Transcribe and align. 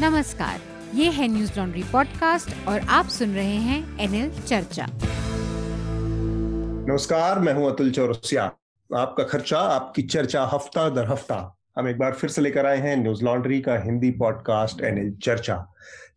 नमस्कार 0.00 0.60
ये 0.94 1.10
है 1.10 1.26
न्यूज़ 1.28 1.58
लॉन्ड्री 1.58 1.82
पॉडकास्ट 1.82 2.68
और 2.68 2.80
आप 2.90 3.08
सुन 3.08 3.34
रहे 3.34 3.56
हैं 3.56 4.00
एनएल 4.00 4.30
चर्चा। 4.40 4.86
नमस्कार 6.88 7.38
मैं 7.38 7.52
हूँ 7.54 7.70
अतुल 7.72 7.90
चौरसिया। 7.90 8.44
आपका 8.90 9.24
खर्चा 9.24 9.58
आपकी 9.58 10.02
चर्चा 10.02 10.42
हफ़्ता 10.52 10.88
दर 10.88 11.06
हफ़्ता। 11.10 11.36
हम 11.78 11.88
एक 11.88 11.98
बार 11.98 12.12
फिर 12.12 12.30
से 12.30 12.42
लेकर 12.42 12.66
आए 12.66 12.78
हैं 12.78 12.96
न्यूज़ 12.96 13.24
लॉन्ड्री 13.24 13.60
का 13.60 13.78
हिंदी 13.84 14.10
पॉडकास्ट 14.10 14.80
एनएल 14.80 15.14
चर्चा। 15.22 15.64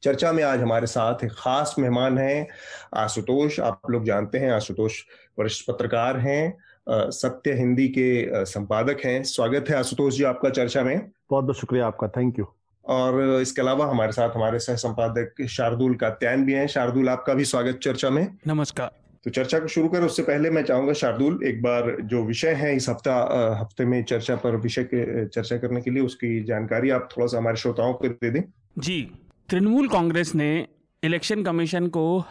चर्चा 0.04 0.32
में 0.32 0.44
आज 0.44 0.62
हमारे 0.62 0.88
साथ 0.88 1.24
एक 1.26 1.32
खास 1.32 1.76
मेहमान 1.80 2.18
हैं 2.18 2.48
आशुतोष 2.96 3.60
आप 3.60 3.82
लोग 3.90 4.06
जानते 4.06 4.38
हैं 4.38 4.52
आशुतोष 4.52 5.02
वरिष्ठ 5.40 5.68
पत्रकार 5.68 6.20
हैं 6.20 6.58
सत्य 6.90 7.54
हिंदी 7.54 7.88
के 7.88 8.46
संपादक 8.46 9.06
हैं। 9.06 9.24
स्वागत 9.24 9.70
है 9.70 9.78
आशुतोष 9.78 10.16
जी 10.16 10.24
आपका 10.24 10.50
चर्चा 10.50 10.84
में। 10.84 11.00
बहुत 11.30 11.44
बहुत 11.44 11.58
शुक्रिया 11.58 11.88
आपका 11.88 12.08
थैंक 12.08 12.40
यू 12.40 12.54
और 12.88 13.42
इसके 13.42 13.62
अलावा 13.62 13.86
हमारे 13.86 14.12
साथ 14.12 14.36
हमारे 14.36 14.60
सह 14.60 14.76
संपादक 14.76 15.46
शार्दुल 15.50 15.96
कात्यायन 15.96 16.46
भी 16.46 16.54
हैं। 16.54 16.68
शार्दुल 16.68 17.10
आपका 17.10 17.34
भी 17.34 17.46
स्वागत 17.46 17.80
चर्चा 17.84 18.10
में। 18.10 18.28
नमस्कार। 18.48 18.92
तो 19.26 19.32
चर्चा 19.32 19.60
को 19.60 19.68
शुरू 19.68 19.88
करें 19.88 20.06
उससे 20.06 20.24
पहले 20.24 20.50
मैं 20.50 20.64
चाहूँगा 20.64 20.94
शार्दुल 20.94 21.40
एक 21.46 21.62
बार 21.62 21.96
जो 22.02 22.24
विषय 22.24 22.54
है 22.54 22.76
इस 22.76 22.90
हफ़्ता 22.90 23.16
हफ़्ते 23.62 23.86
में 23.86 24.04
चर्चा 24.04 24.36
पर 24.36 24.56
विषय 24.56 24.84
के 24.84 25.26
चर्चा 25.28 25.58
करने 25.58 25.82
के 25.82 25.92
लिए 25.92 26.04
उसकी 26.04 26.44
जानकारी 26.44 26.90
आप 26.90 27.10
थोड़ा 27.18 27.28
सा 27.28 27.38
हमारे 27.38 27.58
श्रोताओं 27.58 27.94
को 27.94 28.08
दे 28.08 28.30
दें। 28.30 28.42
जी 28.78 29.02
तृणमूल 29.50 29.88
कांग्रेस 29.88 30.34
ने 30.36 30.68
इलेक्शन 31.04 31.44
कमीशन 31.44 31.88
को 31.88 32.24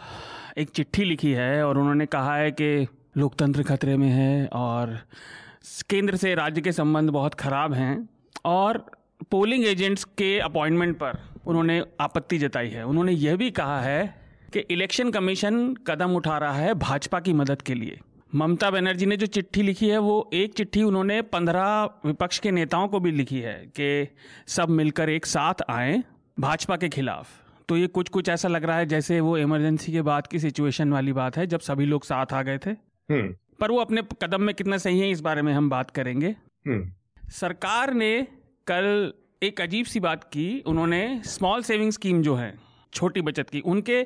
एक 0.57 0.69
चिट्ठी 0.69 1.03
लिखी 1.03 1.31
है 1.31 1.63
और 1.63 1.77
उन्होंने 1.77 2.05
कहा 2.05 2.35
है 2.35 2.51
कि 2.51 2.87
लोकतंत्र 3.17 3.63
खतरे 3.63 3.97
में 3.97 4.09
है 4.09 4.47
और 4.47 4.97
केंद्र 5.89 6.15
से 6.15 6.33
राज्य 6.35 6.61
के 6.61 6.71
संबंध 6.71 7.09
बहुत 7.09 7.33
खराब 7.33 7.73
हैं 7.73 8.09
और 8.45 8.85
पोलिंग 9.23 9.65
एजेंट्स 9.65 10.03
के 10.03 10.39
अपॉइंटमेंट 10.39 10.95
पर 10.95 11.29
उन्होंने 11.47 11.83
आपत्ति 11.99 12.37
जताई 12.37 12.69
है। 12.69 12.85
उन्होंने 12.85 13.11
यह 13.11 13.35
भी 13.35 13.51
कहा 13.51 13.81
है 13.81 14.21
कि 14.53 14.59
इलेक्शन 14.59 15.11
कमीशन 15.11 15.73
कदम 15.73 16.11
उठा 16.15 16.37
रहा 16.37 16.53
है 16.53 16.73
भाजपा 16.73 17.19
की 17.19 17.33
मदद 17.33 17.61
के 17.61 17.73
लिए। 17.73 17.99
ममता 18.35 18.71
बनर्जी 18.71 19.05
ने 19.05 19.17
जो 19.17 19.25
चिट्ठी 19.25 19.61
लिखी 19.61 19.87
है 19.87 19.97
वो 19.97 20.29
एक 20.33 20.53
चिट्ठी 20.53 20.83
उन्होंने 20.83 21.21
पंद्रह 21.21 21.89
विपक्ष 22.05 22.39
के 22.39 22.51
नेताओं 22.51 22.87
को 22.87 22.99
भी 22.99 23.11
लिखी 23.11 23.39
है 23.39 23.71
कि 23.79 24.07
सब 24.47 24.69
मिलकर 24.69 25.09
एक 25.09 25.25
साथ 25.25 25.53
आए 25.69 26.03
भाजपा 26.39 26.77
के 26.77 26.89
खिलाफ। 26.89 27.27
तो 27.69 27.77
ये 27.77 27.87
कुछ 27.87 28.09
कुछ 28.09 28.29
ऐसा 28.29 28.47
लग 28.47 28.63
रहा 28.63 28.77
है 28.77 28.85
जैसे 28.85 29.19
वो 29.19 29.37
इमरजेंसी 29.37 29.91
के 29.91 30.01
बाद 30.01 30.27
की 30.27 30.39
सिचुएशन 30.39 30.93
वाली 30.93 31.13
बात 31.13 31.37
है 31.37 31.47
जब 31.47 31.59
सभी 31.59 31.85
लोग 31.85 32.03
साथ 32.03 32.25
आ 32.33 32.41
गए 32.41 32.57
थे। 32.57 32.69
हम्म। 32.69 33.35
पर 33.59 33.71
वो 33.71 33.77
अपने 33.77 34.03
कदम 34.21 34.41
में 34.41 34.55
कितना 34.55 34.77
सही 34.77 34.99
है 34.99 35.11
इस 35.11 35.21
बारे 35.21 35.41
में 35.41 35.53
हम 35.53 35.69
बात 35.69 35.91
करेंगे। 35.91 36.35
हम्म। 36.67 36.93
सरकार 37.29 37.93
ने 37.93 38.27
कल 38.67 39.13
एक 39.43 39.61
अजीब 39.61 39.85
सी 39.85 39.99
बात 39.99 40.23
की, 40.23 40.63
उन्होंने 40.67 41.21
स्मॉल 41.25 41.61
सेविंग 41.63 41.91
स्कीम 41.91 42.21
जो 42.21 42.33
है, 42.35 42.53
छोटी 42.93 43.21
बचत 43.21 43.49
की, 43.49 43.59
उनके 43.61 44.01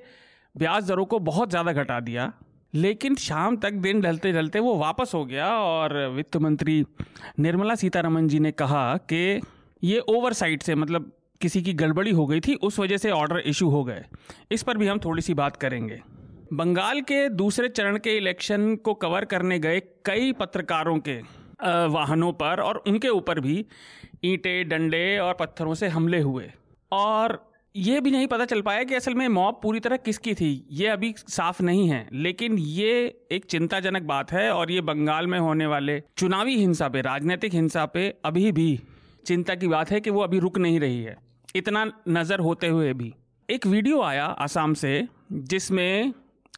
ब्याज 0.56 0.88
दरों 0.88 1.06
को 1.06 1.20
बहुत 1.20 1.50
ज़्यादा 1.50 1.72
घटा 1.73 2.00
दिया, 2.00 2.31
लेकिन 2.73 3.16
शाम 3.16 3.58
तक 3.58 3.73
दिन 3.81 4.02
ढलते 4.02 4.31
ढलते 4.34 4.59
वो 4.59 4.76
वापस 4.78 5.12
हो 5.14 5.23
गया 5.26 5.48
और 5.56 5.98
वित्त 6.08 6.38
मंत्री 6.38 6.84
निर्मला 7.40 7.76
सीतारमन 7.76 8.28
जी 8.28 8.40
ने 8.40 8.52
कहा 8.53 8.95
कि 9.12 9.42
ये 9.84 10.00
ओवरसाइट 10.09 10.64
से 10.64 10.75
मतलब 10.75 11.12
किसी 11.42 11.62
की 11.62 11.73
गड़बड़ी 11.73 12.12
हो 12.12 12.25
गई 12.28 12.40
थी, 12.40 12.56
उस 12.56 12.80
वजह 12.80 12.98
से 12.98 13.12
ऑर्डर 13.12 13.40
इशू 13.40 13.70
हो 13.70 13.84
गए। 13.84 14.06
इस 14.52 14.64
पर 14.64 14.78
भी 14.78 14.88
हम 14.88 15.00
थोड़ी 15.00 15.22
सी 15.22 15.34
बात 15.34 15.56
करेंगे। 15.58 16.02
बंगाल 16.53 17.02
के 17.02 17.28
दूसरे 17.31 17.70
चरण 17.70 17.98
के 17.98 18.18
इलेक्शन 18.18 18.75
को 18.75 18.94
कवर 18.96 19.25
करने 19.25 19.59
गए 19.59 19.80
कई 20.06 20.31
पत्रकारों 20.34 20.98
के 21.00 21.22
वाहनों 21.64 22.31
पर 22.34 22.59
और 22.59 22.84
उनके 22.88 23.09
ऊपर 23.09 23.40
भी 23.40 23.66
ईंटें, 24.23 24.67
डंडे 24.69 25.17
और 25.19 25.33
पत्थरों 25.33 25.73
से 25.73 25.88
हमले 25.88 26.19
हुए। 26.19 26.52
और 26.91 27.39
ये 27.75 28.00
भी 28.02 28.11
नहीं 28.11 28.28
पता 28.28 28.45
चल 28.45 28.61
पाया 28.61 28.83
कि 28.83 28.95
असल 28.95 29.13
में 29.13 29.28
मॉब 29.28 29.59
पूरी 29.63 29.80
तरह 29.80 29.97
किसकी 29.97 30.33
थी। 30.33 30.50
ये 30.72 30.88
अभी 30.88 31.13
साफ़ 31.19 31.61
नहीं 31.63 31.88
है, 31.89 32.08
लेकिन 32.13 32.58
ये 32.58 32.91
एक 33.31 33.45
चिंताजनक 33.45 34.03
बात 34.03 34.31
है 34.31 34.50
और 34.51 34.72
ये 34.72 34.81
बंगाल 34.81 35.28
में 35.28 35.38
होने 35.40 35.66
वाले 35.66 36.00
चुनावी 36.18 36.57
हिंसा 36.57 36.88
पे, 36.90 37.01
राजनीतिक 37.01 37.53
हिंसा 37.53 37.85
पे 37.85 38.07
अभी 38.25 38.51
भी 38.51 38.79
चिंता 39.25 39.56
की 39.56 39.68
बात 39.68 39.91
है 39.91 40.00
कि 40.01 40.09
वो 40.09 40.22
अभी 40.22 40.40
रुक 40.40 40.57
नहीं 40.57 40.79
रही 40.79 41.01
है। 41.03 41.16
इतना 41.56 41.85
नज़र 42.09 42.40
होते 42.40 42.67
हुए 42.67 42.94
भी। 42.94 43.13
एक 43.50 43.66
वीडियो 43.67 44.01
आया 44.01 44.25
आसाम 44.25 44.73
से, 44.73 45.07
जिसमें 45.31 46.13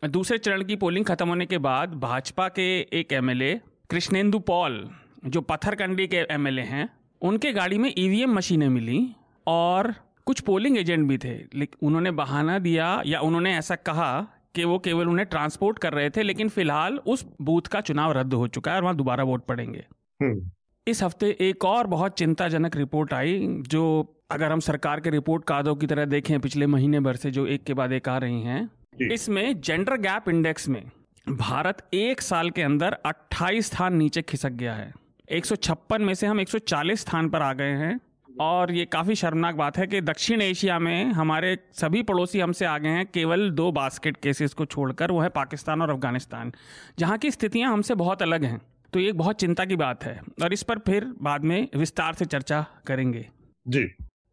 दूसरे 0.06 0.38
चरण 0.38 0.64
की 0.64 0.76
पोलिंग 0.76 1.06
खत्म 1.06 1.28
होने 1.28 1.46
के 1.46 1.58
बाद 1.58 1.94
भाजपा 2.00 2.48
के 2.50 2.66
एक 2.94 3.14
एमएलए, 3.14 3.54
कृष्णेंदु 3.90 4.40
पॉल, 4.40 4.90
जो 5.26 5.42
पत्थरकंडी 5.42 6.08
के 6.08 6.26
एमएलए 6.32 6.62
हैं 6.62 6.90
उनके 7.24 7.52
गाड़ी 7.54 7.78
में 7.78 7.94
ईवीएम 7.98 8.34
मशीनें 8.34 8.70
मिली 8.70 9.00
और 9.48 9.94
कुछ 10.26 10.40
पोलिंग 10.40 10.78
एजेंट 10.78 11.08
भी 11.08 11.18
थे। 11.18 11.34
लेकिन 11.56 11.88
उन्होंने 11.88 12.12
बहाना 12.12 12.58
दिया 12.60 13.02
या 13.06 13.20
उन्होंने 13.20 13.56
ऐसा 13.58 13.76
कहा 13.76 14.28
कि 14.56 14.64
वो 14.64 14.80
केवल 14.80 15.08
उन्हें 15.08 15.26
ट्रांसपोर्ट 15.28 15.80
कर 15.80 15.94
रहे 15.94 16.10
थे 16.10 16.24
लेकिन 16.24 16.50
फ़िलहाल 16.50 16.98
उस 17.08 17.26
बूथ 17.42 17.62
का 17.62 17.82
चुनाव 17.82 18.12
रद्द 18.12 18.34
हो 18.34 18.48
चुका 18.48 18.72
है 18.72 18.78
और 18.78 18.84
वहाँ 18.84 18.96
दोबारा 18.96 19.24
वोट 19.24 19.46
पड़ेंगे। 19.46 19.86
हम्म। 20.20 20.52
इस 20.88 21.04
हफ़्ते 21.04 21.30
एक 21.42 21.66
और 21.66 21.88
बहुत 21.88 22.18
चिंताजनक 22.18 22.76
रिपोर्ट 22.76 23.14
आई 23.14 23.48
जो 23.68 23.84
अगर 24.32 24.52
हम 24.52 24.60
सरकार 24.60 25.00
के 25.00 25.10
रिपोर्ट 25.10 25.44
कार्डों 25.44 25.76
की 25.76 25.88
तरह 25.88 26.06
देखें 26.06 26.40
पिछले 26.40 26.68
महीने 26.68 27.00
भर 27.00 27.16
से 27.16 27.32
जो 27.32 27.46
एक 27.48 27.64
के 27.64 27.74
बाद 27.74 27.92
एक 27.92 28.10
आ 28.10 28.18
रही 28.18 28.42
हैं 28.42 28.70
इसमें 29.12 29.62
जेंडर 29.62 29.98
गैप 29.98 30.30
इंडेक्स 30.30 30.68
में 30.70 30.84
भारत 31.30 31.88
एक 31.94 32.22
साल 32.22 32.50
के 32.50 32.62
अंदर 32.62 32.98
28 33.06 33.66
स्थान 33.66 33.96
नीचे 33.96 34.22
खिसक 34.22 34.52
गया 34.52 34.74
है। 34.74 34.94
एक 35.32 35.46
सौ 35.46 35.56
छप्पन 35.56 36.02
में 36.02 36.14
से 36.14 36.28
हम 36.28 36.40
140 36.40 37.00
स्थान 37.00 37.30
पर 37.30 37.42
आ 37.42 37.54
गए 37.54 37.72
हैं। 37.72 38.00
और 38.42 38.72
ये 38.72 38.86
काफ़ी 38.86 39.16
शर्मनाक 39.16 39.56
बात 39.56 39.78
है 39.78 39.88
कि 39.88 40.02
दक्षिण 40.02 40.42
एशिया 40.42 40.80
में 40.80 41.06
हमारे 41.06 41.58
सभी 41.74 42.04
पड़ोसी 42.04 42.40
हमसे 42.40 42.66
आगे 42.66 42.90
हैं 42.90 43.06
केवल 43.06 43.50
दो 43.52 43.72
बास्केट 43.72 44.18
केसेस 44.18 44.54
को 44.54 44.66
छोड़कर 44.66 45.12
वो 45.12 45.20
है 45.20 45.30
पाकिस्तान 45.30 45.82
और 45.82 45.90
अफ़गानिस्तान 45.90 46.52
जहाँ 47.00 47.18
की 47.18 47.32
स्थितियाँ 47.32 47.72
हमसे 47.74 47.96
बहुत 47.96 48.22
अलग 48.22 48.44
हैं। 48.44 48.62
तो 48.94 49.00
ये 49.00 49.12
बहुत 49.12 49.40
चिंता 49.40 49.66
की 49.66 49.76
बात 49.76 50.04
है 50.04 50.20
और 50.44 50.54
इस 50.54 50.64
पर 50.64 50.80
फिर 50.80 51.14
बाद 51.22 51.44
में 51.44 51.68
विस्तार 51.76 52.14
से 52.14 52.26
चर्चा 52.26 52.66
करेंगे। 52.88 53.30
जी। 53.68 53.84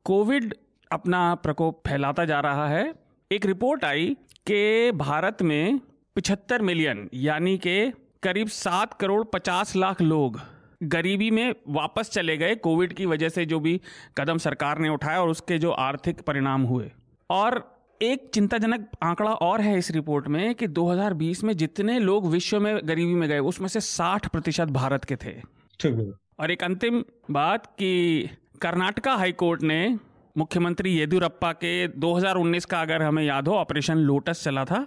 कोविड 0.05 0.55
अपना 0.93 1.34
प्रकोप 1.34 1.83
फैलाता 1.89 2.25
जा 2.25 2.41
रहा 2.41 2.69
है। 2.69 2.95
एक 3.31 3.47
रिपोर्ट 3.47 3.84
आई 3.84 4.17
कि 4.47 4.93
भारत 4.93 5.43
में 5.43 5.81
पिछहत्तर 6.15 6.62
मिलियन 6.62 7.09
यानी 7.15 7.59
कि 7.59 7.93
करीब 8.23 8.49
सात 8.49 8.95
करोड़ 8.95 9.25
पचास 9.25 9.77
लाख 9.77 10.03
लोग 10.03 10.41
गरीबी 10.83 11.31
में 11.31 11.55
वापस 11.69 12.11
चले 12.11 12.37
गए 12.37 12.55
कोविड 12.55 12.93
की 12.93 13.07
वजह 13.07 13.29
से 13.29 13.47
जो 13.47 13.61
भी 13.61 13.81
कदम 14.19 14.39
सरकार 14.39 14.79
ने 14.79 14.89
उठाया 14.89 15.23
और 15.23 15.29
उसके 15.29 15.59
जो 15.59 15.71
आर्थिक 15.71 16.21
परिणाम 16.21 16.63
हुए। 16.63 16.93
और 17.31 17.81
एक 18.03 18.31
चिंताजनक 18.35 18.89
आंकड़ा 19.03 19.31
और 19.31 19.61
है 19.61 19.79
इस 19.79 19.91
रिपोर्ट 19.91 20.29
में 20.29 20.55
कि 20.55 20.67
2020 20.69 21.45
में 21.45 21.57
जितने 21.57 21.99
लोग 21.99 22.27
विश्व 22.27 22.61
में 22.61 22.81
गरीबी 22.85 23.15
में 23.15 23.29
गए 23.29 23.39
उसमें 23.39 23.69
से 23.69 23.81
60 23.81 24.29
प्रतिशत 24.29 24.69
भारत 24.69 25.05
के 25.05 25.17
थे। 25.17 25.33
ठीक 25.81 25.95
है। 25.95 26.13
और 26.41 26.51
एक 26.51 26.65
अंतिम 26.65 27.05
बात 27.31 27.67
कि 27.67 28.29
कर्नाटका 28.61 29.15
हाईकोर्ट 29.15 29.62
ने 29.62 29.99
मुख्यमंत्री 30.37 30.99
येदियुरप्पा 30.99 31.53
के 31.53 31.89
2019 31.89 32.65
का 32.65 32.81
अगर 32.83 33.03
हमें 33.03 33.25
याद 33.25 33.49
हो 33.49 33.55
ऑपरेशन 33.55 33.97
लोटस 33.97 34.45
चला 34.45 34.65
था 34.65 34.87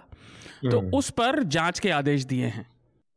तो 0.70 0.78
हम्म। 0.78 0.94
उस 0.94 1.10
पर 1.10 1.42
जाँच 1.42 1.78
के 1.78 1.90
आदेश 1.90 2.24
दिए 2.24 2.46
हैं। 2.46 2.66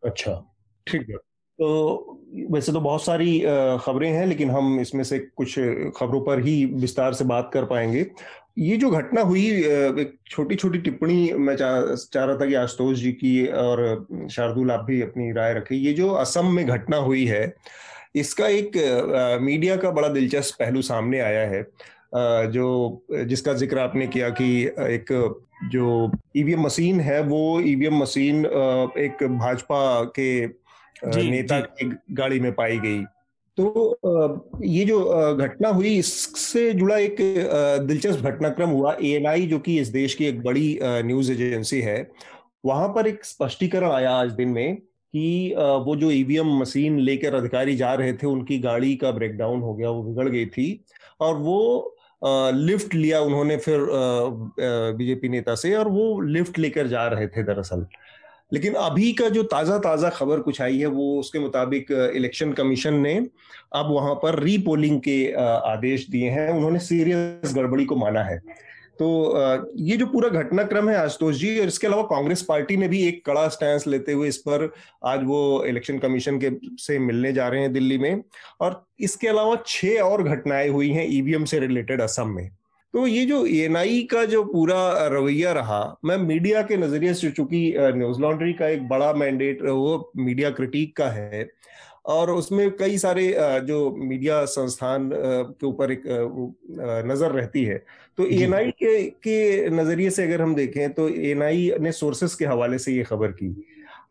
अच्छा 0.03 0.55
ठीक 0.87 1.09
है। 1.09 1.15
तो 1.59 2.13
वैसे 2.51 2.71
तो 2.71 2.79
बहुत 2.81 3.03
सारी 3.03 3.39
खबरें 3.81 4.09
हैं, 4.11 4.25
लेकिन 4.25 4.49
हम 4.51 4.79
इसमें 4.79 5.03
से 5.03 5.19
कुछ 5.19 5.53
खबरों 5.97 6.21
पर 6.21 6.39
ही 6.45 6.65
विस्तार 6.75 7.13
से 7.13 7.25
बात 7.25 7.49
कर 7.53 7.65
पाएँगे। 7.65 8.05
ये 8.59 8.77
जो 8.77 8.89
घटना 8.89 9.21
हुई 9.21 9.45
एक 9.45 10.13
छोटी 10.29 10.55
छोटी 10.55 10.79
टिप्पणी 10.79 11.31
मैं 11.33 11.55
चाह 11.55 11.81
चाह 12.03 12.25
रहा 12.25 12.35
था 12.35 12.45
कि 12.45 12.53
आशुतोष 12.55 12.97
जी 12.97 13.11
की 13.13 13.45
और 13.47 14.07
शार्दुल 14.31 14.71
आप 14.71 14.85
भी 14.85 15.01
अपनी 15.01 15.31
राय 15.31 15.53
रखें। 15.53 15.75
ये 15.75 15.93
जो 15.93 16.09
असम 16.15 16.51
में 16.51 16.65
घटना 16.65 16.97
हुई 16.99 17.25
है, 17.25 17.53
इसका 18.15 18.47
एक 18.49 18.77
मीडिया 19.41 19.75
का 19.75 19.91
बड़ा 19.91 20.07
दिलचस्प 20.09 20.55
पहलू 20.59 20.81
सामने 20.83 21.19
आया 21.19 21.47
है। 21.49 21.61
जो, 22.47 23.05
जिसका 23.11 23.53
ज़िक्र 23.53 23.79
आपने 23.79 24.07
किया 24.07 24.29
कि 24.31 24.63
एक 24.65 25.11
जो 25.71 26.11
ईवीएम 26.37 26.61
मशीन 26.61 26.99
है, 26.99 27.21
वो 27.21 27.59
ईवीएम 27.61 27.97
मशीन 27.97 28.45
एक 28.45 29.23
भाजपा 29.31 30.03
के 30.19 30.45
जी, 31.03 31.29
नेता 31.29 31.59
जी. 31.59 31.89
की 31.89 32.13
गाड़ी 32.15 32.39
में 32.39 32.51
पाई 32.53 32.77
गई। 32.79 33.03
तो 33.57 34.61
ये 34.63 34.83
जो 34.85 34.99
घटना 35.35 35.69
हुई 35.69 35.97
इससे 35.97 36.71
जुड़ा 36.73 36.97
एक 36.97 37.15
दिलचस्प 37.87 38.25
घटनाक्रम 38.25 38.69
हुआ। 38.69 38.95
एएनआई 39.03 39.47
जो 39.47 39.59
कि 39.59 39.77
इस 39.79 39.87
देश 39.89 40.15
की 40.15 40.25
एक 40.25 40.41
बड़ी 40.43 40.79
न्यूज़ 40.83 41.31
एजेंसी 41.31 41.81
है 41.81 42.09
वहाँ 42.65 42.87
पर 42.87 43.07
एक 43.07 43.25
स्पष्टीकरण 43.25 43.91
आया 43.91 44.11
आज 44.11 44.31
दिन 44.31 44.49
में 44.49 44.75
कि 44.75 45.53
वो 45.85 45.95
जो 45.95 46.11
ईवीएम 46.11 46.47
मशीन 46.59 46.99
लेकर 46.99 47.35
अधिकारी 47.35 47.75
जा 47.75 47.93
रहे 47.93 48.13
थे 48.13 48.27
उनकी 48.27 48.57
गाड़ी 48.59 48.95
का 48.95 49.11
ब्रेकडाउन 49.11 49.61
हो 49.61 49.73
गया 49.73 49.89
वो 49.89 50.03
बिगड़ 50.03 50.29
गई 50.29 50.45
थी। 50.45 50.83
और 51.21 51.35
वो 51.35 51.93
लिफ्ट 52.23 52.93
लिया 52.93 53.19
उन्होंने 53.21 53.57
फिर 53.57 53.79
बीजेपी 54.97 55.29
नेता 55.29 55.55
से 55.55 55.73
और 55.75 55.87
वो 55.87 56.19
लिफ्ट 56.21 56.59
लेकर 56.59 56.87
जा 56.87 57.07
रहे 57.07 57.27
थे 57.27 57.43
दरअसल। 57.43 57.85
लेकिन 58.51 58.73
अभी 58.75 59.11
का 59.13 59.29
जो 59.29 59.43
ताज़ा 59.45 59.77
ताज़ा 59.79 60.09
खबर 60.09 60.39
कुछ 60.39 60.61
आई 60.61 60.77
है, 60.79 60.85
वो 60.87 61.19
उसके 61.19 61.39
मुताबिक 61.39 61.91
इलेक्शन 62.15 62.53
कमीशन 62.53 62.93
ने 62.93 63.15
अब 63.75 63.91
वहाँ 63.91 64.13
पर 64.15 64.39
रीपोलिंग 64.39 64.99
के 65.01 65.19
आदेश 65.33 66.07
दिए 66.09 66.29
हैं। 66.29 66.49
उन्होंने 66.49 66.79
सीरियस 66.81 67.55
गड़बड़ी 67.55 67.85
को 67.85 67.95
माना 67.95 68.23
है। 68.23 68.41
तो 68.99 69.07
ये 69.77 69.95
जो 69.97 70.05
पूरा 70.07 70.29
घटनाक्रम 70.31 70.89
है 70.89 70.95
आशुतोष 70.97 71.35
जी, 71.35 71.59
और 71.59 71.67
इसके 71.67 71.87
अलावा 71.87 72.03
कांग्रेस 72.03 72.41
पार्टी 72.41 72.77
ने 72.77 72.87
भी 72.87 73.01
एक 73.07 73.23
कड़ा 73.25 73.47
स्टैंड 73.49 73.81
लेते 73.87 74.11
हुए 74.11 74.27
इस 74.27 74.37
पर 74.37 74.69
आज 75.05 75.23
वो 75.23 75.63
इलेक्शन 75.65 75.99
कमीशन 75.99 76.39
के 76.39 76.51
से 76.77 76.97
मिलने 76.99 77.33
जा 77.33 77.47
रहे 77.47 77.61
हैं 77.61 77.73
दिल्ली 77.73 77.97
में। 77.97 78.23
और 78.61 78.83
इसके 78.99 79.27
अलावा 79.27 79.61
छह 79.67 79.99
और 80.01 80.23
घटनाएँ 80.23 80.69
हुई 80.69 80.89
हैं 80.91 81.05
ईवीएम 81.09 81.45
से 81.45 81.59
रिलेटेड 81.59 82.01
असम 82.01 82.29
में। 82.29 82.49
तो 82.93 83.05
ये 83.07 83.25
जो 83.25 83.45
एएनआई 83.45 84.01
का 84.11 84.23
जो 84.25 84.43
पूरा 84.43 85.07
रवैया 85.07 85.51
रहा 85.53 85.81
मैं 86.05 86.17
मीडिया 86.17 86.61
के 86.61 86.77
नज़रिए 86.77 87.13
से 87.13 87.31
चूँकि 87.31 87.73
न्यूज़ 87.77 88.21
लॉन्ड्री 88.21 88.53
का 88.53 88.67
एक 88.67 88.87
बड़ा 88.87 89.11
मैंडेट 89.13 89.61
वो 89.61 90.11
मीडिया 90.17 90.49
क्रिटिक 90.49 90.95
का 90.97 91.09
है 91.09 91.47
और 92.05 92.31
उसमें 92.31 92.69
कई 92.77 92.97
सारे 92.97 93.35
जो 93.67 93.79
मीडिया 93.99 94.43
संस्थान 94.45 95.09
के 95.13 95.65
ऊपर 95.67 95.91
एक 95.91 96.03
नज़र 97.07 97.31
रहती 97.31 97.63
है। 97.63 97.77
तो 98.17 98.25
एएनआई 98.25 98.71
के 98.73 99.01
के 99.23 99.69
नज़रिए 99.69 100.09
से 100.09 100.23
अगर 100.23 100.41
हम 100.41 100.55
देखें 100.55 100.93
तो 100.93 101.07
एएनआई 101.09 101.71
ने 101.79 101.91
सोर्सेस 101.91 102.35
के 102.35 102.45
हवाले 102.45 102.77
से 102.77 102.91
ये 102.91 103.03
खबर 103.03 103.31
की। 103.31 103.49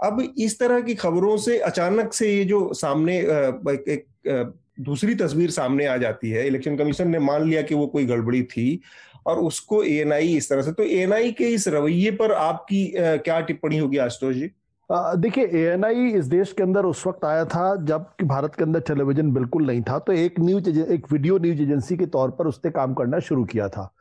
अब 0.05 0.21
इस 0.39 0.59
तरह 0.59 0.81
की 0.81 0.95
खबरों 0.95 1.37
से 1.37 1.59
अचानक 1.59 2.13
से 2.13 2.33
ये 2.37 2.45
जो 2.45 2.73
सामने 2.75 3.19
एक, 3.19 3.85
एक 3.89 4.55
दूसरी 4.79 5.15
तस्वीर 5.15 5.51
सामने 5.51 5.87
आ 5.87 5.97
जाती 5.97 6.31
है। 6.31 6.47
इलेक्शन 6.47 6.77
कमीशन 6.77 7.09
ने 7.09 7.19
मान 7.21 7.43
लिया 7.43 7.63
कि 7.63 7.75
वो 7.75 7.87
कोई 7.87 8.07
गड़बड़ी 8.07 8.43
थी 8.45 8.81
और 9.27 9.39
उसको 9.39 9.83
एएनआई 9.85 10.37
इस 10.37 10.49
तरह 10.51 10.63
से 10.63 10.73
तो 10.73 10.83
एएनआई 10.83 11.33
के 11.33 11.45
इस 11.45 11.67
रवैये 11.69 12.11
पर 12.11 12.33
आपकी 12.33 12.85
क्या 12.97 13.41
टिप्पणी 13.41 13.79
होगी 13.79 13.99
आशुतोष 13.99 14.35
जी? 14.35 14.51
देखिए 14.91 15.45
एएनआई 15.61 16.09
इस 16.09 16.25
देश 16.27 16.53
के 16.53 16.63
अंदर 16.63 16.85
उस 16.85 17.07
वक्त 17.07 17.25
आया 17.25 17.45
था 17.45 17.75
जब 17.85 18.05
कि 18.19 18.25
भारत 18.25 18.55
के 18.55 18.65
अंदर 18.65 18.81
टेलीविज़न 18.81 19.33
बिल्कुल 19.35 19.67
नहीं 19.67 19.83
था 19.83 19.99
तो 19.99 20.13
एक 20.13 20.41
न्यूज़ 20.41 20.69
एक 20.71 21.13
वीडियो 21.13 21.39
न्यूज़ 21.39 21.63
एजेंसी 21.63 21.97
के 21.97 22.07
तौर 22.07 22.31
पर 22.31 22.47
उसने 22.47 22.71
काम 22.71 22.95
करना 22.95 23.19
शुरू 23.21 23.45
किया 23.45 23.69
था। 23.69 23.93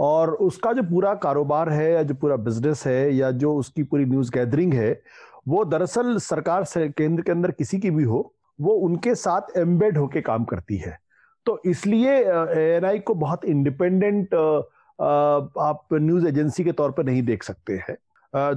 और 0.00 0.30
उसका 0.42 0.72
जो 0.72 0.82
पूरा 0.82 1.14
कारोबार 1.14 1.68
है 1.70 1.92
या 1.92 2.02
जो 2.02 2.14
पूरा 2.14 2.36
बिज़नेस 2.38 2.82
है 2.86 3.14
या 3.14 3.30
जो 3.32 3.54
उसकी 3.56 3.82
पूरी 3.82 4.04
न्यूज़ 4.04 4.30
गैदरिंग 4.30 4.74
है, 4.74 5.00
वो 5.48 5.64
दरअसल 5.64 6.16
सरकार 6.18 6.64
से, 6.64 6.88
केंद्र 6.88 7.22
के 7.22 7.32
अंदर 7.32 7.50
किसी 7.50 7.78
की 7.78 7.90
भी 7.90 8.04
हो 8.04 8.20
वो 8.58 8.74
उनके 8.86 9.14
साथ 9.14 9.56
एम्बेड 9.58 9.98
होके 9.98 10.20
काम 10.22 10.44
करती 10.44 10.76
है। 10.76 10.98
तो 11.46 11.60
इसलिए 11.66 12.12
एएनआई 12.12 12.98
को 12.98 13.14
बहुत 13.16 13.44
इंडिपेंडेंट 13.44 14.34
आप 14.34 15.88
न्यूज़ 15.92 16.26
एजेंसी 16.28 16.64
के 16.64 16.72
तौर 16.72 16.90
पर 16.92 17.04
नहीं 17.04 17.22
देख 17.22 17.42
सकते 17.42 17.80
हैं। 17.88 17.96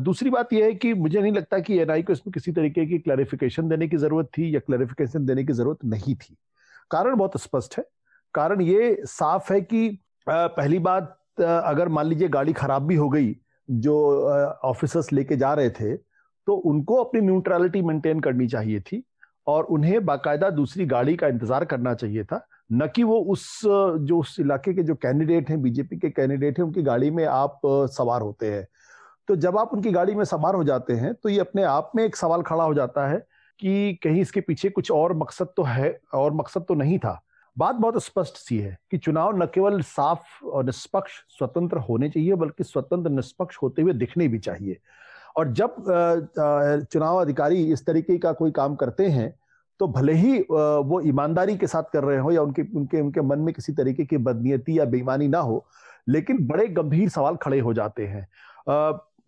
दूसरी 0.04 0.30
बात 0.30 0.54
यह 0.54 0.66
है 0.66 0.74
कि 0.74 0.94
मुझे 0.94 1.22
नहीं 1.22 1.32
लगता 1.32 1.60
कि 1.60 1.78
एनआई 1.80 2.04
को 2.04 2.14
इसमें 2.14 2.32
किसी 2.34 2.52
तरीके 2.52 2.86
की 2.86 2.98
क्लैरिफिकेशन 3.00 3.70
देने 3.70 3.88
की 3.88 3.98
ज़रूरत 3.98 4.30
थी 4.38 4.54
या 4.56 4.60
क्लैरिफिकेशन 4.60 5.26
देने 5.26 5.44
की 5.44 5.54
ज़रूरत 5.54 5.86
नहीं 5.86 6.16
थी। 6.16 6.36
कारण 6.92 7.16
बहुत 7.16 7.38
स्पष्ट 7.42 7.78
है। 7.78 7.84
कारण 8.36 8.62
ये 8.62 8.96
साफ़ 9.08 9.54
है 9.54 9.60
कि 9.62 10.00
पहली 10.28 10.80
बात 10.80 11.16
अगर 11.42 11.90
मान 11.90 12.06
लीजिए 12.06 12.28
गाड़ी 12.30 12.54
खराब 12.54 12.88
भी 12.88 12.96
हो 12.96 13.10
गई, 13.10 13.36
जो 13.70 13.96
ऑफिसर्स 14.66 15.12
लेके 15.14 15.36
जा 15.38 15.54
रहे 15.54 15.70
थे 15.72 15.96
तो 15.96 16.54
उनको 16.66 16.96
अपनी 16.96 17.22
न्यूट्रलिटी 17.22 17.82
मेंटेन 17.82 18.20
करनी 18.20 18.48
चाहिए 18.48 18.80
थी। 18.82 19.04
और 19.48 19.64
उन्हें 19.66 20.06
बाकायदा 20.06 20.50
दूसरी 20.52 20.86
गाड़ी 20.86 21.16
का 21.16 21.28
इंतज़ार 21.28 21.66
करना 21.66 21.94
चाहिए 21.94 22.24
था। 22.24 22.46
न 22.72 22.88
कि 22.88 23.04
वो 23.04 23.20
उस, 23.24 23.62
जो 23.64 24.20
उस 24.20 24.36
इलाके 24.40 24.74
के 24.74 24.84
जो 24.84 24.96
कैंडिडेट 24.98 25.50
हैं, 25.50 25.62
बीजेपी 25.62 25.98
के 25.98 26.10
कैंडिडेट 26.10 26.60
हैं, 26.60 26.66
उनकी 26.66 26.82
गाड़ी 26.84 27.10
में 27.12 27.26
आप 27.26 27.62
सवार 27.66 28.22
होते 28.22 28.52
हैं। 28.52 28.68
तो 29.28 29.36
जब 29.38 29.58
आप 29.58 29.74
उनकी 29.74 29.92
गाड़ी 29.92 30.16
में 30.16 30.24
सवार 30.26 30.56
हो 30.56 30.64
जाते 30.64 30.94
हैं 30.94 31.14
तो 31.14 31.30
ये 31.30 31.40
अपने 31.40 31.64
आप 31.64 31.92
में 31.96 32.04
एक 32.04 32.16
सवाल 32.16 32.42
खड़ा 32.42 32.64
हो 32.64 32.74
जाता 32.74 33.08
है 33.08 33.18
कि 33.60 34.00
कहीं 34.04 34.22
इसके 34.22 34.42
पीछे 34.42 34.70
कुछ 34.70 34.92
और 34.92 35.16
मकसद 35.18 35.48
तो 35.58 35.64
है, 35.64 36.00
और 36.14 36.34
मकसद 36.34 36.66
तो 36.68 36.74
नहीं 36.76 36.98
था। 37.00 37.22
बात 37.58 37.76
बहुत 37.76 38.04
स्पष्ट 38.04 38.38
सी 38.38 38.58
है 38.58 38.78
कि 38.92 38.98
चुनाव 38.98 39.38
न 39.38 39.46
केवल 39.46 39.82
साफ़ 39.82 40.46
और 40.46 40.66
निष्पक्ष 40.66 41.12
स्वतंत्र 41.38 41.78
होने 41.80 42.10
चाहिए, 42.10 42.34
बल्कि 42.36 42.64
स्वतंत्र 42.64 43.10
निष्पक्ष 43.10 43.58
होते 43.62 43.82
हुए 43.82 43.94
दिखने 43.96 44.28
भी 44.28 44.40
चाहिए। 44.40 44.78
और 45.38 45.52
जब 45.54 45.76
चुनाव 46.92 47.18
अधिकारी 47.18 47.64
इस 47.74 47.86
तरीके 47.86 48.18
का 48.18 48.32
कोई 48.32 48.52
काम 48.52 48.76
करते 48.76 49.08
हैं 49.08 49.34
तो 49.80 49.88
भले 49.88 50.14
ही 50.14 50.40
वो 50.42 51.02
ईमानदारी 51.02 51.56
के 51.58 51.68
साथ 51.68 51.84
कर 51.94 52.04
रहे 52.04 52.18
हो 52.18 52.32
या 52.32 52.42
उनके 52.42 52.62
उनके 52.76 53.02
उनके 53.02 53.22
मन 53.22 53.40
में 53.40 53.54
किसी 53.54 53.74
तरीके 53.74 54.06
की 54.06 54.18
बदनीयती 54.18 54.80
या 54.80 54.86
बेईमानी 54.86 55.28
ना 55.28 55.40
हो 55.40 55.66
लेकिन 56.10 56.48
बड़े 56.48 56.68
गंभीर 56.68 57.10
सवाल 57.10 57.36
खड़े 57.36 57.60
हो 57.60 57.74
जाते 57.74 58.06
हैं। 58.08 58.28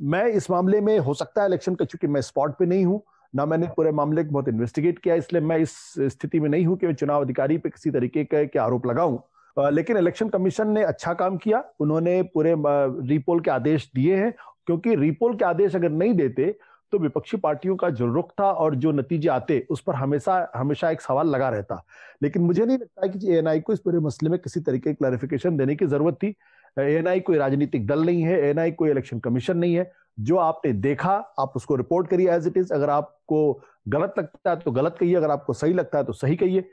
मैं 0.01 0.25
इस 0.25 0.49
मामले 0.51 0.81
में 0.81 0.97
हो 0.99 1.13
सकता 1.13 1.41
है 1.41 1.47
इलेक्शन 1.47 1.75
का 1.75 1.85
चूँकि 1.85 2.07
मैं 2.07 2.21
स्पॉट 2.21 2.57
पे 2.59 2.65
नहीं 2.65 2.85
हूँ 2.85 3.01
ना 3.35 3.45
मैंने 3.45 3.67
पूरे 3.67 3.91
मामले 3.91 4.23
को 4.23 4.31
बहुत 4.31 4.47
इन्वेस्टिगेट 4.47 4.99
किया 4.99 5.15
इसलिए 5.15 5.41
मैं 5.41 5.57
इस 5.57 5.73
स्थिति 5.99 6.39
में 6.39 6.49
नहीं 6.49 6.65
हूँ 6.65 6.77
कि 6.77 6.87
मैं 6.87 6.95
चुनाव 6.95 7.23
अधिकारी 7.23 7.57
पे 7.57 7.69
किसी 7.69 7.91
तरीके 7.91 8.23
के, 8.23 8.45
के 8.45 8.59
आरोप 8.59 8.87
लगाऊँ। 8.87 9.19
लेकिन 9.57 9.97
इलेक्शन 9.97 10.29
कमीशन 10.29 10.67
ने 10.67 10.83
अच्छा 10.83 11.13
काम 11.13 11.37
किया 11.37 11.63
उन्होंने 11.79 12.21
पूरे 12.33 12.55
रीपोल 13.07 13.39
के 13.39 13.51
आदेश 13.51 13.89
दिए 13.95 14.15
हैं 14.15 14.33
क्योंकि 14.67 14.95
रिपोल 14.95 15.35
के 15.35 15.45
आदेश 15.45 15.75
अगर 15.75 15.89
नहीं 15.91 16.13
देते 16.13 16.55
तो 16.93 16.97
विपक्षी 16.99 17.37
पार्टियों 17.37 17.75
का 17.75 17.89
जो 17.89 18.05
रुख 18.05 18.31
था 18.39 18.51
और 18.51 18.75
जो 18.75 18.91
नतीजे 18.91 19.29
आते, 19.29 19.65
उस 19.69 19.81
पर 19.81 19.95
हमेशा 19.95 20.51
हमेशा 20.55 20.89
एक 20.91 21.01
सवाल 21.01 21.27
लगा 21.27 21.49
रहता। 21.49 21.83
लेकिन 22.23 22.41
मुझे 22.43 22.65
नहीं 22.65 22.77
लगता 22.77 23.07
कि 23.07 23.31
एएनआई 23.33 23.59
को 23.59 23.73
इस 23.73 23.79
पूरे 23.79 23.99
मसले 23.99 24.29
में 24.29 24.37
किसी 24.39 24.59
तरीके 24.59 24.89
की 24.89 24.95
क्लैरिफिकेशन 24.95 25.57
देने 25.57 25.75
की 25.75 25.85
ज़रूरत 25.85 26.15
थी। 26.23 26.35
एएनआई 26.77 27.19
कोई 27.19 27.37
राजनीतिक 27.37 27.87
दल 27.87 28.05
नहीं 28.05 28.21
है 28.23 28.39
एएनआई 28.39 28.71
कोई 28.71 28.89
इलेक्शन 28.89 29.19
कमीशन 29.19 29.57
नहीं 29.57 29.75
है। 29.75 29.91
जो 30.19 30.37
आपने 30.37 30.73
देखा, 30.73 31.13
आप 31.39 31.53
उसको 31.55 31.75
रिपोर्ट 31.75 32.07
करिए 32.07 32.31
एज 32.31 32.47
इट 32.47 32.57
इज़ 32.57 32.73
अगर 32.73 32.89
आपको 32.89 33.61
गलत 33.87 34.13
लगता 34.17 34.49
है 34.49 34.55
तो 34.55 34.71
गलत 34.71 34.97
कहिए। 34.99 35.15
अगर 35.15 35.31
आपको 35.31 35.53
सही 35.53 35.73
लगता 35.73 35.97
है 35.97 36.03
तो 36.03 36.13
सही 36.13 36.35
कहिए। 36.35 36.69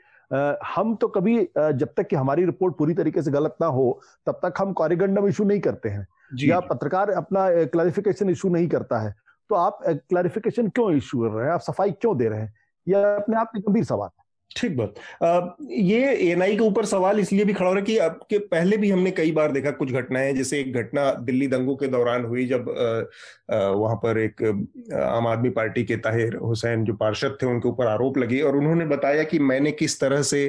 हम 0.65 0.95
तो 0.95 1.07
कभी 1.07 1.39
जब 1.57 1.93
तक 1.97 2.07
कि 2.07 2.15
हमारी 2.15 2.45
रिपोर्ट 2.45 2.77
पूरी 2.77 2.93
तरीके 2.93 3.21
से 3.21 3.31
गलत 3.31 3.55
ना 3.61 3.67
हो, 3.67 4.01
तब 4.27 4.39
तक 4.43 4.53
हम 4.59 4.73
कॉरिगंडम 4.73 5.27
इशू 5.27 5.43
नहीं 5.43 5.59
करते 5.59 5.89
हैं। 5.89 6.07
या 6.33 6.59
पत्रकार 6.59 7.09
अपना 7.11 7.47
क्लैरिफिकेशन 7.65 8.29
इशू 8.29 8.49
नहीं 8.49 8.67
करता 8.67 8.99
है 8.99 9.15
तो 9.49 9.55
आप 9.55 9.79
क्लैरिफिकेशन 9.87 10.69
क्यों 10.69 10.91
इशू 10.95 11.19
कर 11.19 11.35
रहे 11.35 11.45
हैं? 11.45 11.53
आप 11.53 11.61
सफ़ाई 11.61 11.91
क्यों 11.91 12.17
दे 12.17 12.27
रहे 12.29 12.39
हैं? 12.39 12.53
यह 12.87 13.15
अपने 13.15 13.37
आप 13.37 13.51
में 13.55 13.61
गंभीर 13.67 13.83
सवाल 13.83 14.09
है। 14.09 14.27
ठीक 14.55 14.77
बात। 14.77 15.55
ये 15.71 16.13
एनआई 16.31 16.55
के 16.57 16.63
ऊपर 16.63 16.85
सवाल 16.85 17.19
इसलिए 17.19 17.45
भी 17.45 17.53
खड़ा 17.53 17.67
हो 17.67 17.73
रहा 17.73 17.79
है 17.79 17.85
कि 17.85 17.97
आपके 17.97 18.37
पहले 18.37 18.77
भी 18.77 18.89
हमने 18.91 19.11
कई 19.11 19.31
बार 19.31 19.51
देखा 19.51 19.71
कुछ 19.71 19.91
घटनाएँ 19.91 20.33
जैसे 20.33 20.59
एक 20.59 20.73
घटना 20.73 21.11
दिल्ली 21.13 21.47
दंगों 21.47 21.75
के 21.75 21.87
दौरान 21.87 22.25
हुई 22.25 22.45
जब 22.45 22.69
वहाँ 23.51 23.95
पर 23.95 24.17
एक 24.17 24.43
आम 24.93 25.27
आदमी 25.27 25.49
पार्टी 25.49 25.83
के 25.83 25.95
ताहिर 25.97 26.35
हुसैन 26.35 26.83
जो 26.83 26.93
पार्षद 26.93 27.37
थे 27.41 27.45
उनके 27.45 27.69
ऊपर 27.69 27.87
आरोप 27.87 28.17
लगे 28.17 28.41
और 28.41 28.57
उन्होंने 28.57 28.85
बताया 28.85 29.23
कि 29.23 29.39
मैंने 29.39 29.71
किस 29.71 29.99
तरह 29.99 30.21
से 30.21 30.45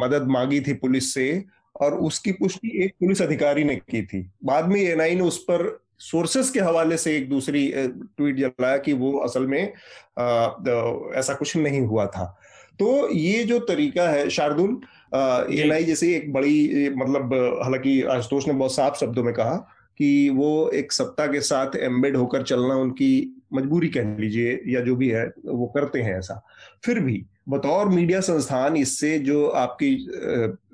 मदद 0.00 0.26
मांगी 0.28 0.60
थी 0.60 0.72
पुलिस 0.72 1.14
से 1.14 1.44
और 1.80 1.94
उसकी 2.00 2.32
पुष्टि 2.32 2.70
एक 2.84 2.92
पुलिस 3.00 3.22
अधिकारी 3.22 3.64
ने 3.64 3.76
की 3.76 4.02
थी। 4.02 4.20
बाद 4.44 4.68
में 4.68 4.80
एनआई 4.80 5.14
ने 5.14 5.20
उस 5.20 5.38
पर 5.40 5.78
सोर्सेस 6.00 6.50
के 6.50 6.60
हवाले 6.60 6.96
से 6.96 7.16
एक 7.16 7.28
दूसरी 7.28 7.70
ट्वीट 7.76 8.36
जलाया 8.36 8.76
कि 8.78 8.92
वो 8.92 9.12
असल 9.18 9.46
में 9.46 9.62
ऐसा 9.62 11.34
कुछ 11.34 11.56
नहीं 11.56 11.80
हुआ 11.80 12.06
था। 12.06 12.24
तो 12.78 13.08
ये 13.12 13.44
जो 13.44 13.58
तरीका 13.58 14.08
है 14.08 14.28
शार्दुल 14.30 14.80
एन 15.54 15.72
आई 15.72 15.84
जैसे 15.84 16.14
एक 16.16 16.32
बड़ी 16.32 16.90
मतलब 16.96 17.34
हालाँकि 17.62 18.02
आशुतोष 18.02 18.46
ने 18.48 18.54
बहुत 18.54 18.74
साफ़ 18.74 18.98
शब्दों 18.98 19.24
में 19.24 19.32
कहा 19.34 19.54
कि 19.98 20.28
वो 20.28 20.68
एक 20.70 20.92
सत्ता 20.92 21.26
के 21.26 21.40
साथ 21.40 21.76
एम्बेड 21.76 22.16
होकर 22.16 22.42
चलना 22.42 22.74
उनकी 22.74 23.10
मजबूरी 23.52 23.88
कह 23.88 24.16
लीजिए 24.18 24.60
या 24.66 24.80
जो 24.80 24.96
भी 24.96 25.08
है 25.08 25.24
वो 25.44 25.66
करते 25.66 26.00
हैं 26.02 26.18
ऐसा। 26.18 26.40
फिर 26.84 27.00
भी 27.00 27.24
बतौर 27.48 27.88
मीडिया 27.88 28.20
संस्थान 28.20 28.76
इससे 28.76 29.18
जो 29.18 29.46
आपकी 29.46 29.88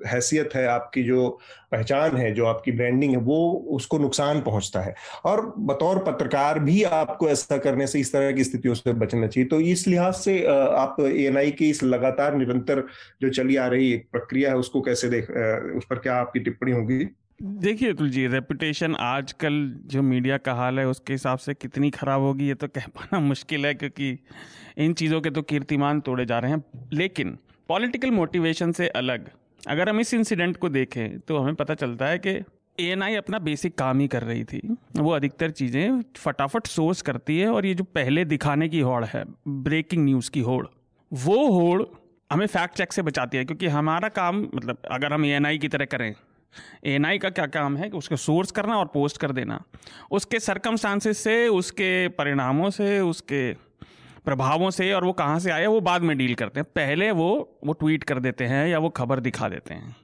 हैसियत 0.07 0.55
है, 0.55 0.65
आपकी 0.67 1.03
जो 1.03 1.29
पहचान 1.71 2.15
है, 2.17 2.33
जो 2.33 2.45
आपकी 2.45 2.71
ब्रांडिंग 2.71 3.11
है, 3.11 3.17
वो 3.17 3.51
उसको 3.71 3.97
नुकसान 3.97 4.41
पहुँचता 4.41 4.81
है। 4.81 4.95
और 5.25 5.41
बतौर 5.59 5.99
पत्रकार 5.99 6.59
भी 6.59 6.81
आपको 6.83 7.29
ऐसा 7.29 7.57
करने 7.57 7.87
से 7.87 7.99
इस 7.99 8.13
तरह 8.13 8.31
की 8.31 8.43
स्थितियों 8.43 8.73
से 8.73 8.93
बचना 8.93 9.27
चाहिए। 9.27 9.49
तो 9.49 9.59
इस 9.61 9.87
लिहाज 9.87 10.13
से 10.13 10.41
आप 10.45 10.95
एएनआई 11.01 11.51
की 11.51 11.69
इस 11.69 11.83
लगातार 11.83 12.35
निरंतर 12.35 12.85
जो 13.21 13.29
चली 13.29 13.55
आ 13.55 13.67
रही 13.67 13.95
प्रक्रिया 14.11 14.49
है, 14.49 14.57
उसको 14.57 14.81
कैसे 14.81 15.09
देख 15.09 15.31
उस 15.77 15.85
पर 15.89 15.99
क्या 15.99 16.15
आपकी 16.15 16.39
टिप्पणी 16.39 16.71
होगी? 16.71 17.05
देखिए 17.43 17.89
अतुल 17.93 18.09
जी 18.09 18.25
रेपुटेशन 18.27 18.95
आजकल 18.95 19.53
जो 19.85 20.01
मीडिया 20.01 20.37
का 20.37 20.53
हाल 20.53 20.79
है, 20.79 20.85
उसके 20.87 21.13
हिसाब 21.13 21.37
से 21.37 21.53
कितनी 21.53 21.89
खराब 21.89 22.21
होगी, 22.21 22.47
ये 22.47 22.53
तो 22.53 22.67
कह 22.67 22.85
पाना 22.89 23.19
मुश्किल 23.19 23.65
है, 23.65 23.73
क्योंकि 23.73 24.17
इन 24.77 24.93
चीज़ों 24.93 25.19
के 25.21 25.29
तो 25.29 25.41
कीर्तिमान 25.41 25.99
तोड़े 26.01 26.25
जा 26.25 26.39
रहे 26.39 26.51
हैं। 26.51 26.63
लेकिन 26.93 27.37
पॉलिटिकल 27.69 28.11
मोटिवेशन 28.11 28.71
से 28.71 28.87
अलग, 28.87 29.29
अगर 29.67 29.89
हम 29.89 29.99
इस 29.99 30.13
इंसिडेंट 30.13 30.57
को 30.57 30.69
देखें 30.69 31.19
तो 31.19 31.37
हमें 31.37 31.55
पता 31.55 31.73
चलता 31.75 32.07
है 32.07 32.19
कि 32.19 32.39
ए 32.79 33.15
अपना 33.17 33.39
बेसिक 33.41 33.77
काम 33.77 33.99
ही 33.99 34.07
कर 34.07 34.23
रही 34.23 34.43
थी। 34.43 34.61
वो 34.97 35.11
अधिकतर 35.11 35.51
चीज़ें 35.51 36.01
फटाफट 36.17 36.67
सोर्स 36.67 37.01
करती 37.01 37.39
है 37.39 37.47
और 37.47 37.65
ये 37.65 37.73
जो 37.73 37.83
पहले 37.85 38.25
दिखाने 38.25 38.69
की 38.69 38.79
होड़ 38.81 39.05
है 39.05 39.23
ब्रेकिंग 39.47 40.05
न्यूज़ 40.05 40.31
की 40.31 40.39
होड़, 40.41 40.65
वो 41.11 41.47
होड़ 41.51 41.83
हमें 42.29 42.47
फैक्ट 42.47 42.75
चेक 42.75 42.93
से 42.93 43.01
बचाती 43.01 43.37
है, 43.37 43.45
क्योंकि 43.45 43.67
हमारा 43.69 44.09
काम 44.09 44.47
मतलब 44.55 44.77
अगर 44.91 45.13
हम 45.13 45.25
एएनआई 45.25 45.57
की 45.57 45.67
तरह 45.67 45.85
करें 45.85 46.13
ए 46.85 47.17
का 47.17 47.29
क्या 47.29 47.45
काम 47.47 47.77
है 47.77 47.89
कि 47.89 47.97
उसको 47.97 48.15
सोर्स 48.15 48.51
करना 48.51 48.77
और 48.77 48.85
पोस्ट 48.85 49.17
कर 49.17 49.31
देना। 49.31 49.63
उसके 50.11 50.39
सरकमस्टांसिस 50.39 51.23
से 51.23 51.47
उसके 51.47 52.07
परिणामों 52.07 52.69
से 52.69 52.99
उसके 52.99 53.51
प्रभावों 54.25 54.69
से 54.69 54.91
और 54.93 55.05
वो 55.05 55.13
कहाँ 55.13 55.39
से 55.39 55.51
आया 55.51 55.69
वो 55.69 55.81
बाद 55.81 56.01
में 56.01 56.17
डील 56.17 56.33
करते 56.35 56.59
हैं। 56.59 56.67
पहले 56.75 57.11
वो 57.11 57.59
वो 57.65 57.73
ट्वीट 57.73 58.03
कर 58.03 58.19
देते 58.19 58.45
हैं 58.45 58.67
या 58.67 58.79
वो 58.79 58.89
खबर 58.89 59.19
दिखा 59.19 59.49
देते 59.49 59.73
हैं। 59.73 59.95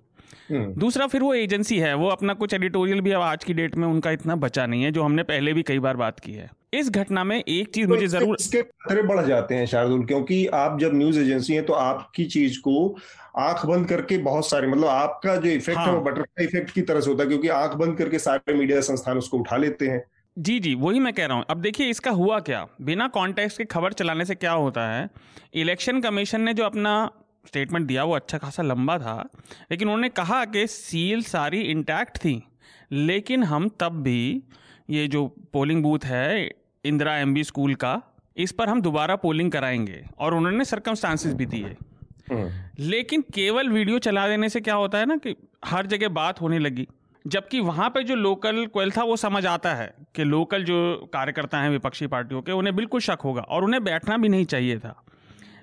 हम्म। 0.50 0.74
दूसरा 0.74 1.06
फिर 1.08 1.22
वो 1.22 1.34
एजेंसी 1.34 1.77
है 1.79 1.94
वो 1.94 2.08
अपना 2.08 2.34
कुछ 2.34 2.53
एडिटोरियल 2.53 3.01
भी 3.01 3.12
अब 3.12 3.22
आज 3.22 3.44
की 3.44 3.53
डेट 3.53 3.75
में 3.75 3.88
उनका 3.88 4.12
इतना 4.12 4.36
बचा 4.36 4.65
नहीं 4.65 4.84
है 4.84 4.91
जो 4.91 5.03
हमने 5.03 5.24
पहले 5.24 5.53
भी 5.53 5.63
कई 5.63 5.79
बार 5.79 5.98
बात 5.98 6.20
की 6.20 6.32
है। 6.32 6.50
इस 6.74 6.89
घटना 6.89 7.24
में 7.24 7.36
एक 7.38 7.74
चीज़ 7.75 7.88
तो 7.88 7.94
मुझे 7.94 8.08
ज़रूर 8.08 8.38
इसके 8.39 8.62
खतरे 8.62 9.01
बढ़ 9.01 9.25
जाते 9.25 9.56
हैं 9.56 9.65
शार्दुल 9.65 10.06
क्योंकि 10.06 10.46
आप 10.53 10.79
जब 10.79 10.94
न्यूज़ 10.94 11.20
एजेंसी 11.20 11.53
है 11.53 11.62
तो 11.62 11.74
आपकी 11.74 12.25
चीज़ 12.25 12.60
को 12.60 12.96
आँख 13.39 13.65
बंद 13.65 13.88
करके 13.88 14.17
बहुत 14.19 14.50
सारे 14.50 14.67
मतलब 14.67 14.88
आपका 14.88 15.36
जो 15.36 15.50
इफ़ेक्ट 15.50 15.79
हाँ। 15.79 15.88
है। 15.88 15.93
वो 15.93 16.01
बटरफ्लाई 16.01 16.46
इफ़ेक्ट 16.46 16.72
की 16.72 16.81
तरह 16.81 17.01
से 17.01 17.10
होता 17.10 17.24
है 17.24 17.29
क्योंकि 17.29 17.48
आँख 17.48 17.75
बंद 17.75 17.98
करके 17.98 18.19
सारे 18.19 18.53
मीडिया 18.53 18.81
संस्थान 18.81 19.17
उसको 19.17 19.38
उठा 19.38 19.58
लेते 19.58 19.88
हैं। 19.88 20.03
जी 20.38 20.60
जी 20.60 20.74
वही 20.75 21.00
मैं 21.00 21.13
कह 21.13 21.25
रहा 21.25 21.38
हूँ। 21.38 21.46
अब 21.50 21.62
देखिए 21.62 21.89
इसका 21.89 22.12
हुआ 22.12 22.39
क्या? 22.39 22.65
बिना 22.81 23.08
कॉन्टेक्स्ट 23.10 23.58
के 23.58 23.65
खबर 23.67 23.93
चलाने 23.93 24.25
से 24.25 24.36
क्या 24.36 24.51
होता 24.53 24.88
है? 24.89 25.10
इलेक्शन 25.53 26.01
कमीशन 26.01 26.41
ने 26.41 26.53
जो 26.53 26.63
अपना 26.63 27.12
स्टेटमेंट 27.48 27.88
दिया 27.88 28.03
वो 28.03 28.15
अच्छा 28.15 28.38
खासा 28.38 28.63
लंबा 28.63 28.98
था 29.00 29.17
लेकिन 29.72 29.88
उन्होंने 29.88 30.10
कहा 30.10 30.43
कि 30.46 30.65
सील 30.67 31.24
सारी 31.24 31.62
इंटैक्ट 31.62 32.17
थी। 32.17 32.41
लेकिन 32.91 33.43
हम 33.43 33.69
तब 33.79 34.01
भी 34.03 34.43
ये 34.89 35.08
जो 35.08 35.25
पोलिंग 35.53 35.84
बूथ 35.84 36.05
है 36.05 36.50
इंदिरा 36.84 37.17
एमबी 37.17 37.43
स्कूल 37.43 37.75
का 37.75 38.01
इस 38.38 38.51
पर 38.51 38.69
हम 38.69 38.81
दोबारा 38.81 39.15
पोलिंग 39.15 39.51
कराएँगे 39.51 40.01
और 40.19 40.34
उन्होंने 40.34 40.65
सरकमस्टांसिस 40.65 41.34
भी 41.34 41.46
दिए। 41.46 41.75
लेकिन 42.31 43.21
केवल 43.33 43.69
वीडियो 43.69 44.00
चला 44.00 44.27
देने 44.27 44.50
से 44.50 44.62
क्या 44.62 44.75
होता 44.75 44.98
है 44.98 45.05
ना 45.05 45.15
कि 45.17 45.36
हर 45.65 45.86
जगह 45.86 46.09
बात 46.09 46.41
होने 46.41 46.59
लगी। 46.59 46.88
जबकि 47.25 47.59
वहाँ 47.59 47.89
पे 47.89 48.03
जो 48.03 48.15
लोकल 48.15 48.65
क्वेल 48.65 48.91
था 48.91 49.03
वो 49.03 49.15
समझ 49.15 49.45
आता 49.45 49.74
है 49.74 49.93
कि 50.15 50.24
लोकल 50.24 50.63
जो 50.63 51.09
कार्यकर्ता 51.13 51.62
हैं 51.62 51.69
विपक्षी 51.69 52.07
पार्टियों 52.07 52.41
के 52.41 52.51
उन्हें 52.51 52.75
बिल्कुल 52.75 53.01
शक 53.01 53.17
होगा 53.24 53.41
और 53.41 53.63
उन्हें 53.63 53.83
बैठना 53.83 54.17
भी 54.17 54.29
नहीं 54.29 54.45
चाहिए 54.45 54.77
था। 54.79 54.95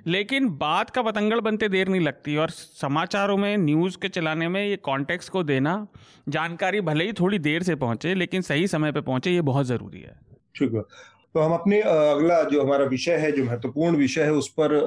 लेकिन 0.06 0.48
बात 0.48 0.90
का 0.90 1.02
पतंगड़ 1.02 1.40
बनते 1.40 1.68
देर 1.68 1.88
नहीं 1.88 2.00
लगती 2.00 2.36
और 2.36 2.50
समाचारों 2.50 3.36
में 3.36 3.56
न्यूज़ 3.56 3.96
के 3.98 4.08
चलाने 4.08 4.48
में 4.48 4.62
ये 4.66 4.76
कॉन्टेक्स्ट 4.76 5.30
को 5.30 5.42
देना 5.42 5.86
जानकारी 6.28 6.80
भले 6.80 7.04
ही 7.04 7.12
थोड़ी 7.12 7.38
देर 7.38 7.62
से 7.62 7.74
पहुँचे 7.74 8.14
लेकिन 8.14 8.42
सही 8.42 8.66
समय 8.66 8.92
पर 8.92 9.00
पहुँचे 9.00 9.30
ये 9.30 9.40
बहुत 9.40 9.66
ज़रूरी 9.66 10.00
है। 10.00 10.16
ठीक 10.56 10.74
है। 10.74 10.80
तो 10.80 11.40
हम 11.40 11.52
अपने 11.52 11.80
अगला 11.80 12.42
जो 12.42 12.62
हमारा 12.62 12.84
विषय 12.84 13.16
है 13.16 13.32
जो 13.32 13.44
महत्वपूर्ण 13.44 13.96
विषय 13.96 14.22
है 14.22 14.32
उस 14.32 14.48
पर 14.60 14.78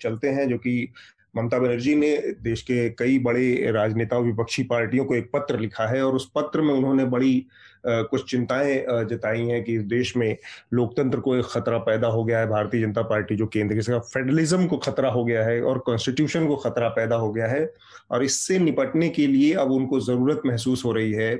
चलते 0.00 0.28
हैं 0.28 0.48
जो 0.48 0.58
कि 0.58 0.92
ममता 1.36 1.58
बनर्जी 1.58 1.94
ने 1.94 2.16
देश 2.42 2.62
के 2.62 2.88
कई 2.90 3.18
बड़े 3.18 3.70
राजनेताओं, 3.72 4.24
विपक्षी 4.24 4.62
पार्टियों 4.62 5.04
को 5.04 5.14
एक 5.14 5.30
पत्र 5.32 5.58
लिखा 5.58 5.86
है 5.86 6.02
और 6.02 6.14
उस 6.14 6.30
पत्र 6.34 6.62
में 6.62 6.74
उन्होंने 6.74 7.04
बड़ी 7.04 7.46
कुछ 7.86 8.30
चिंताएँ 8.30 8.76
जताई 9.04 9.40
हैं 9.40 9.62
कि 9.64 9.78
देश 9.78 10.16
में 10.16 10.36
लोकतंत्र 10.72 11.20
को 11.20 11.36
एक 11.36 11.44
खतरा 11.44 11.78
पैदा 11.78 12.08
हो 12.08 12.24
गया 12.24 12.38
है, 12.38 12.46
भारतीय 12.46 12.82
जनता 12.82 13.02
पार्टी 13.02 13.36
जो 13.36 13.46
केंद्र 13.46 13.74
के 13.76 13.98
फेडरलिज्म 13.98 14.66
को 14.66 14.76
खतरा 14.76 15.10
हो 15.10 15.24
गया 15.24 15.44
है 15.44 15.60
और 15.62 15.78
कॉन्स्टिट्यूशन 15.78 16.46
को 16.46 16.56
खतरा 16.56 16.88
पैदा 16.88 17.16
हो 17.16 17.32
गया 17.32 17.46
है 17.46 17.72
और 18.10 18.24
इससे 18.24 18.58
निपटने 18.58 19.08
के 19.08 19.26
लिए 19.26 19.52
अब 19.54 19.70
उनको 19.72 20.00
ज़रूरत 20.00 20.42
महसूस 20.46 20.84
हो 20.84 20.92
रही 20.92 21.12
है 21.12 21.34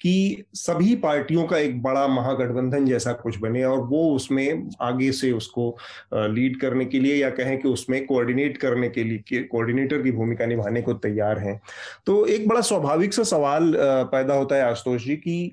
कि 0.00 0.44
सभी 0.54 0.94
पार्टियों 0.96 1.44
का 1.44 1.58
एक 1.58 1.82
बड़ा 1.82 2.06
महागठबंधन 2.08 2.86
जैसा 2.86 3.12
कुछ 3.12 3.38
बने 3.38 3.64
और 3.64 3.78
वो 3.78 4.14
उसमें 4.14 4.70
आगे 4.80 5.12
से 5.12 5.30
उसको 5.32 5.76
लीड 6.14 6.60
करने 6.60 6.84
के 6.84 7.00
लिए 7.00 7.16
या 7.16 7.30
कहें 7.30 7.58
कि 7.58 7.68
उसमें 7.68 8.06
कोऑर्डिनेट 8.06 8.56
करने 8.56 8.88
के 8.88 9.04
लिए 9.04 9.42
कोऑर्डिनेटर 9.42 10.02
की 10.02 10.12
भूमिका 10.12 10.46
निभाने 10.46 10.82
को 10.82 10.94
तैयार 10.94 11.38
हैं। 11.38 11.60
तो 12.06 12.26
एक 12.26 12.48
बड़ा 12.48 12.60
स्वाभाविक 12.60 13.14
सा 13.14 13.22
सवाल 13.22 13.74
पैदा 14.12 14.34
होता 14.34 14.56
है 14.56 14.62
आशुतोष 14.62 15.04
जी 15.04 15.16
की 15.16 15.52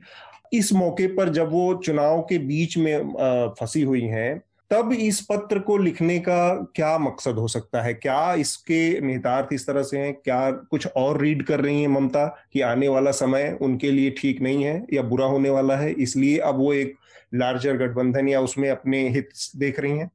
इस 0.54 0.74
मौके 0.74 1.08
पर 1.08 1.30
जब 1.30 1.52
वो 1.52 1.74
चुनाव 1.86 2.22
के 2.22 2.38
बीच 2.38 2.78
में 2.78 3.14
फंसी 3.60 3.82
हुई 3.82 4.02
हैं 4.02 4.42
तब 4.72 4.92
इस 4.94 5.20
पत्र 5.22 5.60
को 5.60 5.78
लिखने 5.78 6.18
का 6.20 6.54
क्या 6.76 6.98
मकसद 6.98 7.36
हो 7.36 7.48
सकता 7.48 7.82
है? 7.82 7.94
क्या 7.94 8.34
इसके 8.34 9.00
निहितार्थ 9.02 9.54
इस 9.54 9.66
तरह 9.68 9.84
से 9.84 9.98
हैं? 9.98 10.14
क्या 10.14 10.52
कुछ 10.52 10.88
और 10.88 11.20
रीड 11.22 11.44
कर 11.46 11.62
रही 11.62 11.82
हैं 11.82 11.88
ममता 11.90 12.26
कि 12.54 12.62
आने 12.62 12.88
वाला 12.88 13.12
समय 13.12 13.58
उनके 13.62 13.92
लिए 13.92 14.16
ठीक 14.18 14.42
नहीं 14.42 14.64
है 14.64 14.86
या 14.94 15.02
बुरा 15.04 15.26
होने 15.26 15.50
वाला 15.50 15.76
है? 15.78 15.92
इसलिए 15.92 16.38
अब 16.40 16.58
वो 16.58 16.74
एक 16.74 16.96
लार्जर 17.34 17.78
गठबंधन 17.78 18.28
या 18.28 18.42
उसमें 18.42 18.70
अपने 18.70 19.08
हित 19.10 19.30
देख 19.58 19.80
रही 19.80 19.98
हैं। 19.98 20.10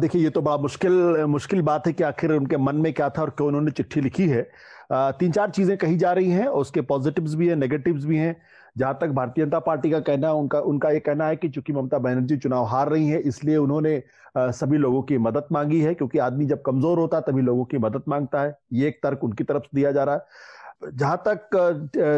देखिए 0.00 0.22
ये 0.22 0.30
तो 0.30 0.42
बड़ा 0.42 0.56
मुश्किल 0.58 0.92
मुश्किल 1.28 1.62
बात 1.62 1.86
है 1.86 1.92
कि 1.92 2.04
आखिर 2.04 2.32
उनके 2.32 2.56
मन 2.58 2.76
में 2.76 2.92
क्या 2.92 3.08
था 3.08 3.22
और 3.22 3.30
क्यों 3.30 3.48
उन्होंने 3.48 3.70
चिट्ठी 3.70 4.00
लिखी 4.00 4.26
है। 4.28 4.48
आ, 4.92 5.10
तीन 5.10 5.32
चार 5.32 5.50
चीज़ें 5.50 5.76
कही 5.78 5.96
जा 5.96 6.12
रही 6.12 6.30
हैं 6.30 6.46
उसके 6.60 6.80
पॉजिटिव्स 6.82 7.34
भी 7.34 7.48
हैं 7.48 7.56
नेगेटिव्स 7.56 8.04
भी 8.04 8.16
हैं। 8.16 8.34
जहाँ 8.78 8.98
तक 9.00 9.08
भारतीय 9.10 9.44
जनता 9.44 9.58
पार्टी 9.60 9.90
का 9.90 10.00
कहना 10.00 10.32
उनका 10.32 10.60
उनका 10.62 10.90
ये 10.90 11.00
कहना 11.00 11.26
है 11.26 11.36
कि 11.36 11.48
चूँकि 11.48 11.72
ममता 11.72 11.98
बनर्जी 11.98 12.36
चुनाव 12.36 12.64
हार 12.66 12.88
रही 12.88 13.08
है, 13.08 13.20
इसलिए 13.20 13.56
उन्होंने 13.56 14.02
सभी 14.38 14.78
लोगों 14.78 15.02
की 15.02 15.18
मदद 15.18 15.46
मांगी 15.52 15.80
है, 15.80 15.94
क्योंकि 15.94 16.18
आदमी 16.20 16.46
जब 16.46 16.62
कमज़ोर 16.62 16.98
होता 16.98 17.16
है, 17.16 17.22
तभी 17.22 17.42
लोगों 17.42 17.64
की 17.64 17.78
मदद 17.78 18.02
माँगता 18.08 18.42
है। 18.42 18.56
ये 18.72 18.88
एक 18.88 19.00
तर्क 19.02 19.24
उनकी 19.24 19.44
तरफ़ 19.44 19.62
से 19.62 19.76
दिया 19.76 19.92
जा 19.92 20.04
रहा 20.04 20.14
है। 20.14 20.88
जहाँ 20.88 21.22
तक 21.26 21.48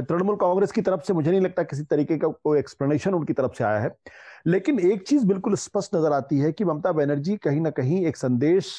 तृणमूल 0.09 0.37
कांग्रेस 0.37 0.73
की 0.73 0.82
तरफ़ 0.82 1.00
से 1.02 1.12
मुझे 1.12 1.30
नहीं 1.30 1.40
लगता 1.40 1.62
किसी 1.62 1.82
तरीके 1.85 2.18
का 2.18 2.28
कोई 2.28 2.59
एक्सप्लेनेशन 2.59 3.14
उनकी 3.14 3.32
तरफ़ 3.32 3.52
से 3.59 3.64
आया 3.64 3.78
है। 3.78 3.94
लेकिन 4.47 4.78
एक 4.80 5.06
चीज़ 5.09 5.26
बिल्कुल 5.26 5.54
स्पष्ट 5.56 5.94
नज़र 5.94 6.12
आती 6.12 6.38
है 6.38 6.52
कि 6.52 6.64
ममता 6.64 6.92
बनर्जी 6.92 7.37
कहीं 7.37 7.61
ना 7.61 7.71
कहीं 7.71 8.04
एक 8.06 8.16
संदेश 8.16 8.78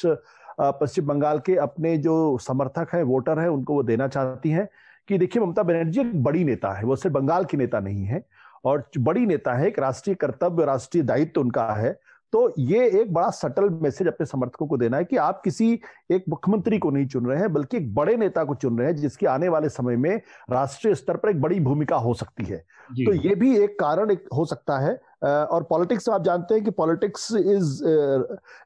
पश्चिम 0.60 1.06
बंगाल 1.06 1.38
के 1.38 1.54
अपने 1.56 1.96
जो 1.98 2.38
समर्थक 2.38 2.94
है, 2.94 3.02
वोटर 3.02 3.38
है, 3.38 3.48
उनको 3.50 3.74
वो 3.74 3.82
देना 3.82 4.08
चाहती 4.08 4.50
हैं। 4.50 4.68
कि 5.08 5.18
देखिए 5.18 5.42
ममता 5.42 5.62
बनर्जी 5.62 6.00
एक 6.00 6.22
बड़ी 6.22 6.44
नेता 6.44 6.72
है, 6.72 6.84
वो 6.84 6.96
सिर्फ़ 6.96 7.14
बंगाल 7.14 7.44
की 7.44 7.56
नेता 7.56 7.80
नहीं 7.80 8.04
है 8.04 8.24
और 8.64 8.90
बड़ी 8.98 9.26
नेता 9.26 9.52
है, 9.52 9.66
एक 9.68 9.78
राष्ट्रीय 9.78 10.14
कर्तव्य, 10.14 10.64
राष्ट्रीय 10.64 11.04
दायित्व 11.04 11.40
उनका 11.40 11.72
है। 11.74 12.00
तो 12.34 12.52
ये 12.58 12.86
एक 13.00 13.12
बड़ा 13.14 13.28
सटल 13.30 13.68
मैसेज 13.82 14.08
अपने 14.08 14.26
समर्थकों 14.26 14.66
को 14.66 14.76
देना 14.76 14.96
है 14.96 15.04
कि 15.04 15.16
आप 15.16 15.40
किसी 15.44 15.72
एक 16.12 16.24
मुख्यमंत्री 16.28 16.78
को 16.78 16.90
नहीं 16.90 17.06
चुन 17.06 17.26
रहे 17.26 17.38
हैं 17.40 17.52
बल्कि 17.52 17.76
एक 17.76 17.94
बड़े 17.94 18.16
नेता 18.16 18.44
को 18.44 18.54
चुन 18.54 18.78
रहे 18.78 18.88
हैं 18.88 18.96
जिसकी 18.96 19.26
आने 19.26 19.48
वाले 19.48 19.68
समय 19.68 19.96
में 19.96 20.14
राष्ट्रीय 20.50 20.94
स्तर 20.94 21.16
पर 21.16 21.30
एक 21.30 21.40
बड़ी 21.40 21.60
भूमिका 21.60 21.96
हो 21.96 22.14
सकती 22.14 22.44
है। 22.44 22.56
तो 22.56 23.12
ये 23.14 23.34
भी 23.34 23.56
एक 23.58 23.78
कारण 23.80 24.10
एक 24.10 24.24
हो 24.34 24.44
सकता 24.44 24.78
है 24.78 24.94
और 25.24 25.62
पॉलिटिक्स 25.62 26.08
आप 26.08 26.24
जानते 26.24 26.54
हैं 26.54 26.64
कि 26.64 26.70
पॉलिटिक्स 26.72 27.30
इज़ 27.34 27.84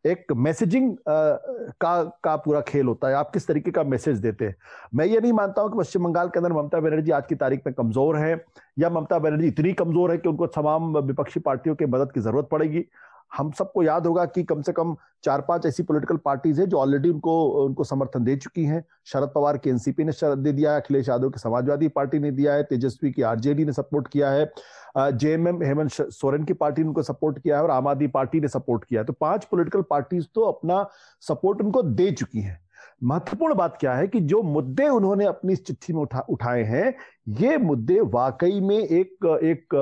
एक 0.08 0.32
मैसेजिंग 0.36 0.96
का 1.08 2.02
का 2.24 2.36
पूरा 2.36 2.60
खेल 2.60 2.86
होता 2.86 3.08
है। 3.08 3.14
आप 3.14 3.30
किस 3.32 3.46
तरीके 3.48 3.70
का 3.70 3.84
मैसेज 3.84 4.18
देते 4.18 4.44
हैं? 4.44 4.56
मैं 4.94 5.06
ये 5.06 5.20
नहीं 5.20 5.32
मानता 5.32 5.62
हूँ 5.62 5.70
कि 5.72 5.78
पश्चिम 5.78 6.04
बंगाल 6.04 6.28
के 6.28 6.38
अंदर 6.38 6.52
ममता 6.52 6.80
बनर्जी 6.80 7.10
आज 7.10 7.26
की 7.28 7.34
तारीख 7.34 7.62
में 7.66 7.74
कमज़ोर 7.74 8.16
है 8.16 8.32
या 8.78 8.90
ममता 8.90 9.18
बनर्जी 9.18 9.46
इतनी 9.48 9.72
कमज़ोर 9.74 10.10
है 10.10 10.18
कि 10.18 10.28
उनको 10.28 10.46
तमाम 10.56 10.96
विपक्षी 10.98 11.40
पार्टियों 11.40 11.74
की 11.74 11.86
मदद 11.86 12.12
की 12.12 12.20
ज़रूरत 12.20 12.48
पड़ेगी। 12.52 12.84
हम 13.32 13.50
सबको 13.50 13.82
याद 13.82 14.06
होगा 14.06 14.24
कि 14.26 14.42
कम 14.44 14.62
से 14.62 14.72
कम 14.72 14.94
चार 15.24 15.40
पाँच 15.40 15.66
ऐसी 15.66 15.82
पॉलिटिकल 15.82 16.16
पार्टीज़ 16.24 16.60
है 16.60 16.66
जो 16.66 16.78
ऑलरेडी 16.78 17.08
उनको 17.08 17.64
उनको 17.64 17.84
समर्थन 17.84 18.24
दे 18.24 18.36
चुकी 18.36 18.64
हैं। 18.64 18.82
शरद 19.06 19.32
पवार 19.34 19.58
के 19.58 19.70
एनसीपी 19.70 20.04
ने 20.04 20.12
शरद 20.12 20.38
दे 20.38 20.52
दिया 20.52 20.72
है, 20.72 20.80
अखिलेश 20.80 21.08
यादव 21.08 21.30
की 21.30 21.38
समाजवादी 21.38 21.88
पार्टी 21.88 22.18
ने 22.18 22.30
दिया 22.30 22.54
है, 22.54 22.62
तेजस्वी 22.62 23.10
की 23.12 23.22
आरजेडी 23.24 23.64
ने 23.64 23.72
सपोर्ट 23.72 24.08
किया 24.08 24.30
है 24.30 24.50
जेएमएम 24.96 25.62
हेमंत 25.62 25.90
सोरेन 25.90 26.44
की 26.44 26.52
पार्टी 26.54 26.82
ने 26.82 26.88
उनको 26.88 27.02
सपोर्ट 27.02 27.38
किया 27.38 27.56
है 27.56 27.62
और 27.62 27.70
आम 27.70 27.88
आदमी 27.88 28.06
पार्टी 28.08 28.40
ने 28.40 28.48
सपोर्ट 28.48 28.84
किया 28.84 29.00
है। 29.00 29.06
तो 29.06 29.12
पाँच 29.12 29.44
पोलिटिकल 29.44 29.82
पार्टीज़ 29.90 30.26
तो 30.34 30.42
अपना 30.42 30.86
सपोर्ट 31.22 31.60
उनको 31.62 31.82
दे 31.82 32.10
चुकी 32.12 32.40
है। 32.40 32.60
महत्वपूर्ण 33.02 33.54
बात 33.54 33.76
क्या 33.80 33.94
है 33.94 34.06
कि 34.06 34.20
जो 34.20 34.42
मुद्दे 34.42 34.88
उन्होंने 34.88 35.24
अपनी 35.24 35.52
इस 35.52 35.66
चिट्ठी 35.66 35.92
में 35.92 36.00
उठा 36.00 36.20
उठाए 36.20 36.62
हैं 36.62 36.94
ये 37.28 37.58
मुद्दे 37.58 38.00
वाकई 38.00 38.60
में 38.60 38.78
एक 38.78 39.40
एक 39.42 39.74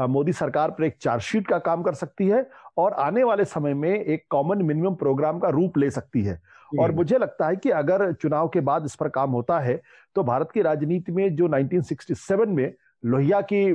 मोदी 0.00 0.32
सरकार 0.32 0.70
पर 0.70 0.84
एक 0.84 0.96
चार्जशीट 1.00 1.46
का 1.46 1.58
काम 1.58 1.82
कर 1.82 1.94
सकती 1.94 2.26
है 2.26 2.50
और 2.78 2.92
आने 2.92 3.24
वाले 3.24 3.44
समय 3.44 3.74
में 3.74 4.04
एक 4.04 4.24
कॉमन 4.30 4.62
मिनिमम 4.62 4.94
प्रोग्राम 4.94 5.38
का 5.38 5.48
रूप 5.48 5.78
ले 5.78 5.90
सकती 5.90 6.22
है 6.24 6.42
और। 6.80 6.92
मुझे 6.92 7.18
लगता 7.18 7.46
है 7.46 7.56
कि 7.56 7.70
अगर 7.70 8.12
चुनाव 8.12 8.48
के 8.48 8.60
बाद 8.60 8.84
इस 8.84 8.94
पर 8.94 9.08
काम 9.08 9.30
होता 9.30 9.58
है 9.60 9.82
तो 10.14 10.22
भारत 10.22 10.50
की 10.54 10.62
राजनीति 10.62 11.12
में 11.12 11.36
जो 11.36 11.48
1967 11.48 12.46
में 12.46 12.74
लोहिया 13.04 13.40
की, 13.40 13.74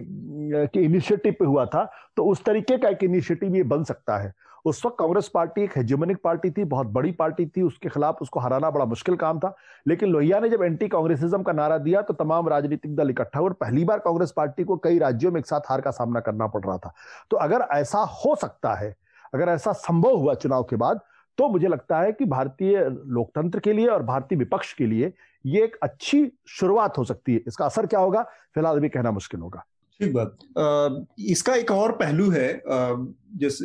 की 0.68 0.80
इनिशिएटिव 0.80 1.36
पे 1.40 1.46
हुआ 1.46 1.66
था 1.66 1.92
तो 2.18 2.26
उस 2.26 2.44
तरीके 2.44 2.78
का 2.78 2.90
एक 2.90 3.04
इनिशिएटिव 3.04 3.56
ये 3.56 3.64
बन 3.64 3.84
सकता 3.84 4.18
है 4.18 4.34
उस 4.66 4.86
वक्त 4.86 4.96
कांग्रेस 5.00 5.28
पार्टी 5.28 5.62
एक 5.64 5.78
हेजिमनिक 5.78 6.18
पार्टी 6.24 6.50
थी, 6.52 6.64
बहुत 6.64 6.88
बड़ी 6.88 7.12
पार्टी 7.12 7.46
थी, 7.48 7.62
उसके 7.62 7.90
खिलाफ 7.90 8.22
उसको 8.22 8.40
हराना 8.40 8.70
बड़ा 8.70 8.86
मुश्किल 8.86 9.16
काम 9.16 9.40
था। 9.40 9.56
लेकिन 9.88 10.10
लोहिया 10.10 10.40
ने 10.40 10.50
जब 10.50 10.64
एंटी 10.64 10.88
कांग्रेसिज्म 10.88 11.42
का 11.44 11.52
नारा 11.52 11.78
दिया 11.78 12.02
तो 12.02 12.14
तमाम 12.14 12.50
राजनीतिक 12.50 12.96
दल 12.96 13.10
इकट्ठा 13.10 13.40
हुए 13.40 13.48
और 13.48 13.54
पहली 13.54 13.84
बार 13.86 14.00
कांग्रेस 14.00 14.32
पार्टी 14.32 14.64
को 14.64 14.78
कई 14.78 15.00
राज्यों 15.00 15.32
में 15.32 15.40
एक 15.40 15.48
साथ 15.48 15.70
हार 15.70 15.82
का 15.82 15.92
सामना 15.92 16.20
करना 16.20 16.48
पड़ 16.48 16.64
रहा 16.66 16.78
था। 16.78 16.94
तो 17.32 17.38
अगर 17.38 17.68
ऐसा 17.72 18.00
हो 18.16 18.36
सकता 18.36 18.74
है, 18.74 18.96
अगर 19.34 19.50
ऐसा 19.50 19.72
संभव 19.74 20.18
हुआ 20.18 20.34
चुनाव 20.36 20.64
के 20.64 20.76
बाद 20.76 21.00
तो 21.38 21.48
मुझे 21.50 21.68
लगता 21.68 22.00
है 22.00 22.12
कि 22.12 22.26
भारतीय 22.26 22.78
लोकतंत्र 23.08 23.60
के 23.60 23.74
लिए 23.74 23.88
और 23.88 24.04
भारतीय 24.04 24.38
विपक्ष 24.38 24.74
के 24.74 24.86
लिए 24.86 25.12
ये 25.46 25.64
एक 25.64 25.76
अच्छी 25.84 26.32
शुरुआत 26.50 26.98
हो 26.98 27.04
सकती 27.04 27.34
है। 27.34 27.42
इसका 27.48 27.66
असर 27.66 27.86
क्या 27.86 28.00
होगा, 28.00 28.22
फ़िलहाल 28.56 28.78
अभी 28.78 28.90
कहना 28.90 29.12
मुश्किल 29.12 29.40
होगा। 29.40 29.64
ठीक 30.00 30.14
बात। 30.14 30.38
इसका 31.30 31.54
एक 31.56 31.72
और 31.72 31.92
पहलू 31.94 32.30
है 32.32 32.62
जिस 33.40 33.58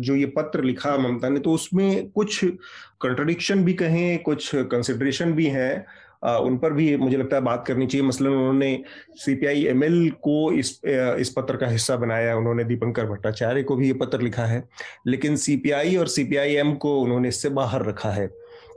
जो 0.00 0.14
ये 0.16 0.26
पत्र 0.36 0.64
लिखा 0.64 0.96
ममता 0.98 1.28
ने 1.28 1.40
तो 1.40 1.52
उसमें 1.52 2.08
कुछ 2.10 2.44
कंट्रडिक्शन 2.44 3.64
भी 3.64 3.72
कहें, 3.74 4.22
कुछ 4.22 4.50
कंसिडरेशन 4.54 5.32
भी 5.32 5.46
हैं 5.48 5.84
उन 6.22 6.56
पर 6.58 6.72
भी 6.72 6.96
मुझे 6.96 7.16
लगता 7.16 7.36
है 7.36 7.42
बात 7.42 7.64
करनी 7.66 7.86
चाहिए। 7.86 8.06
मसलन 8.06 8.28
उन्होंने 8.28 8.82
सीपीआई 9.16 9.64
एमएल 9.66 10.10
को 10.22 10.52
इस 10.52 10.80
इस 10.84 11.32
पत्र 11.36 11.56
का 11.56 11.66
हिस्सा 11.68 11.96
बनाया, 11.96 12.36
उन्होंने 12.36 12.64
दीपंकर 12.64 13.06
भट्टाचार्य 13.06 13.62
को 13.62 13.76
भी 13.76 13.86
ये 13.86 13.94
पत्र 13.94 14.20
लिखा 14.20 14.44
है, 14.44 14.62
लेकिन 15.06 15.36
सीपीआई 15.36 15.96
और 15.96 16.08
सीपीआईएम 16.08 16.74
को 16.76 16.98
उन्होंने 17.00 17.28
इससे 17.28 17.48
बाहर 17.50 17.84
रखा 17.86 18.10
है। 18.10 18.26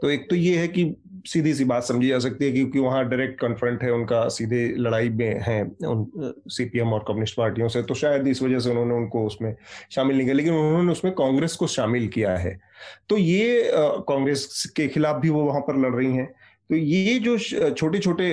तो 0.02 0.10
एक 0.10 0.30
तो 0.30 0.36
ये 0.36 0.58
है 0.58 0.68
कि 0.68 0.94
सीधी 1.28 1.54
सी 1.54 1.66
बात 1.66 1.84
समझी 1.84 2.08
जा 2.08 2.18
सकती 2.20 2.46
है 2.46 2.52
क्योंकि 2.52 2.80
वहाँ 2.80 3.04
डायरेक्ट 3.10 3.40
कन्फ्रंट 3.40 3.84
है, 3.84 3.92
उनका 3.92 4.28
सीधे 4.30 4.68
लड़ाई 4.78 5.10
में 5.10 5.42
है, 5.44 5.62
उन 5.64 6.34
सीपीएम 6.50 6.94
और 6.94 7.04
कम्युनिस्ट 7.08 7.36
पार्टियों 7.38 7.68
से 7.68 7.82
तो 7.84 7.94
शायद 7.94 8.28
इस 8.28 8.42
वजह 8.44 8.60
से 8.60 8.70
उन्होंने 8.70 8.96
उनको 8.96 9.26
उसमें 9.28 9.56
शामिल 9.92 10.16
नहीं 10.18 10.26
किया, 10.26 10.36
लेकिन 10.36 10.54
उन्होंने 10.54 10.92
उसमें 10.92 11.14
कांग्रेस 11.16 11.56
को 11.56 11.68
शामिल 11.68 12.08
किया 12.08 12.36
है। 12.38 12.58
तो 13.10 13.18
ये 13.18 13.72
कांग्रेस 13.74 14.72
के 14.78 14.88
खिलाफ 14.88 15.22
भी 15.22 15.30
वो 15.30 15.44
वहाँ 15.44 15.62
पर 15.62 15.80
लड़ 15.80 15.94
रही 15.96 16.16
हैं। 16.16 16.26
तो 16.70 16.76
ये 16.76 17.20
जो 17.20 17.38
छोटे 17.72 18.00
छोटे 18.00 18.32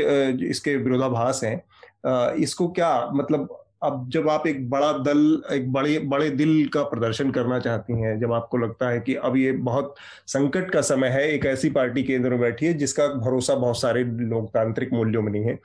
इसके 0.48 0.76
विरोधाभास 0.76 1.40
हैं 1.44 2.34
इसको 2.34 2.68
क्या 2.70 3.10
मतलब 3.14 3.60
अब 3.84 4.08
जब 4.10 4.28
आप 4.28 4.46
एक 4.46 4.68
बड़ा 4.70 4.92
दल, 4.98 5.42
एक 5.52 5.72
बड़े 5.72 5.98
बड़े 6.06 6.28
दिल 6.32 6.66
का 6.68 6.82
प्रदर्शन 6.84 7.30
करना 7.30 7.58
चाहती 7.60 8.00
हैं, 8.00 8.18
जब 8.20 8.32
आपको 8.32 8.58
लगता 8.58 8.88
है 8.88 9.00
कि 9.00 9.14
अब 9.16 9.36
ये 9.36 9.52
बहुत 9.52 9.94
संकट 10.28 10.70
का 10.70 10.80
समय 10.82 11.08
है, 11.08 11.28
एक 11.30 11.46
ऐसी 11.46 11.70
पार्टी 11.70 12.02
केंद्र 12.02 12.30
में 12.30 12.40
बैठी 12.40 12.66
है 12.66 12.74
जिसका 12.74 13.06
भरोसा 13.08 13.54
बहुत 13.56 13.80
सारे 13.80 14.04
लोकतांत्रिक 14.04 14.92
मूल्यों 14.92 15.22
में 15.22 15.32
नहीं 15.32 15.44
है, 15.44 15.58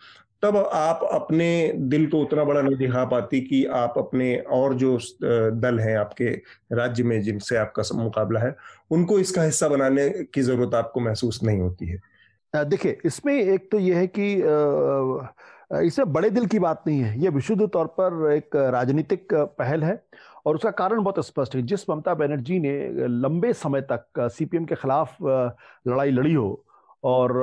तब 0.44 0.58
आप 0.58 1.00
अपने 1.12 1.72
दिल 1.76 2.06
को 2.08 2.22
उतना 2.22 2.44
बड़ा 2.44 2.62
नहीं 2.62 2.76
दिखा 2.78 3.04
पाती 3.06 3.40
कि 3.42 3.64
आप 3.76 3.94
अपने 3.98 4.36
और 4.52 4.74
जो 4.74 4.98
दल 5.24 5.80
हैं 5.80 5.98
आपके 5.98 6.30
राज्य 6.74 7.04
में 7.04 7.22
जिनसे 7.22 7.58
आपका 7.58 7.84
मुकाबला 7.96 8.40
है, 8.40 8.56
उनको 8.92 9.20
इसका 9.20 9.44
हिस्सा 9.44 9.68
बनाने 9.68 10.10
की 10.34 10.42
ज़रूरत 10.42 10.76
आपको 10.76 11.00
महसूस 11.00 11.40
नहीं 11.44 11.60
होती 11.60 11.88
है। 11.88 12.00
देखिए, 12.54 12.98
इसमें 13.06 13.34
एक 13.34 13.70
तो 13.72 13.80
यह 13.80 13.98
है 13.98 14.08
कि 14.10 14.36
इसमें 15.72 16.12
बड़े 16.14 16.30
दिल 16.30 16.46
की 16.46 16.60
बात 16.60 16.84
नहीं 16.88 17.00
है। 17.02 17.20
यह 17.22 17.30
विशुद्ध 17.32 17.68
तौर 17.70 17.88
पर 18.00 18.32
एक 18.32 18.56
राजनीतिक 18.74 19.34
पहल 19.34 19.84
है 19.84 20.02
और 20.46 20.56
उसका 20.56 20.72
कारण 20.72 21.04
बहुत 21.04 21.26
स्पष्ट 21.26 21.56
है। 21.56 21.62
जिस 21.62 21.90
ममता 21.90 22.14
बनर्जी 22.14 22.60
ने 22.60 23.08
लंबे 23.08 23.54
समय 23.54 23.82
तक 23.92 24.30
सीपीएम 24.30 24.66
के 24.66 24.76
खिलाफ 24.76 25.18
लड़ाई 25.22 26.12
लड़ी 26.12 26.34
हो 26.34 26.64
और 27.04 27.34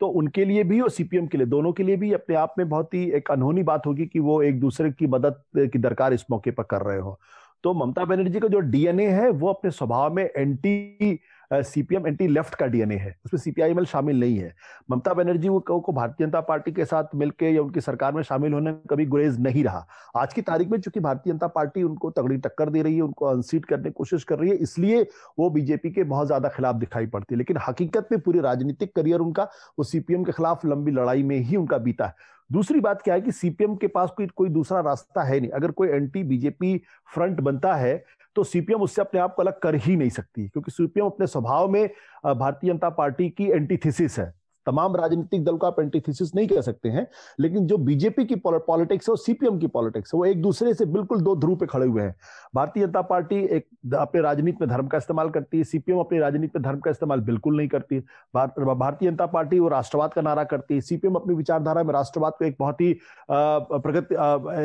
तो 0.00 0.06
उनके 0.10 0.44
लिए 0.44 0.62
भी 0.64 0.80
और 0.80 0.90
सीपीएम 0.90 1.26
के 1.26 1.38
लिए, 1.38 1.46
दोनों 1.46 1.72
के 1.72 1.82
लिए 1.82 1.96
भी 1.96 2.12
अपने 2.12 2.36
आप 2.36 2.54
में 2.58 2.68
बहुत 2.68 2.94
ही 2.94 3.04
एक 3.10 3.30
अनहोनी 3.30 3.62
बात 3.62 3.86
होगी 3.86 4.06
कि 4.06 4.18
वो 4.18 4.40
एक 4.42 4.58
दूसरे 4.60 4.90
की 4.90 5.06
मदद, 5.06 5.42
की 5.56 5.78
दरकार 5.78 6.12
इस 6.14 6.24
मौके 6.30 6.50
पर 6.50 6.62
कर 6.62 6.82
रहे 6.82 6.98
हो। 6.98 7.18
तो 7.64 7.74
ममता 7.74 8.04
बनर्जी 8.04 8.40
का 8.40 8.48
जो 8.48 8.60
डीएनए 8.60 9.06
है, 9.06 9.28
वो 9.30 9.48
अपने 9.48 9.70
स्वभाव 9.70 10.14
में 10.14 10.24
एंटी 10.26 11.18
सीपीएम 11.52 12.06
एंटी 12.06 12.26
लेफ़्ट 12.28 12.54
का 12.54 12.66
डीएनए 12.66 12.96
है। 12.96 13.14
उसमें 13.24 13.40
सीपीआईएमएल 13.40 13.84
शामिल 13.84 14.20
नहीं 14.20 14.36
है। 14.38 14.54
ममता 14.90 15.12
बनर्जी 15.14 15.48
वो 15.48 15.60
को 15.60 15.92
भारतीय 15.92 16.26
जनता 16.26 16.40
पार्टी 16.42 16.72
के 16.72 16.84
साथ 16.84 17.14
मिलकर 17.14 17.46
या 17.46 17.62
उनकी 17.62 17.80
सरकार 17.80 18.12
में 18.12 18.22
शामिल 18.22 18.52
होने 18.52 18.70
में 18.70 18.80
कभी 18.90 19.06
गुरेज 19.06 19.38
नहीं 19.40 19.64
रहा। 19.64 19.86
आज 20.16 20.34
की 20.34 20.42
तारीख 20.42 20.70
में 20.70 20.80
चूँकि 20.80 21.00
भारतीय 21.00 21.32
जनता 21.32 21.46
पार्टी 21.48 21.82
उनको 21.82 22.10
तगड़ी 22.10 22.36
टक्कर 22.38 22.70
दे 22.70 22.82
रही 22.82 22.96
है, 22.96 23.02
उनको 23.02 23.26
अनसीट 23.26 23.64
करने 23.64 23.84
की 23.84 23.92
कोशिश 23.92 24.24
कर 24.24 24.38
रही 24.38 24.50
है, 24.50 24.56
इसलिए 24.56 25.06
वो 25.38 25.50
बीजेपी 25.50 25.90
के 25.90 26.04
बहुत 26.04 26.26
ज़्यादा 26.26 26.48
खिलाफ 26.48 26.76
दिखाई 26.76 27.06
पड़ती 27.06 27.34
है। 27.34 27.38
लेकिन 27.38 27.58
हकीकत 27.68 28.08
में 28.12 28.20
पूरी 28.20 28.40
राजनीतिक 28.40 28.94
करियर 28.96 29.20
उनका, 29.20 29.48
वो 29.78 29.84
सीपीएम 29.84 30.24
के 30.24 30.32
खिलाफ 30.32 30.64
लंबी 30.66 30.92
लड़ाई 30.92 31.22
में 31.22 31.38
ही 31.38 31.56
उनका 31.56 31.78
बीता 31.78 32.06
है। 32.06 32.30
दूसरी 32.52 32.80
बात 32.80 33.02
क्या 33.02 33.14
है 33.14 33.20
कि 33.20 33.32
सीपीएम 33.32 33.74
के 33.76 33.86
पास 33.88 34.10
कोई 34.16 34.26
कोई 34.28 34.48
दूसरा 34.50 34.80
रास्ता 34.80 35.22
है 35.22 35.38
नहीं। 35.40 35.50
अगर 35.50 35.70
कोई 35.70 35.88
एंटी 35.88 36.22
बीजेपी 36.24 36.76
फ्रंट 37.14 37.40
बनता 37.40 37.74
है 37.74 38.04
तो 38.36 38.44
सीपीएम 38.44 38.82
उससे 38.82 39.00
अपने 39.02 39.20
आप 39.20 39.34
को 39.34 39.42
अलग 39.42 39.58
कर 39.60 39.74
ही 39.76 39.96
नहीं 39.96 40.10
सकती, 40.10 40.46
क्योंकि 40.48 40.70
सीपीएम 40.70 41.06
अपने 41.06 41.26
स्वभाव 41.26 41.68
में 41.68 41.88
भारतीय 42.26 42.70
जनता 42.70 42.90
पार्टी 42.90 43.28
की 43.30 43.46
एंटीथिसिस 43.46 44.18
है। 44.18 44.32
तमाम 44.66 44.96
राजनीतिक 44.96 45.44
दल 45.44 45.56
को 45.56 45.66
आप 45.66 45.80
एंटीथेसिस 45.80 46.34
नहीं 46.34 46.46
कह 46.48 46.60
सकते 46.60 46.88
हैं, 46.88 47.06
लेकिन 47.38 47.66
जो 47.66 47.78
बीजेपी 47.78 48.24
की 48.24 48.34
पॉलिटिक्स 48.46 49.08
है 49.08 49.12
और 49.12 49.18
सीपीएम 49.18 49.58
की 49.58 49.66
पॉलिटिक्स 49.68 50.14
है, 50.14 50.18
वो 50.18 50.24
एक 50.26 50.42
दूसरे 50.42 50.74
से 50.74 50.86
बिल्कुल 50.86 51.20
दो 51.20 51.34
ध्रुव 51.36 51.56
पे 51.56 51.66
खड़े 51.66 51.86
हुए 51.86 52.02
हैं। 52.02 52.14
भारतीय 52.54 52.86
जनता 52.86 53.02
पार्टी 53.02 53.36
एक 53.46 53.66
अपने 53.94 54.20
राजनीति 54.22 54.58
में 54.60 54.68
धर्म 54.68 54.86
का 54.86 54.98
इस्तेमाल 54.98 55.30
करती 55.30 55.58
है 55.58 55.64
सीपीएम 55.64 55.98
अपनी 55.98 56.18
राजनीति 56.18 56.58
में 56.58 56.62
धर्म 56.62 56.78
का 56.80 56.90
इस्तेमाल 56.90 57.20
बिल्कुल 57.22 57.56
नहीं 57.56 57.68
करती 57.68 57.98
भारतीय 58.34 59.10
जनता 59.10 59.26
पार्टी 59.26 59.58
वो 59.58 59.68
राष्ट्रवाद 59.68 60.12
का 60.14 60.22
नारा 60.22 60.44
करती 60.44 60.74
है 60.74 60.80
सीपीएम 60.80 61.14
अपनी 61.14 61.34
विचारधारा 61.34 61.82
में 61.82 61.92
राष्ट्रवाद 61.94 62.32
को 62.32 62.44
एक 62.44 62.56
बहुत 62.58 62.80
ही 62.80 62.92
प्रगति 63.30 64.16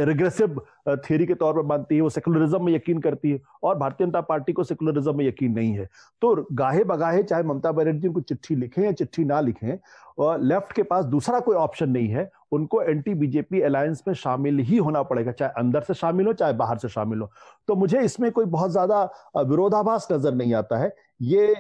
रिग्रेसिव 0.06 0.62
थियरी 0.88 1.26
के 1.26 1.34
तौर 1.36 1.54
पर 1.54 1.66
मानती 1.68 1.96
है, 1.96 2.02
वो 2.02 2.10
सेकुलरिज्म 2.10 2.64
में 2.66 2.74
यकीन 2.74 3.00
करती 3.02 3.32
है 3.32 3.40
और 3.64 3.78
भारतीय 3.78 4.06
जनता 4.08 4.22
पार्टी 4.24 4.54
को 4.54 4.64
सेकुलरिज्म 4.64 5.16
में 5.18 5.26
यकीन 5.26 5.52
नहीं 5.54 5.74
है। 5.74 5.88
तो 6.22 6.48
गाहे 6.54 6.84
बगाहे, 6.84 7.24
चाहे 7.24 7.44
ममता 7.44 7.72
बनर्जी 7.72 8.08
उनको 8.08 8.22
चिट्ठी 8.22 8.56
लिखें 8.56 8.82
या 8.84 8.92
चिट्ठी 8.94 9.26
ना 9.26 9.40
लिखें 9.42 9.78
लेफ़्ट 10.20 10.72
के 10.74 10.84
पास 10.84 11.06
दूसरा 11.06 11.40
कोई 11.40 11.56
ऑप्शन 11.56 11.90
नहीं 11.90 12.08
है। 12.10 12.30
उनको 12.52 12.82
एंटी 12.82 13.14
बीजेपी 13.16 13.62
अलायंस 13.62 14.04
में 14.08 14.14
शामिल 14.16 14.60
ही 14.60 14.78
होना 14.78 15.02
पड़ेगा, 15.04 15.32
चाहे 15.32 15.52
अंदर 15.58 15.82
से 15.82 15.94
शामिल 15.94 16.28
हो, 16.28 16.34
चाहे 16.34 16.54
बाहर 16.54 16.78
से 16.78 16.90
शामिल 16.90 17.22
हो। 17.22 17.30
तो 17.68 17.76
मुझे 17.76 18.02
इसमें 18.02 18.32
कोई 18.32 18.46
बहुत 18.48 18.72
ज़्यादा 18.72 19.04
विरोधाभास 19.38 20.08
नज़र 20.12 20.34
नहीं 20.34 20.54
आता 20.54 20.78
है। 20.78 20.94
ये 21.24 21.54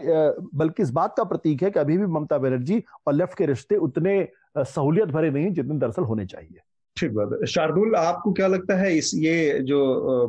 बल्कि 0.55 0.83
इस 0.83 0.91
बात 0.91 1.13
का 1.17 1.23
प्रतीक 1.23 1.63
है 1.63 1.71
कि 1.71 1.79
अभी 1.79 1.97
भी 1.97 2.05
ममता 2.07 2.37
बनर्जी 2.37 2.83
और 3.07 3.13
लेफ़्ट 3.13 3.37
के 3.37 3.45
रिश्ते 3.45 3.75
उतने 3.77 4.27
सहूलियत 4.57 5.09
भरे 5.09 5.29
नहीं 5.31 5.51
जितने 5.51 5.77
दरअसल 5.77 6.03
होने 6.03 6.25
चाहिए। 6.25 6.59
ठीक 6.97 7.11
बात 7.11 7.29
है। 7.33 7.47
शार्दुल, 7.47 7.95
आपको 7.95 8.33
क्या 8.33 8.47
लगता 8.47 8.75
है 8.75 8.97
इस, 8.97 9.11
ये 9.15 9.59
जो 9.59 9.83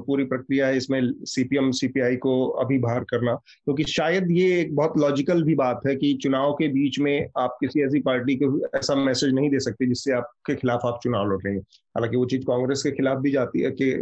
पूरी 0.07 0.25
प्रक्रिया 0.25 0.67
है 0.67 0.77
इसमें 0.77 1.13
सीपीएम, 1.23 1.71
सीपीआई 1.71 2.17
को 2.17 2.49
अभी 2.49 2.79
बाहर 2.79 3.01
करना? 3.01 3.35
क्योंकि 3.35 3.83
तो 3.83 3.89
शायद 3.89 4.31
ये 4.31 4.61
एक 4.61 4.75
बहुत 4.77 4.99
लॉजिकल 4.99 5.43
भी 5.43 5.55
बात 5.55 5.81
है 5.87 5.97
कि 5.97 6.15
चुनाव 6.15 6.53
के 6.53 6.69
बीच 6.69 6.99
में 6.99 7.29
आप 7.39 7.57
किसी 7.61 7.81
ऐसी 7.81 8.01
पार्टी 8.01 8.37
को 8.37 8.67
ऐसा 8.79 8.95
मैसेज 8.95 9.35
नहीं 9.35 9.51
दे 9.51 9.61
सकते 9.61 9.87
जिससे 9.87 10.13
आपके 10.13 10.55
खिलाफ 10.55 10.81
आप 10.85 11.01
चुनाव 11.03 11.33
लड़ 11.33 11.39
रहे 11.39 11.55
हैं। 11.55 11.61
हालाँकि 11.61 12.17
वो 12.17 12.27
चीज़ 12.27 12.43
कांग्रेस 12.43 12.83
के 12.83 12.91
खिलाफ 12.91 13.19
भी 13.19 13.31
जाती 13.31 13.61
है 13.61 13.71
कि 13.71 13.95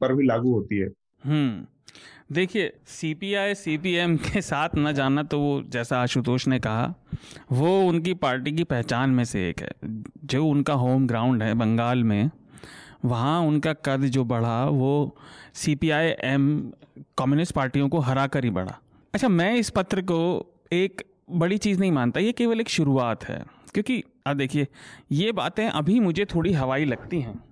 पर 0.00 0.14
भी 0.14 0.26
लागू 0.26 0.52
होती 0.52 0.76
है। 0.76 0.88
हम्म। 1.24 1.66
देखिए 2.32 2.72
सीपीआई 2.86 3.54
सीपीएम 3.54 4.16
के 4.16 4.42
साथ 4.42 4.68
न 4.76 4.92
जाना 4.92 5.22
तो 5.22 5.40
वो, 5.40 5.62
जैसा 5.62 6.02
आशुतोष 6.02 6.48
ने 6.48 6.58
कहा, 6.58 6.94
वो 7.52 7.82
उनकी 7.82 8.14
पार्टी 8.14 8.52
की 8.52 8.64
पहचान 8.64 9.10
में 9.10 9.24
से 9.24 9.50
एक 9.50 9.60
है। 9.60 9.70
जो 10.24 10.46
उनका 10.46 10.74
होम 10.74 11.06
ग्राउंड 11.06 11.42
है 11.42 11.54
बंगाल 11.54 12.04
में, 12.04 12.30
वहाँ 13.04 13.40
उनका 13.40 13.72
कद 13.72 14.00
जो 14.00 14.24
बढ़ा, 14.24 14.64
वो 14.64 15.16
C 15.54 15.74
P 15.74 15.90
I 15.90 16.06
M 16.06 16.72
communist 17.18 17.52
पार्टियों 17.52 17.88
को 17.88 17.98
हरा 17.98 18.26
कर 18.26 18.44
ही 18.44 18.50
बढ़ा। 18.50 18.78
अच्छा 19.14 19.28
मैं 19.28 19.54
इस 19.54 19.70
पत्र 19.70 20.02
को 20.02 20.52
एक 20.72 21.04
बड़ी 21.30 21.58
चीज़ 21.58 21.80
नहीं 21.80 21.92
मानता, 21.92 22.20
ये 22.20 22.32
केवल 22.32 22.60
एक 22.60 22.68
शुरुआत 22.68 23.24
है। 23.24 23.44
क्योंकि, 23.74 24.04
अब 24.26 24.36
देखिए, 24.36 24.68
ये 25.12 25.32
बातें 25.32 25.68
अभी 25.68 26.00
मुझे 26.00 26.24
थोड़ी 26.24 26.52
हवाई 26.52 26.84
लगती 26.84 27.20
हैं। 27.20 27.44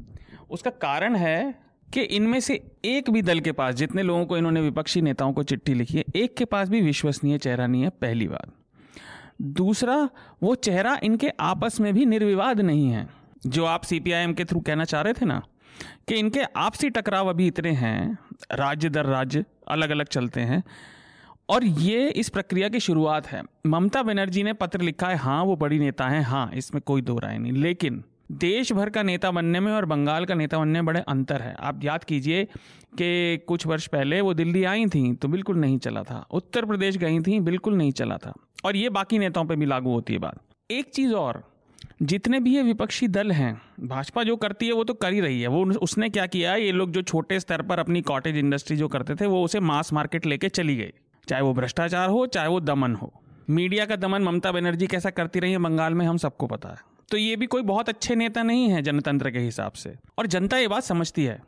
उसका 0.51 0.71
कारण 0.71 1.17
है 1.17 1.62
कि 1.93 2.01
इनमें 2.01 2.41
से 2.41 2.71
एक 2.85 3.11
भी 3.11 3.23
दल 3.23 3.41
के 3.41 3.53
पास, 3.53 3.75
जितने 3.75 4.03
लोगों 4.03 4.27
को 4.27 4.37
इन्होंने 4.39 4.61
विपक्षी 4.61 5.03
नेताओं 5.03 5.33
को 5.33 5.43
चिट्ठी 5.43 5.75
लिखी 5.75 5.99
है, 5.99 6.05
एक 6.17 6.37
के 6.37 6.45
पास 6.45 6.69
भी 6.69 6.81
विश्वसनीय 6.81 7.39
चेहरा 7.39 7.67
नहीं 7.67 7.83
है, 7.83 7.89
पहली 7.89 8.29
बात। 8.29 8.53
दूसरा, 9.43 10.09
वो 10.43 10.55
चेहरा 10.55 11.01
इनके 11.03 11.29
आपस 11.29 11.81
में 11.81 11.95
भी 11.95 12.07
निर्विवाद 12.07 12.61
नहीं 12.61 12.89
है। 12.89 13.09
जो 13.47 13.65
आप 13.65 13.83
सीपीआईएम 13.83 14.33
के 14.33 14.45
थ्रू 14.45 14.61
कहना 14.61 14.85
चाह 14.85 15.01
रहे 15.01 15.13
थे 15.13 15.27
ना, 15.27 15.43
कि 16.09 16.15
इनके 16.15 16.41
आपसी 16.57 16.91
टकराव 16.91 17.29
अभी 17.29 17.47
इतने 17.47 17.71
हैं, 17.71 18.19
राज्य 18.53 18.89
दर 18.89 19.07
राज्य 19.07 19.45
अलग 19.69 19.91
अलग 19.91 20.07
चलते 20.07 20.41
हैं, 20.41 20.65
और 21.49 21.65
ये 21.65 22.09
इस 22.09 22.29
प्रक्रिया 22.29 22.69
की 22.69 22.81
शुरुआत 22.81 23.27
है। 23.27 23.43
ममता 23.67 24.03
बनर्जी 24.03 24.43
ने 24.43 24.53
पत्र 24.53 24.81
लिखा 24.81 25.09
है 25.09 25.17
हाँ 25.17 25.45
वो 25.45 25.57
बड़ी 25.57 25.79
नेता 25.79 26.09
है 26.09 26.23
हाँ 26.23 26.51
इसमें 26.55 26.83
कोई 26.87 27.03
दो 27.03 27.19
राय 27.19 27.39
नहीं। 27.39 27.53
लेकिन 27.53 28.05
देश 28.33 28.73
भर 28.73 28.91
का 28.91 29.03
नेता 29.03 29.31
बनने 29.31 29.61
में 29.61 29.73
और 29.73 29.85
बंगाल 29.85 30.25
का 30.25 30.35
नेता 30.35 30.59
बनने 30.59 30.73
में 30.73 30.87
बड़े 30.87 31.01
अंतर 31.01 31.43
है। 31.43 31.55
आप 31.61 31.81
याद 31.85 32.05
कीजिए 32.05 32.45
कि 32.99 33.39
कुछ 33.47 33.67
वर्ष 33.67 33.87
पहले 33.87 34.21
वो 34.21 34.35
दिल्ली 34.35 34.65
आई 34.65 34.87
थी 34.87 35.13
तो 35.15 35.29
बिल्कुल 35.29 35.57
नहीं 35.57 35.79
चला 35.79 36.03
था। 36.03 36.27
उत्तर 36.31 36.65
प्रदेश 36.65 36.97
गई 36.97 37.21
थी, 37.21 37.41
बिल्कुल 37.41 37.77
नहीं 37.77 37.93
चला 37.93 38.17
था। 38.17 38.33
और 38.65 38.77
ये 38.77 38.89
बाकी 38.89 39.19
नेताओं 39.19 39.45
पर 39.45 39.57
भी 39.57 39.67
लागू 39.67 39.91
होती 39.91 40.13
है 40.13 40.19
बात। 40.19 40.39
एक 40.71 40.91
चीज़ 40.91 41.13
और, 41.15 41.43
जितने 42.03 42.41
भी 42.41 42.55
ये 42.55 42.63
विपक्षी 42.63 43.09
दल 43.09 43.33
हैं, 43.33 43.61
भाजपा 43.81 44.23
जो 44.23 44.37
करती 44.37 44.67
है 44.67 44.73
वो 44.73 44.85
तो 44.85 44.95
कर 44.95 45.13
ही 45.13 45.21
रही 45.21 45.41
है। 45.41 45.49
वो 45.49 45.65
उसने 45.65 46.09
क्या 46.11 46.27
किया, 46.27 46.55
ये 46.55 46.73
लोग 46.73 46.91
जो 46.91 47.03
छोटे 47.03 47.41
स्तर 47.41 47.63
पर 47.63 47.79
अपनी 47.79 48.03
कॉटेज 48.03 48.37
इंडस्ट्री 48.37 48.77
जो 48.77 48.89
करते 48.89 49.15
थे, 49.15 49.27
वो 49.27 49.45
उसे 49.45 49.61
मास 49.61 49.93
मार्केट 49.93 50.27
लेके 50.27 50.49
चली 50.49 50.77
गई। 50.77 50.93
चाहे 51.29 51.43
वो 51.43 51.53
भ्रष्टाचार 51.55 52.09
हो, 52.09 52.27
चाहे 52.27 52.49
वो 52.49 52.61
दमन 52.61 52.95
हो। 52.95 53.13
मीडिया 53.51 53.87
का 53.87 53.97
दमन 53.97 54.23
ममता 54.23 54.53
बनर्जी 54.53 54.87
कैसा 54.87 55.11
करती 55.11 55.41
रही 55.41 55.53
है, 55.53 55.59
बंगाल 55.59 55.95
में 55.95 56.07
हम 56.07 56.17
सबको 56.17 56.47
पता 56.47 56.69
है। 56.69 56.92
तो 57.09 57.17
ये 57.17 57.37
भी 57.37 57.47
कोई 57.47 57.63
बहुत 57.65 57.89
अच्छे 57.89 58.15
नेता 58.15 58.43
नहीं 58.43 58.69
है 58.71 58.83
जनतंत्र 58.83 59.31
के 59.31 59.39
हिसाब 59.41 59.73
से। 59.75 59.95
और 60.19 60.27
जनता 60.27 60.59
ये 60.59 60.69
बात 60.69 60.83
समझती 60.83 61.25
है। 61.25 61.41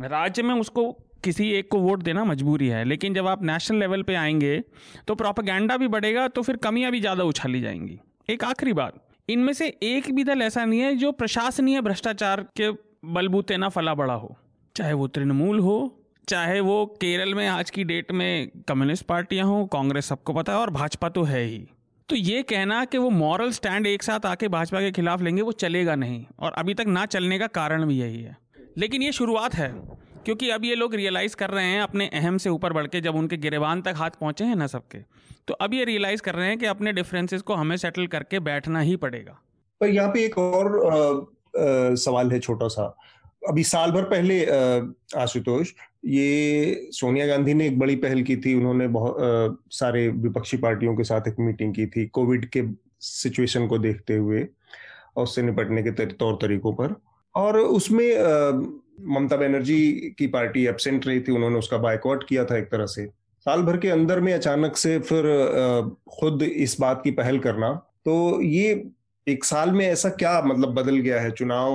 राज्य 0.00 0.42
में 0.42 0.54
उसको 0.54 0.90
किसी 1.24 1.50
एक 1.52 1.68
को 1.70 1.78
वोट 1.78 2.02
देना 2.02 2.24
मजबूरी 2.24 2.68
है, 2.68 2.84
लेकिन 2.84 3.14
जब 3.14 3.26
आप 3.26 3.42
नेशनल 3.44 3.78
लेवल 3.78 4.02
पे 4.02 4.14
आएँगे 4.14 4.62
तो 5.08 5.14
प्रोपागेंडा 5.14 5.76
भी 5.76 5.88
बढ़ेगा 5.88 6.26
तो 6.28 6.42
फिर 6.42 6.56
कमियाँ 6.58 6.92
भी 6.92 7.00
ज़्यादा 7.00 7.24
उछाली 7.24 7.60
जाएँगी। 7.60 7.98
एक 8.28 8.44
आखिरी 8.44 8.72
बात, 8.72 8.94
इनमें 9.28 9.52
से 9.52 9.68
एक 9.82 10.10
भी 10.14 10.24
दल 10.24 10.42
ऐसा 10.42 10.64
नहीं 10.64 10.80
है 10.80 10.94
जो 10.96 11.12
प्रशासनीय 11.12 11.80
भ्रष्टाचार 11.80 12.42
के 12.56 12.70
बलबूते 13.06 13.56
ना 13.56 13.68
फला 13.68 13.94
बड़ा 13.94 14.14
हो। 14.14 14.36
चाहे 14.76 14.92
वो 14.92 15.06
तृणमूल 15.08 15.58
हो, 15.58 15.96
चाहे 16.28 16.60
वो 16.60 16.84
केरल 17.00 17.34
में 17.34 17.46
आज 17.48 17.70
की 17.70 17.84
डेट 17.84 18.12
में 18.12 18.50
कम्युनिस्ट 18.68 19.04
पार्टियाँ 19.04 19.46
हो, 19.46 19.64
कांग्रेस 19.66 20.06
सबको 20.06 20.32
पता 20.32 20.52
है, 20.52 20.58
और 20.58 20.70
भाजपा 20.70 21.08
तो 21.08 21.22
है 21.22 21.42
ही। 21.42 21.66
तो 22.10 22.16
ये 22.16 22.42
कहना 22.42 22.84
कि 22.84 22.98
वो 22.98 23.10
मॉरल 23.10 23.50
स्टैंड 23.52 23.86
एक 23.86 24.02
साथ 24.02 24.24
आके 24.26 24.48
भाजपा 24.48 24.80
के 24.80 24.90
खिलाफ 24.90 25.20
लेंगे 25.22 25.42
वो 25.42 25.52
चलेगा 25.52 25.94
नहीं। 25.94 26.24
और 26.38 26.52
अभी 26.52 26.74
तक 26.74 26.84
ना 26.88 27.04
चलने 27.06 27.38
का 27.38 27.46
कारण 27.46 27.86
भी 27.86 27.98
यही 27.98 28.22
है। 28.22 28.36
लेकिन 28.78 29.02
ये 29.02 29.12
शुरुआत 29.12 29.54
है 29.54 29.68
क्योंकि 30.24 30.48
अब 30.50 30.64
ये 30.64 30.74
लोग 30.74 30.94
रियलाइज़ 30.94 31.36
कर 31.36 31.50
रहे 31.50 31.64
हैं 31.64 31.82
अपने 31.82 32.08
अहम 32.14 32.38
से 32.38 32.50
ऊपर 32.50 32.72
बढ़ 32.72 32.86
के 32.86 33.00
जब 33.00 33.16
उनके 33.16 33.36
गिरेबान 33.36 33.82
तक 33.82 33.94
हाथ 33.96 34.10
पहुँचे 34.10 34.44
हैं 34.44 34.56
ना 34.56 34.66
सबके 34.66 34.98
तो 35.48 35.54
अब 35.54 35.74
ये 35.74 35.84
रियलाइज़ 35.84 36.22
कर 36.22 36.34
रहे 36.34 36.48
हैं 36.48 36.58
कि 36.58 36.66
अपने 36.66 36.92
डिफरेंसेस 36.92 37.42
को 37.42 37.54
हमें 37.54 37.76
सेटल 37.76 38.06
करके 38.06 38.40
बैठना 38.40 38.80
ही 38.80 38.96
पड़ेगा। 38.96 39.38
पर 39.80 39.86
यहाँ 39.86 40.10
पे 40.10 40.24
एक 40.24 40.38
और 40.38 40.66
आ, 40.86 40.96
आ, 40.96 41.94
सवाल 41.96 42.32
है 42.32 42.40
छोटा 42.40 42.68
सा। 42.68 42.84
अभी 43.48 43.64
साल 43.64 43.90
भर 43.90 44.02
पहले 44.04 44.44
आशुतोष 45.20 45.72
ये 46.04 46.88
सोनिया 46.92 47.26
गांधी 47.26 47.54
ने 47.54 47.66
एक 47.66 47.78
बड़ी 47.78 47.96
पहल 47.96 48.22
की 48.22 48.36
थी। 48.36 48.54
उन्होंने 48.54 48.88
बहुत 48.88 49.58
सारे 49.70 50.06
विपक्षी 50.08 50.56
पार्टियों 50.56 50.94
के 50.96 51.04
साथ 51.04 51.28
एक 51.28 51.36
मीटिंग 51.40 51.74
की 51.74 51.86
थी 51.86 52.06
कोविड 52.06 52.46
के 52.46 52.62
सिचुएशन 53.00 53.66
को 53.66 53.78
देखते 53.78 54.16
हुए 54.16 54.46
और 55.16 55.22
उससे 55.22 55.42
निपटने 55.42 55.82
के 55.82 56.06
तौर 56.06 56.38
तरीकों 56.42 56.72
पर। 56.72 56.94
और 57.34 57.58
उसमें 57.58 58.08
ममता 59.08 59.36
बनर्जी 59.36 59.90
की 60.18 60.26
पार्टी 60.26 60.66
एबसेंट 60.66 61.06
रही 61.06 61.20
थी। 61.20 61.32
उन्होंने 61.32 61.58
उसका 61.58 61.78
बाइकआउट 61.78 62.28
किया 62.28 62.44
था 62.44 62.58
एक 62.58 62.64
तरह 62.64 62.86
से। 62.86 63.06
साल 63.46 63.62
भर 63.62 63.76
के 63.76 63.88
अंदर 63.88 64.20
में 64.20 64.32
अचानक 64.34 64.76
से 64.76 64.98
फिर 64.98 65.22
खुद 66.20 66.42
इस 66.42 66.76
बात 66.80 67.00
की 67.04 67.10
पहल 67.10 67.38
करना। 67.38 67.72
तो 68.04 68.40
ये 68.42 68.90
एक 69.26 69.44
साल 69.44 69.70
में 69.70 69.86
ऐसा 69.86 70.08
क्या 70.08 70.40
मतलब 70.42 70.74
बदल 70.74 70.96
गया 70.96 71.20
है 71.20 71.30
चुनाव 71.30 71.74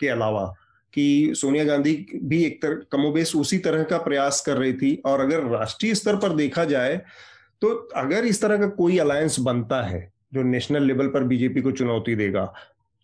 के 0.00 0.08
अलावा? 0.08 0.54
कि 0.98 1.34
सोनिया 1.36 1.64
गांधी 1.64 1.94
भी 2.14 2.42
एक 2.44 2.60
तरह 2.62 2.80
कमोबेश 2.92 3.34
उसी 3.36 3.58
तरह 3.60 3.82
का 3.84 3.98
प्रयास 4.00 4.40
कर 4.46 4.56
रही 4.56 4.72
थी। 4.74 4.94
और 5.06 5.20
अगर 5.20 5.44
राष्ट्रीय 5.48 5.94
स्तर 5.94 6.16
पर 6.16 6.36
देखा 6.36 6.64
जाए 6.66 7.00
तो 7.62 7.68
अगर 7.96 8.24
इस 8.26 8.40
तरह 8.42 8.58
का 8.58 8.66
कोई 8.74 8.98
अलायंस 8.98 9.38
बनता 9.40 9.82
है, 9.82 10.00
जो 10.34 10.42
नेशनल 10.44 10.82
लेवल 10.82 11.06
पर 11.08 11.24
बीजेपी 11.24 11.60
को 11.60 11.70
चुनौती 11.72 12.14
देगा, 12.14 12.52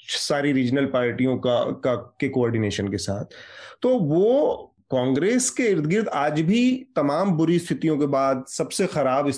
सारी 0.01 0.53
रीजनल 0.53 0.87
पार्टियों 0.87 1.37
का 1.39 1.59
का, 1.85 1.95
के 1.95 2.29
कोऑर्डिनेशन 2.29 2.89
के 2.89 2.99
साथ 2.99 3.35
तो 3.83 3.99
वो 3.99 4.71
कांग्रेस 4.91 5.49
के 5.51 5.63
इर्द 5.63 5.87
गिर्द 5.87 6.09
आज 6.09 6.41
भी 6.41 6.63
तमाम 6.97 7.31
बुरी 7.33 7.59
स्थितियों 7.59 7.99
के 7.99 8.07
बाद, 8.07 8.45
सबसे 8.49 8.87
खराब 8.87 9.31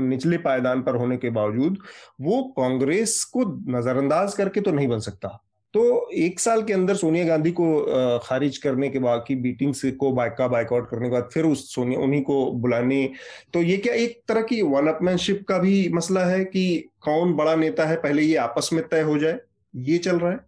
निचले 0.00 0.38
पायदान 0.38 0.82
पर 0.82 0.96
होने 0.96 1.16
के 1.16 1.30
बावजूद, 1.30 1.78
वो 2.20 2.42
कांग्रेस 2.58 3.22
को 3.24 3.44
नजरअंदाज 3.70 4.34
करके 4.34 4.60
तो 4.60 4.72
नहीं 4.72 4.88
बन 4.88 4.98
सकता। 5.00 5.38
तो 5.74 6.10
एक 6.14 6.40
साल 6.40 6.62
के 6.62 6.72
अंदर 6.72 6.94
सोनिया 6.94 7.24
गांधी 7.24 7.50
को 7.50 7.64
खारिज 8.24 8.58
करने 8.58 8.88
के 8.88 8.98
बाद 8.98 9.24
की 9.28 9.34
मीटिंग 9.34 9.74
को 9.98 10.10
बाइका 10.12 10.46
बाइकआउट 10.48 10.88
करने 10.90 11.06
के 11.06 11.12
बाद 11.12 11.28
फिर 11.32 11.44
उस 11.44 11.74
सोनिया, 11.74 12.00
उन्हीं 12.00 12.22
को 12.22 12.50
बुलाने। 12.52 13.10
तो 13.54 13.62
ये 13.62 13.76
क्या 13.76 13.94
एक 13.94 14.20
तरह 14.28 14.42
की 14.42 14.60
वन 14.62 14.88
अपमैनशिप 14.88 15.44
का 15.48 15.58
भी 15.58 15.88
मसला 15.88 16.24
है 16.24 16.44
कि 16.44 16.90
कौन 17.00 17.32
बड़ा 17.32 17.54
नेता 17.56 17.86
है, 17.86 17.96
पहले 17.96 18.22
ये 18.22 18.36
आपस 18.36 18.70
में 18.72 18.82
तय 18.88 19.00
हो 19.00 19.18
जाए? 19.18 19.38
ये 19.74 19.98
चल 19.98 20.18
रहा 20.18 20.32
है? 20.32 20.40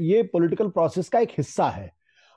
ये 0.00 0.22
पॉलिटिकल 0.22 0.68
प्रोसेस 0.68 1.08
का 1.08 1.20
एक 1.20 1.30
हिस्सा 1.38 1.68
है। 1.68 1.90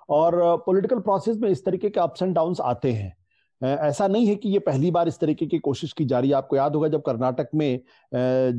और 0.09 0.63
पॉलिटिकल 0.65 0.99
प्रोसेस 0.99 1.37
में 1.37 1.49
इस 1.49 1.65
तरीके 1.65 1.89
के 1.89 1.99
अप्स 1.99 2.21
एंड 2.21 2.35
डाउन 2.35 2.55
आते 2.61 2.91
हैं। 2.91 3.15
ऐसा 3.63 4.07
नहीं 4.07 4.27
है 4.27 4.35
कि 4.35 4.49
ये 4.49 4.59
पहली 4.59 4.91
बार 4.91 5.07
इस 5.07 5.19
तरीके 5.19 5.45
की 5.45 5.59
कोशिश 5.59 5.93
की 5.93 6.05
जा 6.05 6.19
रही 6.19 6.29
है। 6.29 6.35
आपको 6.35 6.55
याद 6.55 6.75
होगा 6.75 6.87
जब 6.87 7.01
कर्नाटक 7.01 7.49
में 7.55 7.79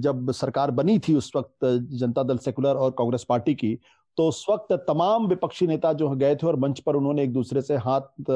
जब 0.00 0.30
सरकार 0.30 0.70
बनी 0.70 0.98
थी 0.98 1.14
उस 1.14 1.30
वक्त 1.36 1.64
जनता 1.92 2.22
दल 2.22 2.38
सेकुलर 2.38 2.74
और 2.74 2.90
कांग्रेस 2.90 3.24
पार्टी 3.28 3.54
की 3.54 3.78
तो 4.18 4.28
उस 4.28 4.44
वक्त 4.50 4.72
तमाम 4.88 5.26
विपक्षी 5.26 5.66
नेता 5.66 5.92
जो 5.92 6.08
गए 6.10 6.34
थे 6.36 6.46
और 6.46 6.56
मंच 6.56 6.80
पर 6.80 6.96
उन्होंने 6.96 7.22
एक 7.22 7.32
दूसरे 7.32 7.62
से 7.62 7.76
हाथ, 7.76 8.30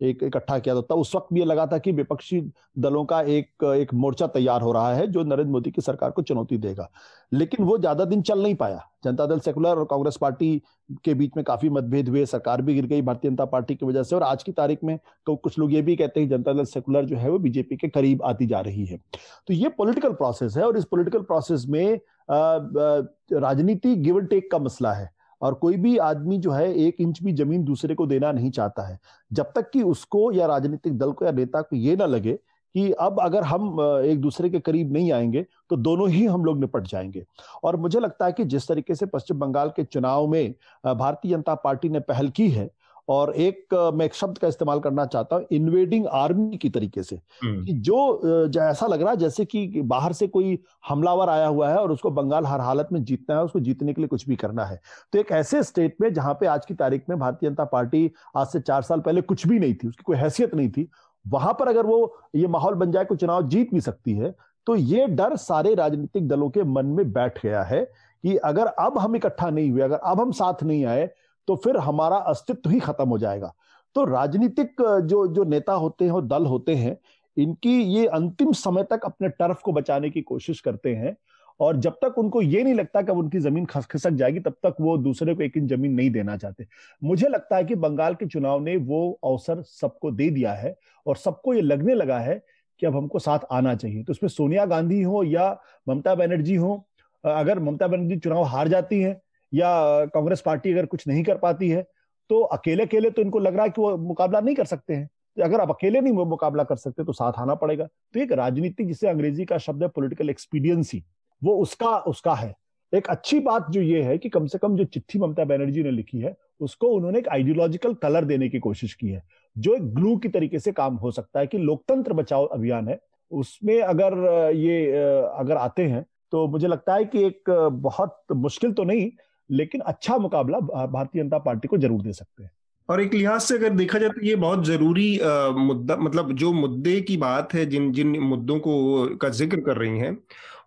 एक 0.00 0.22
इकट्ठा 0.22 0.58
किया 0.58 0.80
था 0.80 0.94
उस 0.94 1.14
वक्त 1.14 1.32
भी 1.32 1.40
ये 1.40 1.46
लगा 1.46 1.66
था 1.66 1.78
कि 1.78 1.92
विपक्षी 1.92 2.40
दलों 2.78 3.04
का 3.04 3.20
एक 3.22 3.64
एक 3.66 3.94
मोर्चा 3.94 4.26
तैयार 4.28 4.62
हो 4.62 4.72
रहा 4.72 4.92
है, 4.94 5.06
जो 5.06 5.22
नरेंद्र 5.24 5.52
मोदी 5.52 5.70
की 5.70 5.82
सरकार 5.82 6.10
को 6.10 6.22
चुनौती 6.22 6.58
देगा। 6.58 6.88
लेकिन 7.32 7.64
वो 7.66 7.78
ज़्यादा 7.78 8.04
दिन 8.04 8.22
चल 8.22 8.42
नहीं 8.42 8.54
पाया। 8.54 8.82
जनता 9.04 9.26
दल 9.26 9.38
सेकुलर 9.40 9.78
और 9.78 9.84
कांग्रेस 9.84 10.16
पार्टी 10.20 10.62
के 11.04 11.14
बीच 11.14 11.32
में 11.36 11.44
काफ़ी 11.44 11.68
मतभेद 11.70 12.08
हुए, 12.08 12.24
सरकार 12.26 12.62
भी 12.62 12.74
गिर 12.74 12.86
गई 12.86 13.02
भारतीय 13.02 13.30
जनता 13.30 13.44
पार्टी 13.46 13.74
की 13.74 13.86
वजह 13.86 14.02
से, 14.02 14.16
और 14.16 14.22
आज 14.22 14.42
की 14.42 14.52
तारीख 14.52 14.84
में 14.84 14.98
तो 15.26 15.36
कुछ 15.36 15.58
लोग 15.58 15.72
ये 15.74 15.82
भी 15.82 15.96
कहते 15.96 16.20
हैं 16.20 16.28
जनता 16.28 16.52
दल 16.52 16.64
सेकुलर 16.66 17.04
जो 17.04 17.16
है 17.16 17.30
वो 17.30 17.38
बीजेपी 17.38 17.76
के 17.76 17.88
करीब 17.88 18.22
आती 18.24 18.46
जा 18.46 18.60
रही 18.60 18.84
है। 18.86 19.00
तो 19.48 19.54
ये 19.54 19.68
पोलिटिकल 19.68 20.12
प्रोसेस 20.14 20.56
है 20.56 20.66
और 20.66 20.78
इस 20.78 20.84
पोलिटिकल 20.84 21.22
प्रोसेस 21.24 21.66
में 21.68 22.00
राजनीति 22.30 23.94
गिव 23.96 24.18
एंड 24.18 24.28
टेक 24.28 24.50
का 24.52 24.58
मसला 24.58 24.92
है। 24.92 25.14
और 25.42 25.54
कोई 25.54 25.76
भी 25.76 25.96
आदमी 25.98 26.38
जो 26.38 26.50
है, 26.50 26.72
एक 26.76 26.96
इंच 27.00 27.22
भी 27.22 27.32
ज़मीन 27.32 27.64
दूसरे 27.64 27.94
को 27.94 28.06
देना 28.06 28.32
नहीं 28.32 28.50
चाहता 28.50 28.86
है। 28.88 28.98
जब 29.30 29.52
तक 29.54 29.70
कि 29.70 29.82
उसको 29.84 30.30
या 30.32 30.46
राजनीतिक 30.46 30.98
दल 30.98 31.12
को 31.12 31.24
या 31.24 31.32
नेता 31.32 31.60
को 31.62 31.76
ये 31.76 31.96
ना 31.96 32.06
लगे 32.06 32.38
कि 32.74 32.90
अब 32.92 33.20
अगर 33.20 33.42
हम 33.42 33.80
एक 34.04 34.20
दूसरे 34.20 34.48
के 34.50 34.60
करीब 34.60 34.92
नहीं 34.92 35.12
आएँगे 35.12 35.44
तो 35.70 35.76
दोनों 35.76 36.08
ही 36.10 36.24
हम 36.26 36.44
लोग 36.44 36.58
निपट 36.60 36.86
जाएँगे। 36.86 37.24
और 37.64 37.76
मुझे 37.76 38.00
लगता 38.00 38.26
है 38.26 38.32
कि 38.32 38.44
जिस 38.44 38.68
तरीके 38.68 38.94
से 38.94 39.06
पश्चिम 39.06 39.38
बंगाल 39.38 39.68
के 39.68 39.84
चुनाव 39.84 40.26
में 40.26 40.54
भारतीय 40.86 41.30
जनता 41.30 41.54
पार्टी 41.54 41.88
ने 41.88 42.00
पहल 42.00 42.28
की 42.30 42.48
है 42.50 42.68
और 43.08 43.34
एक 43.36 43.74
मैं 43.94 44.06
एक 44.06 44.14
शब्द 44.14 44.38
का 44.38 44.48
इस्तेमाल 44.48 44.80
करना 44.80 45.04
चाहता 45.06 45.36
हूँ 45.36 45.46
इन्वेडिंग 45.52 46.06
आर्मी 46.14 46.56
की 46.56 46.70
तरीके 46.70 47.02
से 47.02 47.16
हम्म। 47.42 47.64
कि 47.64 47.72
जो 47.80 48.60
ऐसा 48.60 48.86
लग 48.86 49.02
रहा 49.02 49.10
है 49.10 49.16
जैसे 49.16 49.44
कि 49.44 49.82
बाहर 49.84 50.12
से 50.12 50.26
कोई 50.28 50.58
हमलावर 50.84 51.28
आया 51.28 51.46
हुआ 51.46 51.68
है 51.68 51.76
और 51.76 51.92
उसको 51.92 52.10
बंगाल 52.12 52.46
हर 52.46 52.60
हालत 52.60 52.88
में 52.92 53.02
जीतना 53.04 53.36
है 53.36 53.44
उसको 53.44 53.60
जीतने 53.60 53.92
के 53.92 54.00
लिए 54.00 54.08
कुछ 54.08 54.26
भी 54.28 54.36
करना 54.36 54.64
है 54.64 54.80
तो 55.12 55.18
एक 55.18 55.32
ऐसे 55.32 55.62
स्टेट 55.62 55.96
में 56.00 56.12
जहाँ 56.14 56.34
पे 56.40 56.46
आज 56.46 56.66
की 56.66 56.74
तारीख 56.74 57.08
में 57.08 57.18
भारतीय 57.18 57.48
जनता 57.48 57.64
पार्टी 57.68 58.10
आज 58.36 58.46
से 58.46 58.60
चार 58.62 58.82
साल 58.82 59.00
पहले 59.00 59.20
कुछ 59.22 59.46
भी 59.46 59.58
नहीं 59.58 59.74
थी 59.74 59.88
उसकी 59.88 60.02
कोई 60.02 60.16
हैसियत 60.16 60.54
नहीं 60.54 60.70
थी 60.70 60.88
वहाँ 61.24 61.52
पर 61.52 61.68
अगर 61.68 61.86
वो 61.86 62.16
ये 62.36 62.46
माहौल 62.48 62.74
बन 62.74 62.90
जाए 62.92 63.04
कोई 63.04 63.18
चुनाव 63.18 63.48
जीत 63.48 63.72
भी 63.74 63.80
सकती 63.80 64.12
है 64.14 64.34
तो 64.66 64.74
ये 64.76 65.06
डर 65.08 65.36
सारे 65.38 65.74
राजनीतिक 65.74 66.26
दलों 66.28 66.48
के 66.50 66.62
मन 66.68 66.86
में 66.88 67.12
बैठ 67.12 67.42
गया 67.42 67.62
है 67.64 67.84
कि 68.24 68.36
अगर 68.44 68.66
अब 68.66 68.98
हम 68.98 69.16
इकट्ठा 69.16 69.50
नहीं 69.50 69.70
हुए 69.70 69.82
अगर 69.82 69.96
अब 69.96 70.20
हम 70.20 70.32
साथ 70.32 70.62
नहीं 70.62 70.84
आए 70.84 71.08
तो 71.48 71.56
फिर 71.56 71.76
हमारा 71.78 72.16
अस्तित्व 72.16 72.70
ही 72.70 72.80
खत्म 72.80 73.08
हो 73.08 73.18
जाएगा। 73.18 73.52
तो 73.96 74.04
राजनीतिक 74.04 74.82
जो 75.04 75.26
जो 75.26 75.44
नेता 75.44 75.72
होते 75.74 76.04
हैं 76.04 76.12
और 76.12 76.24
दल 76.24 76.46
होते 76.46 76.74
हैं, 76.74 76.96
इनकी 77.36 77.80
ये 77.84 78.06
अंतिम 78.08 78.52
समय 78.54 78.82
तक 78.90 79.04
अपने 79.04 79.28
टर्फ 79.30 79.60
को 79.62 79.72
बचाने 79.72 80.10
की 80.10 80.22
कोशिश 80.22 80.60
करते 80.60 80.94
हैं 80.94 81.16
और 81.60 81.76
जब 81.76 81.92
तक 82.04 82.18
उनको 82.18 82.42
ये 82.42 82.62
नहीं 82.62 82.74
लगता 82.74 83.02
कि 83.02 83.12
अब 83.12 83.18
उनकी 83.18 83.38
ज़मीन 83.38 83.64
खसक 83.66 84.08
जाएगी, 84.08 84.40
तब 84.40 84.54
तक 84.62 84.76
वो 84.80 84.96
दूसरे 84.98 85.34
को 85.34 85.42
एक 85.42 85.56
इंच 85.56 85.68
ज़मीन 85.70 85.92
नहीं 85.92 86.10
देना 86.10 86.36
चाहते। 86.36 86.66
मुझे 87.02 87.28
लगता 87.28 87.56
है 87.56 87.64
कि 87.64 87.74
बंगाल 87.76 88.14
के 88.14 88.26
चुनाव 88.26 88.60
ने 88.60 88.76
वो 88.76 89.10
अवसर 89.24 89.62
सबको 89.62 90.10
दे 90.10 90.28
दिया 90.30 90.52
है 90.54 90.74
और 91.06 91.16
सबको 91.16 91.54
ये 91.54 91.60
लगने 91.60 91.94
लगा 91.94 92.18
है 92.18 92.42
कि 92.80 92.86
अब 92.86 92.96
हमको 92.96 93.18
साथ 93.18 93.46
आना 93.52 93.74
चाहिए। 93.74 94.02
तो 94.04 94.12
उसमें 94.12 94.28
सोनिया 94.28 94.64
गांधी 94.66 95.02
हो 95.02 95.22
या 95.24 95.50
ममता 95.88 96.14
बनर्जी 96.14 96.54
हो 96.54 96.84
अगर 97.24 97.58
ममता 97.58 97.86
बनर्जी 97.86 98.16
चुनाव 98.16 98.42
हार 98.44 98.68
जाती 98.68 99.00
है 99.00 99.20
या 99.56 100.04
कांग्रेस 100.06 100.40
पार्टी 100.40 100.72
अगर 100.72 100.86
कुछ 100.86 101.06
नहीं 101.08 101.22
कर 101.24 101.38
पाती 101.38 101.68
है 101.68 101.82
तो 102.30 102.40
अकेले 102.42 102.82
अकेले 102.82 103.10
तो 103.10 103.22
इनको 103.22 103.38
लग 103.38 103.54
रहा 103.54 103.64
है 103.64 103.70
कि 103.70 103.80
वो 103.82 103.96
मुकाबला 103.98 104.40
नहीं 104.40 104.54
कर 104.54 104.64
सकते 104.66 104.94
हैं। 104.94 105.08
अगर 105.36 105.60
आप 105.60 105.70
अकेले 105.70 106.00
नहीं 106.00 106.12
मुकाबला 106.26 106.64
कर 106.64 106.76
सकते 106.76 107.04
तो 107.04 107.12
साथ 107.12 107.32
आना 107.38 107.54
पड़ेगा। 107.54 107.84
तो 107.84 108.20
एक 108.20 108.32
राजनीति 108.34 108.84
जिसे 108.84 109.08
अंग्रेज़ी 109.08 109.44
का 109.44 109.58
शब्द 109.58 109.82
है 109.82 109.88
पॉलिटिकल 109.88 110.30
एक्सपीडियंसी 110.30 111.02
वो 111.42 111.56
उसका 111.62 111.96
उसका 111.98 112.34
है। 112.34 112.54
एक 112.92 113.06
अच्छी 113.06 113.38
बात 113.40 113.70
जो 113.70 113.80
ये 113.82 114.02
है 114.02 114.16
कि 114.18 114.28
कम 114.28 114.46
से 114.46 114.58
कम 114.58 114.76
जो 114.76 114.84
चिट्ठी 114.86 115.18
ममता 115.18 115.44
बनर्जी 115.44 115.82
ने 115.82 115.90
लिखी 115.90 116.18
है, 116.18 116.34
उसको 116.60 116.88
उन्होंने 116.88 117.18
एक 117.18 117.28
आइडियोलॉजिकल 117.28 117.94
कलर 117.94 118.24
देने 118.24 118.48
की 118.48 118.58
कोशिश 118.58 118.94
की 118.94 119.08
है, 119.08 119.22
जो 119.56 119.74
एक 119.74 119.94
ग्लू 119.94 120.16
की 120.16 120.28
तरीके 120.28 120.58
से 120.58 120.72
काम 120.72 120.94
हो 120.96 121.10
सकता 121.10 121.40
है 121.40 121.46
कि 121.46 121.58
लोकतंत्र 121.58 122.12
बचाओ 122.12 122.44
अभियान 122.46 122.88
है। 122.88 122.98
उसमें 123.30 123.80
अगर 123.80 124.52
ये, 124.54 124.92
अगर 125.30 125.56
आते 125.56 125.82
हैं 125.84 126.04
तो 126.32 126.46
मुझे 126.48 126.66
लगता 126.66 126.94
है 126.94 127.04
कि 127.04 127.24
एक 127.26 127.50
बहुत 127.72 128.16
मुश्किल 128.32 128.72
तो 128.72 128.84
नहीं 128.84 129.10
लेकिन 129.50 129.80
अच्छा 129.86 130.16
मुकाबला 130.18 130.58
भारतीय 130.60 131.22
जनता 131.22 131.38
पार्टी 131.38 131.68
को 131.68 131.78
ज़रूर 131.78 132.02
दे 132.02 132.12
सकते 132.12 132.42
हैं। 132.42 132.50
और 132.88 133.00
एक 133.00 133.14
लिहाज 133.14 133.40
से 133.40 133.54
अगर 133.54 133.70
देखा 133.70 133.98
जाए 133.98 134.10
तो 134.10 134.26
ये 134.26 134.34
बहुत 134.36 134.64
ज़रूरी 134.66 135.18
आ, 135.18 135.48
मुद्दा 135.48 135.96
मतलब 135.96 136.32
जो 136.32 136.52
मुद्दे 136.52 137.00
की 137.00 137.16
बात 137.16 137.54
है 137.54 137.64
जिन 137.66 137.90
जिन 137.92 138.18
मुद्दों 138.20 138.58
को 138.58 139.16
का 139.16 139.28
ज़िक्र 139.28 139.60
कर 139.60 139.76
रही 139.76 139.98
हैं 139.98 140.16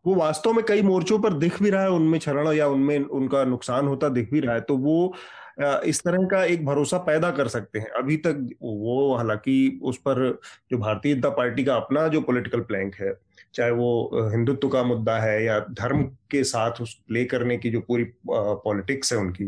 वो 0.05 0.15
वास्तव 0.15 0.53
में 0.53 0.63
कई 0.65 0.81
मोर्चों 0.81 1.19
पर 1.19 1.33
दिख 1.33 1.61
भी 1.63 1.69
रहा 1.69 1.81
है 1.81 1.89
उनमें 1.89 2.19
क्षरण 2.19 2.51
या 2.53 2.67
उनमें 2.67 2.99
उनका 2.99 3.43
नुकसान 3.43 3.87
होता 3.87 4.09
दिख 4.09 4.31
भी 4.31 4.39
रहा 4.39 4.55
है 4.55 4.61
तो 4.61 4.77
वो 4.77 5.13
इस 5.59 6.01
तरह 6.01 6.25
का 6.27 6.43
एक 6.43 6.65
भरोसा 6.65 6.97
पैदा 6.97 7.29
कर 7.31 7.47
सकते 7.47 7.79
हैं। 7.79 7.89
अभी 7.97 8.17
तक 8.17 8.49
वो 8.61 9.15
हालाँकि 9.15 9.79
उस 9.83 9.97
पर 9.97 10.39
जो 10.71 10.77
भारतीय 10.77 11.13
जनता 11.15 11.29
पार्टी 11.29 11.63
का 11.63 11.75
अपना 11.75 12.07
जो 12.07 12.21
पॉलिटिकल 12.21 12.59
प्लैंक 12.61 12.95
है, 12.95 13.13
चाहे 13.53 13.71
वो 13.71 14.29
हिंदुत्व 14.31 14.67
का 14.67 14.83
मुद्दा 14.83 15.17
है 15.19 15.43
या 15.45 15.59
धर्म 15.71 16.03
के 16.31 16.43
साथ 16.43 16.81
उस 16.81 16.93
प्ले 17.07 17.25
करने 17.25 17.57
की 17.57 17.69
जो 17.69 17.79
पूरी 17.79 18.03
पॉलिटिक्स 18.27 19.13
है 19.13 19.19
उनकी, 19.19 19.45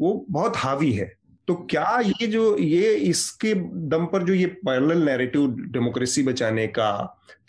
वो 0.00 0.24
बहुत 0.30 0.56
हावी 0.56 0.92
है। 0.92 1.12
तो 1.48 1.54
क्या 1.70 1.98
ये 2.00 2.26
जो, 2.26 2.56
ये 2.56 2.94
इसके 2.94 3.54
दम 3.88 4.06
पर 4.06 4.22
जो 4.22 4.34
ये 4.34 4.46
पैरल 4.46 5.02
नैरेटिव 5.04 5.46
डेमोक्रेसी 5.72 6.22
बचाने 6.22 6.66
का 6.66 6.92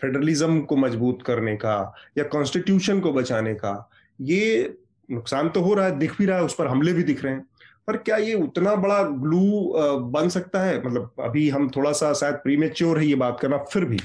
फेडरलिज्म 0.02 0.60
को 0.60 0.76
मज़बूत 0.76 1.22
करने 1.22 1.56
का 1.56 1.94
या 2.18 2.24
कॉन्स्टिट्यूशन 2.24 3.00
को 3.00 3.12
बचाने 3.12 3.54
का, 3.54 3.90
ये 4.20 4.74
नुकसान 5.08 5.48
तो 5.48 5.60
हो 5.60 5.74
रहा 5.74 5.86
है, 5.86 5.98
दिख 5.98 6.18
भी 6.18 6.26
रहा 6.26 6.36
है, 6.38 6.44
उस 6.44 6.54
पर 6.54 6.66
हमले 6.66 6.92
भी 6.92 7.02
दिख 7.02 7.24
रहे 7.24 7.32
हैं। 7.32 7.46
पर 7.88 7.96
क्या 7.98 8.16
ये 8.16 8.34
उतना 8.34 8.74
बड़ा 8.76 9.02
ग्लू 9.02 9.72
बन 10.10 10.28
सकता 10.28 10.62
है? 10.62 10.78
मतलब 10.78 11.10
अभी 11.20 11.48
हम 11.48 11.68
थोड़ा 11.76 11.92
सा 11.92 12.12
शायद 12.14 12.34
प्रीमेच्योर 12.34 12.98
है 12.98 13.06
ये 13.06 13.14
बात 13.14 13.38
करना, 13.40 13.58
फिर 13.64 13.84
भी 13.84 13.98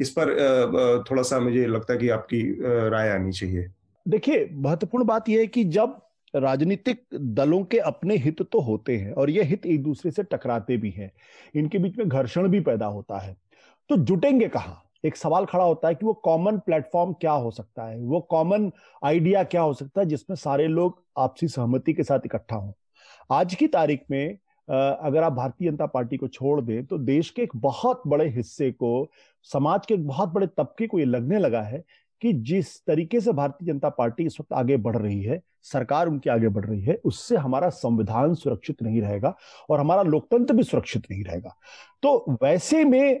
इस 0.00 0.10
पर 0.10 1.04
थोड़ा 1.10 1.22
सा 1.22 1.38
मुझे 1.40 1.66
लगता 1.66 1.92
है 1.92 1.98
कि 1.98 2.08
आपकी 2.10 2.42
राय 2.88 3.10
आनी 3.10 3.32
चाहिए। 3.32 3.66
देखिए, 4.06 4.48
महत्वपूर्ण 4.52 5.04
बात 5.04 5.28
यह 5.28 5.38
है 5.38 5.46
कि 5.46 5.64
जब 5.66 5.96
राजनीतिक 6.34 7.02
दलों 7.14 7.62
के 7.64 7.78
अपने 7.80 8.16
हित 8.16 8.42
तो 8.42 8.60
होते 8.60 8.96
हैं 8.96 9.12
और 9.12 9.30
ये 9.30 9.42
हित 9.42 9.66
एक 9.66 9.82
दूसरे 9.82 10.10
से 10.10 10.22
टकराते 10.24 10.76
भी 10.76 10.90
हैं, 10.90 11.10
इनके 11.54 11.78
बीच 11.78 11.96
में 11.98 12.08
घर्षण 12.08 12.48
भी 12.48 12.60
पैदा 12.60 12.86
होता 12.86 13.18
है 13.18 13.36
तो 13.90 13.96
जुटेंगे 13.98 14.48
कहाँ? 14.48 14.82
एक 15.04 15.16
सवाल 15.16 15.44
खड़ा 15.44 15.64
होता 15.64 15.88
है 15.88 15.94
कि 15.94 16.06
वो 16.06 16.12
कॉमन 16.14 16.58
प्लेटफॉर्म 16.58 17.12
क्या 17.12 17.32
हो 17.32 17.50
सकता 17.50 17.82
है? 17.82 17.98
वो 17.98 18.20
कॉमन 18.20 18.70
आइडिया 19.04 19.42
क्या 19.44 19.62
हो 19.62 19.72
सकता 19.74 20.00
है 20.00 20.06
जिसमें 20.06 20.36
सारे 20.36 20.66
लोग 20.68 21.02
आपसी 21.18 21.48
सहमति 21.48 21.92
के 21.92 22.02
साथ 22.02 22.26
इकट्ठा 22.26 22.56
हों? 22.56 22.72
आज 23.30 23.54
की 23.54 23.66
तारीख 23.68 24.00
में 24.10 24.38
अगर 24.68 25.22
आप 25.22 25.32
भारतीय 25.32 25.70
जनता 25.70 25.86
पार्टी 25.86 26.16
को 26.16 26.28
छोड़ 26.28 26.60
दें 26.60 26.84
तो 26.86 26.98
देश 26.98 27.30
के 27.30 27.42
एक 27.42 27.50
बहुत 27.56 28.02
बड़े 28.06 28.28
हिस्से 28.28 28.70
को, 28.72 29.10
समाज 29.50 29.86
के 29.86 29.94
एक 29.94 30.06
बहुत 30.06 30.28
बड़े 30.28 30.46
तबके 30.46 30.86
को 30.86 30.98
ये 30.98 31.04
लगने 31.04 31.38
लगा 31.38 31.60
है 31.62 31.82
कि 32.22 32.32
जिस 32.32 32.74
तरीके 32.86 33.20
से 33.20 33.32
भारतीय 33.32 33.72
जनता 33.72 33.88
पार्टी 33.88 34.24
इस 34.26 34.36
वक्त 34.40 34.52
आगे 34.52 34.76
बढ़ 34.76 34.96
रही 34.96 35.22
है, 35.22 35.40
सरकार 35.62 36.08
उनकी 36.08 36.30
आगे 36.30 36.48
बढ़ 36.48 36.64
रही 36.64 36.80
है, 36.82 36.94
उससे 37.04 37.36
हमारा 37.36 37.68
संविधान 37.68 38.34
सुरक्षित 38.34 38.82
नहीं 38.82 39.02
रहेगा 39.02 39.34
और 39.70 39.80
हमारा 39.80 40.02
लोकतंत्र 40.02 40.54
भी 40.54 40.62
सुरक्षित 40.62 41.10
नहीं 41.10 41.24
रहेगा। 41.24 41.56
तो 42.02 42.38
वैसे 42.42 42.84
में 42.84 43.20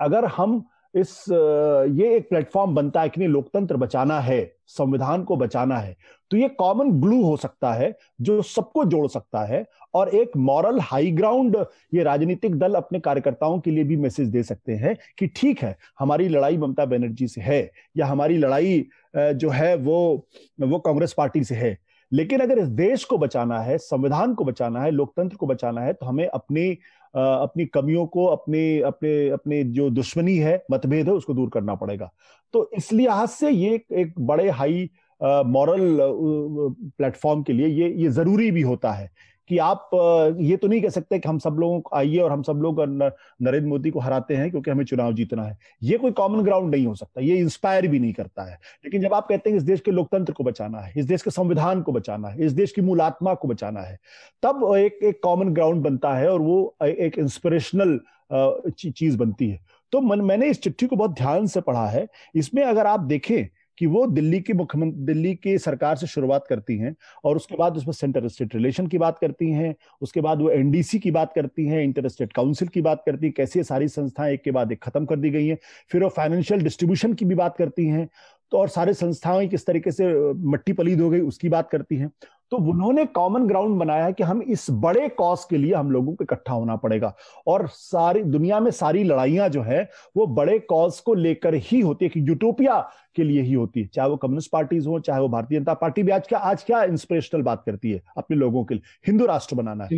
अगर 0.00 0.24
हम 0.26 0.64
इस, 0.94 1.24
ये 1.28 2.14
एक 2.16 2.28
प्लेटफॉर्म 2.28 2.74
बनता 2.74 3.00
है 3.02 3.08
कि 3.08 3.20
नहीं, 3.20 3.28
लोकतंत्र 3.28 3.76
बचाना 3.76 4.18
है, 4.20 4.56
संविधान 4.66 5.24
को 5.24 5.36
बचाना 5.36 5.78
है 5.78 5.96
तो 6.34 6.38
ये 6.38 6.48
कॉमन 6.50 6.90
ग्लू 7.00 7.20
हो 7.22 7.36
सकता 7.36 7.72
है, 7.72 7.92
जो 8.20 8.40
सबको 8.42 8.84
जोड़ 8.84 9.06
सकता 9.08 9.42
है, 9.46 9.64
और 9.94 10.08
एक 10.10 10.30
मॉरल 10.36 10.78
हाई 10.82 11.10
ग्राउंड 11.10 11.56
ये 11.94 12.02
राजनीतिक 12.02 12.54
दल 12.58 12.74
अपने 12.74 13.00
कार्यकर्ताओं 13.00 13.58
के 13.60 13.70
लिए 13.70 13.84
भी 13.84 13.96
मैसेज 13.96 14.28
दे 14.28 14.42
सकते 14.42 14.72
हैं 14.72 14.96
कि 15.18 15.26
ठीक 15.26 15.62
है, 15.62 15.76
हमारी 15.98 16.28
लड़ाई 16.28 16.56
ममता 16.56 16.84
बनर्जी 16.86 17.28
से 17.28 17.40
है, 17.40 17.70
या 17.96 18.06
हमारी 18.06 18.36
लड़ाई 18.36 18.86
जो 19.16 19.50
है 19.50 19.74
वो 19.76 20.26
वो 20.60 20.78
कांग्रेस 20.78 21.12
पार्टी 21.12 21.44
से 21.44 21.54
है। 21.54 21.76
लेकिन 22.12 22.40
अगर 22.40 22.58
इस 22.58 22.68
देश 22.68 23.04
को 23.04 23.18
बचाना 23.18 23.60
है, 23.60 23.78
संविधान 23.78 24.34
को 24.34 24.44
बचाना 24.44 24.82
है, 24.82 24.90
लोकतंत्र 24.90 25.36
को 25.36 25.46
बचाना 25.46 25.80
है 25.80 25.92
तो 25.92 26.06
हमें 26.06 26.26
अपनी 26.26 26.70
अपनी 27.14 27.64
कमियों 27.66 28.06
को, 28.06 28.24
अपने 28.26 28.80
अपने 28.82 29.28
अपने 29.30 29.62
जो 29.64 29.88
दुश्मनी 29.92 30.36
है, 30.36 30.62
मतभेद 30.70 31.06
है, 31.06 31.12
उसको 31.14 31.34
दूर 31.34 31.50
करना 31.50 31.74
पड़ेगा। 31.76 32.10
तो 32.54 32.68
इस 32.76 32.92
लिहाज 32.92 33.28
से 33.28 33.50
ये 33.50 33.80
एक 33.92 34.12
बड़े 34.20 34.48
हाई 34.50 34.88
मॉरल 35.24 35.96
प्लेटफॉर्म 36.00 37.42
के 37.42 37.52
लिए 37.52 37.66
ये 37.66 37.92
ये 37.94 38.08
ज़रूरी 38.10 38.50
भी 38.50 38.62
होता 38.62 38.92
है 38.92 39.10
कि 39.50 39.58
आप 39.58 39.90
ये 40.40 40.56
तो 40.56 40.68
नहीं 40.68 40.80
कह 40.82 40.88
सकते 40.88 41.18
कि 41.18 41.28
हम 41.28 41.38
सब 41.38 41.56
लोगों 41.60 41.80
को 41.80 41.96
आइए 41.96 42.18
और 42.18 42.32
हम 42.32 42.42
सब 42.42 42.60
लोग 42.62 42.80
नरेंद्र 42.80 43.68
मोदी 43.68 43.90
को 43.90 44.00
हराते 44.00 44.36
हैं 44.36 44.50
क्योंकि 44.50 44.70
हमें 44.70 44.84
चुनाव 44.84 45.12
जीतना 45.14 45.42
है। 45.42 45.56
ये 45.82 45.98
कोई 45.98 46.10
कॉमन 46.10 46.42
ग्राउंड 46.44 46.74
नहीं 46.74 46.86
हो 46.86 46.94
सकता, 46.94 47.20
ये 47.20 47.36
इंस्पायर 47.38 47.86
भी 47.88 47.98
नहीं 47.98 48.12
करता 48.12 48.42
है। 48.42 48.58
लेकिन 48.84 49.02
जब 49.02 49.14
आप 49.14 49.26
कहते 49.28 49.50
हैं 49.50 49.56
इस 49.56 49.62
देश 49.62 49.80
के 49.80 49.90
लोकतंत्र 49.90 50.32
को 50.32 50.44
बचाना 50.44 50.78
है, 50.78 50.92
इस 50.96 51.04
देश 51.06 51.22
के 51.22 51.30
संविधान 51.30 51.82
को 51.82 51.92
बचाना 51.92 52.28
है, 52.28 52.44
इस 52.46 52.52
देश 52.52 52.72
की 52.72 52.82
मूल 52.82 53.00
आत्मा 53.00 53.34
को 53.34 53.48
बचाना 53.48 53.80
है, 53.80 53.98
तब 54.42 54.64
एक 54.76 54.98
एक 55.04 55.20
कॉमन 55.22 55.52
ग्राउंड 55.54 55.82
बनता 55.82 56.14
है 56.14 56.30
और 56.30 56.40
वो 56.40 56.76
एक 56.82 57.18
इंस्पिरेशनल 57.18 57.98
चीज़ 58.70 59.16
बनती 59.18 59.48
है। 59.50 59.60
तो 59.92 60.00
मन, 60.00 60.20
मैंने 60.20 60.46
इस 60.46 60.60
चिट्ठी 60.62 60.86
को 60.86 60.96
बहुत 60.96 61.14
ध्यान 61.14 61.46
से 61.46 61.60
पढ़ा 61.60 61.86
है। 61.86 62.06
इसमें 62.34 62.62
अगर 62.62 62.86
आप 62.86 63.00
देखें 63.02 63.46
कि 63.78 63.86
वो 63.86 64.06
दिल्ली 64.06 64.40
के 64.40 64.52
मुख्यमंत्री 64.52 65.04
दिल्ली 65.04 65.34
के 65.34 65.56
सरकार 65.58 65.96
से 65.96 66.06
शुरुआत 66.06 66.46
करती 66.48 66.76
हैं 66.78 66.94
और 67.24 67.36
उसके 67.36 67.56
बाद 67.56 67.76
उसमें 67.76 67.92
सेंटर 67.92 68.28
स्टेट 68.28 68.54
रिलेशन 68.54 68.86
की 68.86 68.98
बात 68.98 69.18
करती 69.18 69.50
हैं, 69.50 69.74
उसके 70.02 70.20
बाद 70.20 70.42
वो 70.42 70.50
एनडीसी 70.50 70.98
की 70.98 71.10
बात 71.10 71.32
करती 71.34 71.66
हैं 71.66 71.82
इंटर 71.84 72.08
स्टेट 72.08 72.32
काउंसिल 72.32 72.68
की 72.68 72.80
बात 72.82 73.02
करती 73.06 73.26
हैं, 73.26 73.34
कैसे 73.36 73.62
सारी 73.64 73.88
संस्थाएँ 73.88 74.34
एक 74.34 74.42
के 74.44 74.50
बाद 74.50 74.72
एक 74.72 74.82
खत्म 74.82 75.04
कर 75.06 75.16
दी 75.16 75.30
गई 75.30 75.46
हैं, 75.46 75.58
फिर 75.90 76.02
वो 76.02 76.08
फाइनेंशियल 76.10 76.62
डिस्ट्रीब्यूशन 76.62 77.14
की 77.14 77.24
भी 77.24 77.34
बात 77.34 77.56
करती 77.56 77.86
हैं 77.88 78.08
तो 78.52 78.58
और 78.58 78.68
सारे 78.68 78.92
संस्थाएँ 78.94 79.46
किस 79.48 79.66
तरीके 79.66 79.90
से 79.92 80.06
मट्टी 80.50 80.72
पलीद 80.72 81.00
हो 81.00 81.08
गई 81.10 81.20
उसकी 81.22 81.48
बात 81.48 81.70
करती 81.70 81.96
हैं। 81.96 82.10
तो 82.52 82.56
उन्होंने 82.70 83.04
कॉमन 83.06 83.46
ग्राउंड 83.46 83.78
बनाया 83.78 84.04
है 84.04 84.12
कि 84.12 84.22
हम 84.22 84.42
इस 84.42 84.66
बड़े 84.70 85.08
कॉज 85.08 85.44
के 85.50 85.56
लिए 85.56 85.74
हम 85.74 85.90
लोगों 85.90 86.14
को 86.14 86.24
इकट्ठा 86.24 86.52
होना 86.52 86.76
पड़ेगा। 86.76 87.14
और 87.46 87.66
सारी 87.68 88.22
दुनिया 88.22 88.60
में 88.60 88.70
सारी 88.70 89.04
लड़ाइयाँ 89.04 89.48
जो 89.48 89.62
है 89.62 89.88
वो 90.16 90.26
बड़े 90.26 90.58
कॉज 90.58 91.00
को 91.00 91.14
लेकर 91.14 91.54
ही 91.54 91.80
होती 91.80 92.04
है 92.04 92.08
कि 92.08 92.28
यूटोपिया 92.28 92.78
के 93.16 93.24
लिए 93.24 93.42
ही 93.42 93.52
होती 93.52 93.80
है। 93.80 93.86
चाहे 93.86 94.08
वो 94.08 94.16
कम्युनिस्ट 94.16 94.50
पार्टीज़ 94.50 94.88
हो 94.88 94.98
चाहे 95.00 95.20
वो 95.20 95.28
भारतीय 95.28 95.58
जनता 95.58 95.74
पार्टी 95.74 96.02
भी 96.02 96.12
आज 96.12 96.26
क्या 96.28 96.38
आज 96.38 96.62
क्या 96.62 96.82
इंस्पिरेशनल 96.84 97.42
बात 97.42 97.62
करती 97.66 97.90
है 97.90 98.02
अपने 98.18 98.36
लोगों 98.36 98.64
के 98.64 98.74
लिए। 98.74 98.82
हिंदू 99.06 99.26
राष्ट्र 99.26 99.56
बनाना 99.56 99.84
है। 99.84 99.90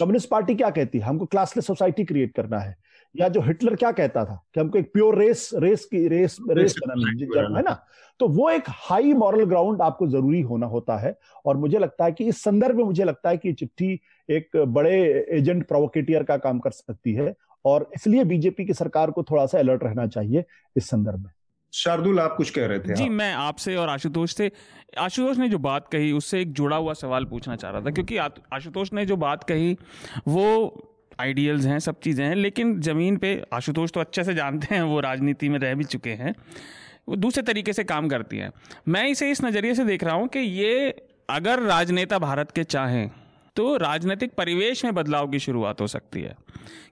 कम्युनिस्ट 0.00 0.28
पार्टी 0.30 0.54
क्या 0.54 0.70
कहती 0.70 0.98
है? 0.98 1.04
हमको 1.04 1.26
क्लासलेस 1.26 1.66
सोसाइटी 1.66 2.04
क्रिएट 2.04 2.34
करना 2.34 2.58
है। 2.58 2.76
या 3.16 3.28
जो 3.28 3.40
हिटलर 3.40 3.74
क्या 3.74 3.92
कहता 3.92 4.24
था 4.24 4.46
कि 4.54 4.60
हमको 4.60 4.78
एक 4.78 4.92
प्योर 4.92 5.18
रेस 5.18 5.50
रेस 5.54 5.84
की 5.84 6.08
रेस 6.08 6.36
रेस 6.50 6.74
बनानी 6.86 7.56
है 7.56 7.62
ना 7.62 7.86
तो 8.20 8.28
वो 8.28 8.50
एक 8.50 8.62
हाई 8.68 9.12
मॉरल 9.12 9.44
ग्राउंड 9.44 9.82
आपको 9.82 10.06
ज़रूरी 10.06 10.40
होना 10.40 10.66
होता 10.66 10.96
है 10.96 11.18
और 11.46 11.56
मुझे 11.56 11.78
लगता 11.78 12.04
है 12.04 12.12
कि 12.12 12.24
इस 12.24 12.42
संदर्भ 12.42 12.76
में 12.76 12.84
मुझे 12.84 13.04
लगता 13.04 13.30
है 13.30 13.36
कि 13.36 13.52
चिट्ठी 13.52 14.00
एक 14.30 14.56
बड़े 14.56 15.26
एजेंट 15.30 15.68
प्रोवोकेटियर 15.68 16.22
का 16.22 16.36
काम 16.36 16.58
कर 16.58 16.70
सकती 16.70 17.12
है 17.12 17.34
और 17.64 17.90
इसलिए 17.94 18.24
बीजेपी 18.24 18.64
की 18.64 18.74
सरकार 18.74 19.10
को 19.10 19.22
थोड़ा 19.22 19.46
सा 19.46 19.58
अलर्ट 19.58 19.84
रहना 19.84 20.06
चाहिए 20.06 20.44
इस 20.76 20.88
संदर्भ 20.88 21.18
में। 21.18 21.30
शार्दुल 21.72 22.20
आप 22.20 22.34
कुछ 22.36 22.50
कह 22.50 22.66
रहे 22.66 22.78
थे? 22.78 22.94
जी 22.94 23.04
आप। 23.04 23.10
मैं 23.10 23.32
आपसे 23.34 23.76
और 23.76 23.88
आशुतोष 23.88 24.34
से 24.34 24.52
आशुतोष 24.98 25.38
ने 25.38 25.48
जो 25.48 25.58
बात 25.58 25.88
कही 25.88 26.12
उससे 26.12 26.40
एक 26.40 26.52
जुड़ा 26.52 26.76
हुआ 26.76 26.92
सवाल 26.92 27.24
पूछना 27.24 27.56
चाह 27.56 27.70
रहा 27.70 27.80
था 27.80 27.90
क्योंकि 27.90 28.16
आशुतोष 28.16 28.92
ने 28.92 29.06
जो 29.06 29.16
बात 29.16 29.44
कही 29.44 29.76
वो 30.28 30.44
आइडियल्स 31.20 31.66
हैं, 31.66 31.78
सब 31.78 32.00
चीज़ें 32.00 32.24
हैं, 32.26 32.34
लेकिन 32.34 32.80
ज़मीन 32.80 33.16
पे 33.16 33.42
आशुतोष 33.52 33.92
तो 33.92 34.00
अच्छे 34.00 34.24
से 34.24 34.34
जानते 34.34 34.74
हैं, 34.74 34.82
वो 34.82 35.00
राजनीति 35.00 35.48
में 35.48 35.58
रह 35.58 35.74
भी 35.74 35.84
चुके 35.84 36.10
हैं। 36.10 36.34
वो 37.08 37.16
दूसरे 37.16 37.42
तरीके 37.42 37.72
से 37.72 37.84
काम 37.84 38.08
करती 38.08 38.38
हैं। 38.38 38.50
मैं 38.88 39.06
इसे 39.08 39.30
इस 39.30 39.44
नज़रिए 39.44 39.74
से 39.74 39.84
देख 39.84 40.04
रहा 40.04 40.14
हूँ 40.14 40.28
कि 40.28 40.38
ये 40.38 40.88
अगर 41.30 41.62
राजनेता 41.62 42.18
भारत 42.18 42.50
के 42.50 42.64
चाहें 42.64 43.10
तो 43.56 43.76
राजनीतिक 43.76 44.32
परिवेश 44.34 44.84
में 44.84 44.94
बदलाव 44.94 45.28
की 45.28 45.38
शुरुआत 45.38 45.80
हो 45.80 45.86
सकती 45.86 46.20
है। 46.22 46.36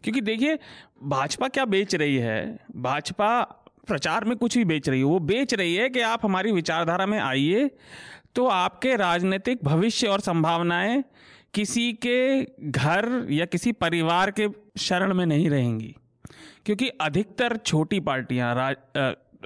क्योंकि 0.04 0.20
देखिए, 0.20 0.58
भाजपा 1.04 1.48
क्या 1.48 1.64
बेच 1.64 1.94
रही 1.94 2.16
है? 2.16 2.58
भाजपा 2.76 3.40
प्रचार 3.86 4.24
में 4.24 4.36
कुछ 4.36 4.56
भी 4.58 4.64
बेच 4.64 4.88
रही 4.88 5.00
है। 5.00 5.04
वो 5.04 5.18
बेच 5.20 5.54
रही 5.54 5.74
है 5.74 5.88
कि 5.88 6.00
आप 6.00 6.24
हमारी 6.24 6.52
विचारधारा 6.52 7.06
में 7.06 7.18
आइए 7.18 7.70
तो 8.34 8.46
आपके 8.46 8.96
राजनीतिक 8.96 9.58
भविष्य 9.64 10.06
और 10.06 10.20
संभावनाएँ 10.20 11.02
किसी 11.56 11.92
के 11.92 12.44
घर 12.70 13.26
या 13.30 13.44
किसी 13.44 13.72
परिवार 13.72 14.30
के 14.30 14.48
शरण 14.78 15.14
में 15.14 15.26
नहीं 15.26 15.50
रहेंगी। 15.50 15.94
क्योंकि 16.66 16.88
अधिकतर 16.88 17.56
छोटी 17.56 18.00
पार्टियाँ 18.00 18.54
राज, 18.54 18.76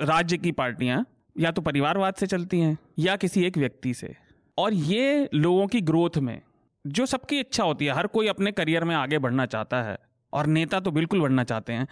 राज्य 0.03 0.37
की 0.39 0.53
पार्टियाँ 0.53 1.05
या 1.37 1.51
तो 1.51 1.63
परिवारवाद 1.63 2.15
से 2.15 2.27
चलती 2.27 2.61
हैं 2.61 2.77
या 2.99 3.17
किसी 3.17 3.45
एक 3.45 3.59
व्यक्ति 3.59 3.95
से। 3.95 4.15
और 4.59 4.73
ये 4.73 5.29
लोगों 5.35 5.67
की 5.67 5.81
ग्रोथ 5.81 6.19
में 6.19 6.41
जो 6.87 7.07
सबकी 7.07 7.41
इच्छा 7.41 7.65
होती 7.65 7.85
है 7.85 7.93
हर 7.93 8.07
कोई 8.07 8.29
अपने 8.29 8.53
करियर 8.53 8.85
में 8.85 8.95
आगे 8.97 9.19
बढ़ना 9.19 9.47
चाहता 9.47 9.83
है 9.83 9.99
और 10.33 10.47
नेता 10.47 10.81
तो 10.81 10.91
बिल्कुल 10.91 11.21
बढ़ना 11.21 11.45
चाहते 11.45 11.73
हैं 11.73 11.87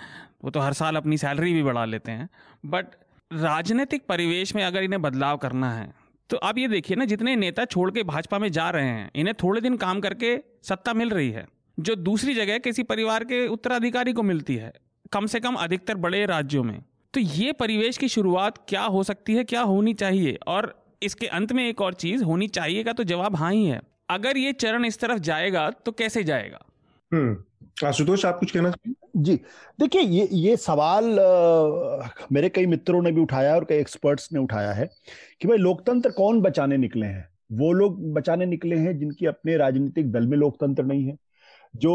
वो 0.44 0.50
तो 0.50 0.61
हर 0.61 0.72
साल 0.72 0.96
अपनी 0.96 1.18
सैलरी 1.18 1.52
भी 1.52 1.62
बढ़ा 1.62 1.85
लेते 1.85 2.12
हैं 2.12 2.28
बट 2.66 2.87
राजनीतिक 3.33 4.07
परिवेश 4.07 4.54
में 4.54 4.64
अगर 4.64 4.83
इन्हें 4.83 5.02
बदलाव 5.02 5.37
करना 5.37 5.72
है 5.72 5.92
तो 6.30 6.36
आप 6.36 6.58
ये 6.58 6.68
देखिए 6.68 6.96
ना, 6.96 7.04
जितने 7.04 7.36
नेता 7.36 7.64
छोड़ 7.64 7.90
के 7.90 8.02
भाजपा 8.02 8.38
में 8.38 8.52
जा 8.52 8.70
रहे 8.70 8.86
हैं, 8.86 9.10
इन्हें 9.14 9.34
थोड़े 9.42 9.60
दिन 9.60 9.76
काम 9.76 10.00
करके 10.00 10.38
सत्ता 10.62 10.92
मिल 10.92 11.10
रही 11.10 11.30
है। 11.30 11.48
जो 11.80 11.94
दूसरी 11.94 12.34
जगह 12.34 12.58
किसी 12.58 12.82
परिवार 12.82 13.24
के 13.24 13.46
उत्तराधिकारी 13.48 14.12
को 14.12 14.22
मिलती 14.22 14.54
है, 14.54 14.72
कम 15.12 15.26
से 15.26 15.40
कम 15.40 15.54
अधिकतर 15.54 15.94
बड़े 15.94 16.26
राज्यों 16.26 16.64
में। 16.64 16.82
तो 17.14 17.20
ये 17.20 17.52
परिवेश 17.52 17.98
की 17.98 18.08
शुरुआत 18.08 18.58
क्या 18.68 18.82
हो 18.82 19.02
सकती 19.02 19.34
है, 19.34 19.44
क्या 19.44 19.60
होनी 19.60 19.94
चाहिए? 19.94 20.38
और 20.46 20.92
इसके 21.02 21.26
अंत 21.26 21.52
में 21.52 21.68
एक 21.68 21.80
और 21.80 21.94
चीज़, 21.94 22.24
होनी 22.24 22.48
चाहिए 22.48 22.84
का 22.84 22.92
तो 22.92 23.04
जवाब 23.04 23.36
हाँ 23.36 23.52
ही 23.52 23.66
है। 23.66 23.82
अगर 24.10 24.36
ये 24.36 24.52
चरण 24.52 24.84
इस 24.84 24.98
तरफ़ 24.98 25.18
जाएगा 25.18 25.70
तो 25.70 25.92
कैसे 25.92 26.24
जाएगा? 26.24 26.60
हम्म। 27.12 27.44
आशुतोष 27.85 28.24
आप 28.24 28.38
कुछ 28.38 28.50
कहना 28.50 28.72
जी 29.16 29.37
देखिए 29.81 30.02
ये 30.02 30.28
ये 30.33 30.57
सवाल 30.57 31.20
आ, 31.20 32.24
मेरे 32.33 32.48
कई 32.48 32.66
मित्रों 32.66 33.02
ने 33.02 33.12
भी 33.12 33.20
उठाया 33.20 33.54
और 33.54 33.64
कई 33.64 33.76
एक्सपर्ट्स 33.76 34.28
ने 34.33 34.40
उठाया 34.40 34.72
है 34.72 34.90
कि 35.40 35.48
भाई 35.48 35.59
लोकतंत्र 35.59 36.11
कौन 36.11 36.40
बचाने 36.40 36.76
निकले 36.76 37.07
हैं? 37.07 37.28
वो 37.52 37.72
लोग 37.72 38.12
बचाने 38.12 38.46
निकले 38.46 38.76
हैं 38.76 38.98
जिनकी 38.98 39.26
अपने 39.26 39.57
राजनीतिक 39.57 40.12
दल 40.12 40.26
में 40.26 40.38
लोकतंत्र 40.38 40.85
नहीं 40.85 41.04
है 41.04 41.16
जो 41.76 41.92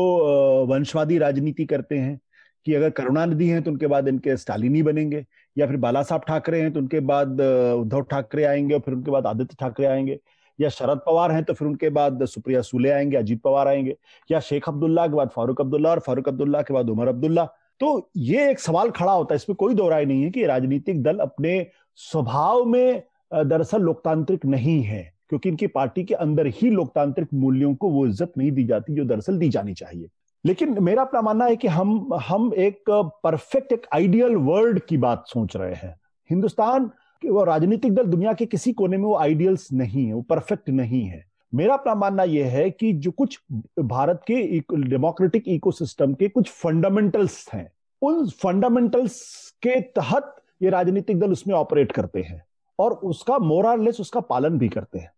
वंशवादी 0.65 1.17
राजनीति 1.17 1.65
करते 1.65 1.97
हैं 1.97 2.19
कि 2.65 2.73
अगर 2.73 2.89
करुणानिधि 2.89 3.47
हैं 3.47 3.61
तो 3.61 3.71
उनके 3.71 3.87
बाद 3.87 4.07
इनके 4.07 4.37
स्टालिनी 4.37 4.83
बनेंगे 4.83 5.25
या 5.57 5.67
फिर 5.67 5.77
बाला 5.77 6.03
साहब 6.03 6.21
ठाकरे 6.27 6.61
हैं 6.61 6.73
तो 6.73 6.79
उनके 6.79 6.99
बाद 6.99 7.41
उद्धव 7.81 8.01
ठाकरे 8.01 8.43
आएँगे 8.43 8.73
और 8.73 8.81
फिर 8.81 8.93
उनके 8.93 9.11
बाद 9.11 9.27
आदित्य 9.27 9.57
ठाकरे 9.59 9.85
आएँगे। 9.87 10.19
या 10.59 10.69
शरद 10.69 10.99
पवार 11.05 11.31
हैं 11.31 11.43
तो 11.43 11.53
फिर 11.53 11.67
उनके 11.67 11.89
बाद 11.89 12.25
सुप्रिया 12.25 12.61
सुले 12.61 12.89
आएँगे, 12.89 13.17
अजीत 13.17 13.41
पवार 13.41 13.67
आएँगे, 13.67 13.95
या 14.29 14.39
शेख 14.39 14.69
अब्दुल्ला 14.69 15.07
के 15.07 15.15
बाद 15.15 15.29
फारूक 15.29 15.61
अब्दुल्ला 15.61 15.89
और 15.89 15.99
फारूक 15.99 16.27
अब्दुल्ला 16.29 16.61
के 16.61 16.73
बाद 16.73 16.89
उमर 16.89 17.07
अब्दुल्ला। 17.07 17.45
तो 17.79 18.09
ये 18.17 18.49
एक 18.49 18.59
सवाल 18.59 18.89
खड़ा 18.91 19.11
होता 19.11 19.33
है, 19.33 19.35
इसमें 19.35 19.55
कोई 19.55 19.73
दो 19.73 19.87
राय 19.89 20.05
नहीं 20.05 20.23
है 20.23 20.29
कि 20.31 20.45
राजनीतिक 20.45 21.01
दल 21.03 21.17
अपने 21.19 21.65
स्वभाव 21.99 22.63
में 22.65 23.03
दरअसल 23.33 23.81
लोकतांत्रिक 23.81 24.45
नहीं 24.45 24.81
है, 24.83 25.01
क्योंकि 25.29 25.49
इनकी 25.49 25.67
पार्टी 25.67 26.03
के 26.03 26.13
अंदर 26.15 26.47
ही 26.47 26.69
लोकतांत्रिक 26.69 27.27
मूल्यों 27.33 27.73
को 27.75 27.89
वो 27.89 28.05
इज़्ज़त 28.07 28.33
नहीं 28.37 28.51
दी 28.51 28.63
जाती 28.63 28.95
जो 28.95 29.05
दरअसल 29.05 29.37
दी 29.37 29.49
जानी 29.49 29.73
चाहिए। 29.73 30.09
लेकिन 30.43 30.81
मेरा 30.83 31.01
अपना 31.01 31.21
मानना 31.21 31.45
है 31.45 31.55
कि 31.55 31.67
हम 31.67 32.13
हम 32.23 32.51
एक 32.53 32.89
परफेक्ट 33.23 33.71
एक 33.73 33.85
आइडियल 33.93 34.35
वर्ल्ड 34.37 34.79
की 34.79 34.97
बात 34.97 35.23
सोच 35.27 35.55
रहे 35.57 35.73
हैं। 35.73 35.95
हिंदुस्तान 36.29 36.89
वो 37.29 37.43
राजनीतिक 37.43 37.93
दल 37.95 38.03
दुनिया 38.03 38.33
के 38.33 38.45
किसी 38.45 38.73
कोने 38.73 38.97
में 38.97 39.05
वो 39.05 39.15
आइडियल्स 39.15 39.73
नहीं 39.73 40.07
है 40.07 40.13
वो 40.13 40.21
परफेक्ट 40.21 40.69
नहीं 40.69 41.05
है। 41.05 41.25
मेरा 41.53 41.73
अपना 41.73 41.95
मानना 41.95 42.23
यह 42.23 42.47
है 42.47 42.69
कि 42.69 42.93
जो 42.93 43.11
कुछ 43.11 43.39
भारत 43.79 44.21
के 44.31 44.59
डेमोक्रेटिक 44.89 45.47
इकोसिस्टम 45.47 46.13
के 46.13 46.27
कुछ 46.27 46.49
फंडामेंटल्स 46.49 47.49
हैं 47.53 47.71
उन 48.01 48.29
फंडामेंटल्स 48.29 49.49
के 49.63 49.81
तहत 49.81 50.35
ये 50.63 50.69
राजनीतिक 50.69 51.19
दल 51.19 51.31
उसमें 51.31 51.55
ऑपरेट 51.55 51.91
करते 51.91 52.21
हैं 52.21 52.45
और 52.79 52.93
उसका 52.93 53.39
मोरलेस 53.39 53.99
उसका 53.99 54.19
पालन 54.19 54.57
भी 54.57 54.69
करते 54.69 54.99
हैं। 54.99 55.11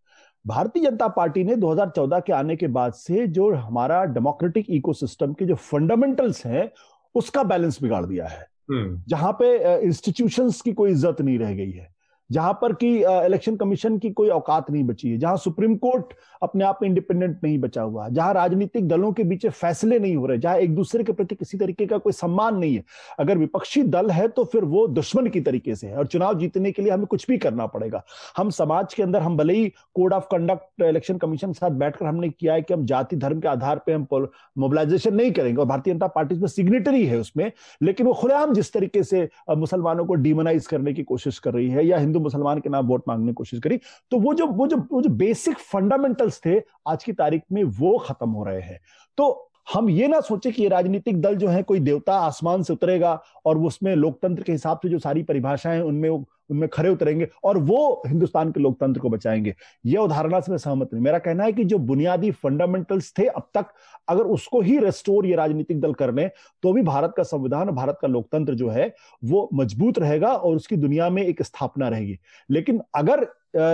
भारतीय 0.48 0.84
जनता 0.84 1.08
पार्टी 1.08 1.44
ने 1.44 1.56
2014 1.56 2.20
के 2.20 2.34
आने 2.34 2.56
के 2.56 2.68
बाद 2.68 2.94
से 2.94 3.28
जो 3.28 3.54
हमारा 3.54 4.06
डेमोक्रेटिक 4.06 4.66
इकोसिस्टम 4.70 5.34
के 5.34 5.46
जो 5.46 5.56
फंडामेंटल्स 5.56 6.46
हैं 6.46 6.72
उसका 7.16 7.44
बैलेंस 7.44 7.82
बिगाड़ 7.82 8.06
दिया 8.06 8.28
है। 8.28 8.48
हम्म। 8.72 9.04
जहाँ 9.08 9.32
पे 9.32 9.80
इंस्टीट्यूशंस 9.82 10.62
की 10.62 10.74
कोई 10.74 10.92
इज़्ज़त 10.92 11.22
नहीं 11.22 11.40
रह 11.40 11.54
गई 11.54 11.72
है। 11.72 11.95
जहाँ 12.30 12.54
पर 12.62 12.74
कि 12.74 12.88
इलेक्शन 12.98 13.56
कमीशन 13.56 13.98
की 13.98 14.10
कोई 14.12 14.30
औकात 14.30 14.70
नहीं 14.72 14.84
बची 14.84 15.10
है, 15.10 15.18
जहाँ 15.18 15.38
सुप्रीम 15.38 15.76
कोर्ट 15.78 16.14
अपने 16.44 16.64
आप 16.66 16.80
में 16.82 16.88
इंडिपेंडेंट 16.90 17.38
नहीं 17.44 17.58
बचा 17.60 17.82
हुआ 17.82 18.08
जहाँ 18.10 18.34
राजनीतिक 18.34 18.88
दलों 18.88 19.12
के 19.14 19.24
बीच 19.24 19.46
फैसले 19.48 20.00
नहीं 20.00 20.16
हो 20.16 20.26
रहे, 20.26 20.38
जहाँ 20.38 20.58
एक 20.58 20.76
दूसरे 20.76 21.04
के 21.04 21.14
प्रति 21.14 21.36
किसी 21.36 21.58
तरीके 21.58 21.86
का 21.86 21.98
कोई 21.98 22.14
सम्मान 22.14 22.58
नहीं 22.58 22.76
है। 22.76 22.84
अगर 23.20 23.38
विपक्षी 23.38 23.84
दल 23.86 24.10
है 24.12 24.28
तो 24.28 24.44
फिर 24.46 24.64
वो 24.66 24.86
दुश्मन 24.90 25.28
की 25.30 25.42
तरीके 25.42 25.76
से 25.76 25.88
है 25.88 25.98
और 25.98 26.08
चुनाव 26.08 26.40
जीतने 26.40 26.72
के 26.72 26.82
लिए 26.82 26.92
हमें 26.92 27.06
कुछ 27.06 27.28
भी 27.28 27.38
करना 27.38 27.66
पड़ेगा। 27.68 28.04
हम 28.38 28.50
समाज 28.52 28.94
के 28.94 29.04
अंदर, 29.04 29.22
हम 29.22 29.38
भले 29.38 29.54
ही 29.54 29.72
code 29.96 30.14
of 30.14 30.26
conduct 30.32 30.82
election 30.84 31.18
commission 31.18 31.48
के 31.48 31.54
साथ 31.54 31.72
बैठकर 31.72 32.06
हमने 32.06 32.30
किया 32.30 32.54
है 32.54 32.62
कि 32.62 32.74
हम 32.74 32.86
जाति 32.86 33.16
धर्म 33.16 33.40
के 33.40 33.48
आधार 33.48 33.80
पर 33.80 33.94
हम 33.94 34.28
मोबिलाइजेशन 34.58 35.16
नहीं 35.16 35.32
करेंगे 35.32 35.60
और 35.62 35.68
भारतीय 35.68 35.94
जनता 35.94 36.08
पार्टी 36.08 36.36
में 36.36 36.48
सिग्नेटरी 36.48 37.06
है 37.06 37.20
उसमें, 37.20 37.52
लेकिन 37.82 38.08
वो 38.08 38.14
खुलेआम 38.14 38.54
जिस 38.54 38.74
तरीके 38.74 39.04
से 39.04 39.28
मुसलमानों 39.50 40.06
को 40.06 40.16
डिमोनाइज 40.16 40.68
करने 40.68 40.94
की 40.94 41.04
कोशिश 41.06 41.40
कर 41.40 41.54
रही 41.54 41.70
है 41.70 41.86
या 41.86 41.98
हिंदू 41.98 42.15
मुसलमान 42.20 42.60
के 42.60 42.70
नाम 42.70 42.88
वोट 42.88 43.04
मांगने 43.08 43.28
की 43.28 43.34
कोशिश 43.34 43.60
करी 43.60 43.78
तो 44.12 44.20
वो 44.20 44.34
जो 44.34 44.46
वो 44.48 44.68
जो 44.68 44.78
वो 44.92 45.02
जो 45.02 45.10
बेसिक 45.10 45.58
फंडामेंटल्स 45.58 46.40
थे, 46.46 46.60
आज 46.88 47.04
की 47.04 47.14
तारीख 47.14 47.42
में 47.52 47.64
वो 47.64 47.98
खत्म 47.98 48.30
हो 48.30 48.44
रहे 48.44 48.62
हैं। 48.62 48.80
तो 49.18 49.52
हम 49.68 49.90
ये 49.90 50.08
ना 50.08 50.20
सोचे 50.22 50.52
कि 50.52 50.62
ये 50.64 50.70
राजनीतिक 50.70 51.22
दल 51.22 51.36
जो 51.36 51.48
है, 51.48 51.62
कोई 51.64 51.80
देवता 51.80 52.16
आसमान 52.18 52.64
से 52.64 52.74
उतरेगा 52.74 53.20
और 53.46 53.58
उसमें 53.60 53.96
लोकतंत्र 53.96 54.44
के 54.44 54.52
हिसाब 54.52 54.80
से 54.84 54.90
जो 54.90 55.00
सारी 55.00 55.24
परिभाषाएँ 55.24 55.82
उनमें 55.82 56.10
उनमें 56.10 56.68
खड़े 56.70 56.90
उतरेंगे 56.90 57.28
और 57.44 57.58
वो 57.58 58.02
हिंदुस्तान 58.08 58.52
के 58.52 58.60
लोकतंत्र 58.60 59.02
को 59.02 59.10
बचाएँगे। 59.10 59.54
यह 59.86 60.00
उदाहरणा 60.00 60.40
से 60.40 60.52
मैं 60.52 60.58
सहमत 60.58 60.90
नहीं। 60.94 61.04
मेरा 61.04 61.20
कहना 61.20 61.44
है 61.44 61.54
कि 61.54 61.64
जो 61.64 61.78
बुनियादी 61.78 62.32
फंडामेंटल्स 62.34 63.12
थे 63.20 63.26
अब 63.28 63.48
तक, 63.54 63.66
अगर 64.08 64.24
उसको 64.26 64.62
ही 64.62 64.78
रेस्टोर 64.80 65.26
ये 65.26 65.36
राजनीतिक 65.36 65.80
दल 65.82 65.94
कर 65.94 66.14
लें 66.14 66.30
तो 66.64 66.74
भी 66.74 66.82
भारत 66.84 67.14
का 67.18 67.24
संविधान 67.24 67.70
भारत 67.72 67.98
का 68.02 68.08
लोकतंत्र 68.08 68.54
जो 68.56 68.70
है, 68.70 68.94
वो 69.24 69.50
मज़बूत 69.54 70.00
रहेगा 70.00 70.34
और 70.34 70.56
उसकी 70.56 70.78
दुनिया 70.78 71.10
में 71.10 71.24
एक 71.24 71.42
स्थापना 71.44 71.90
रहेगी। 71.90 72.18
लेकिन 72.50 72.82
अगर 72.96 73.28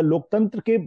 लोकतंत्र 0.04 0.60
के 0.66 0.78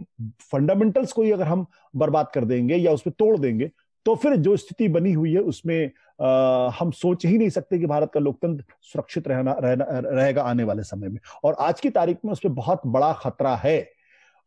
फंडामेंटल्स 0.51 1.11
को 1.13 1.23
ही 1.23 1.31
अगर 1.31 1.47
हम 1.47 1.65
बर्बाद 1.95 2.27
कर 2.33 2.45
देंगे 2.45 2.75
या 2.75 2.91
उसमें 2.91 3.13
तोड़ 3.19 3.37
देंगे 3.37 3.69
तो 4.05 4.15
फिर 4.15 4.35
जो 4.35 4.55
स्थिति 4.57 4.87
बनी 4.87 5.11
हुई 5.13 5.33
है 5.33 5.39
उसमें 5.39 5.91
आ, 6.21 6.69
हम 6.79 6.91
सोच 6.91 7.25
ही 7.25 7.37
नहीं 7.37 7.49
सकते 7.49 7.77
कि 7.79 7.85
भारत 7.85 8.11
का 8.13 8.19
लोकतंत्र 8.19 8.63
सुरक्षित 8.81 9.27
रहना, 9.27 9.55
रहना 9.59 9.85
रहेगा 9.89 10.43
आने 10.43 10.63
वाले 10.63 10.83
समय 10.83 11.09
में। 11.09 11.19
और 11.43 11.55
आज 11.59 11.79
की 11.79 11.89
तारीख 11.89 12.17
में 12.25 12.31
उसमें 12.31 12.53
बहुत 12.55 12.81
बड़ा 12.87 13.11
खतरा 13.13 13.55
है। 13.55 13.79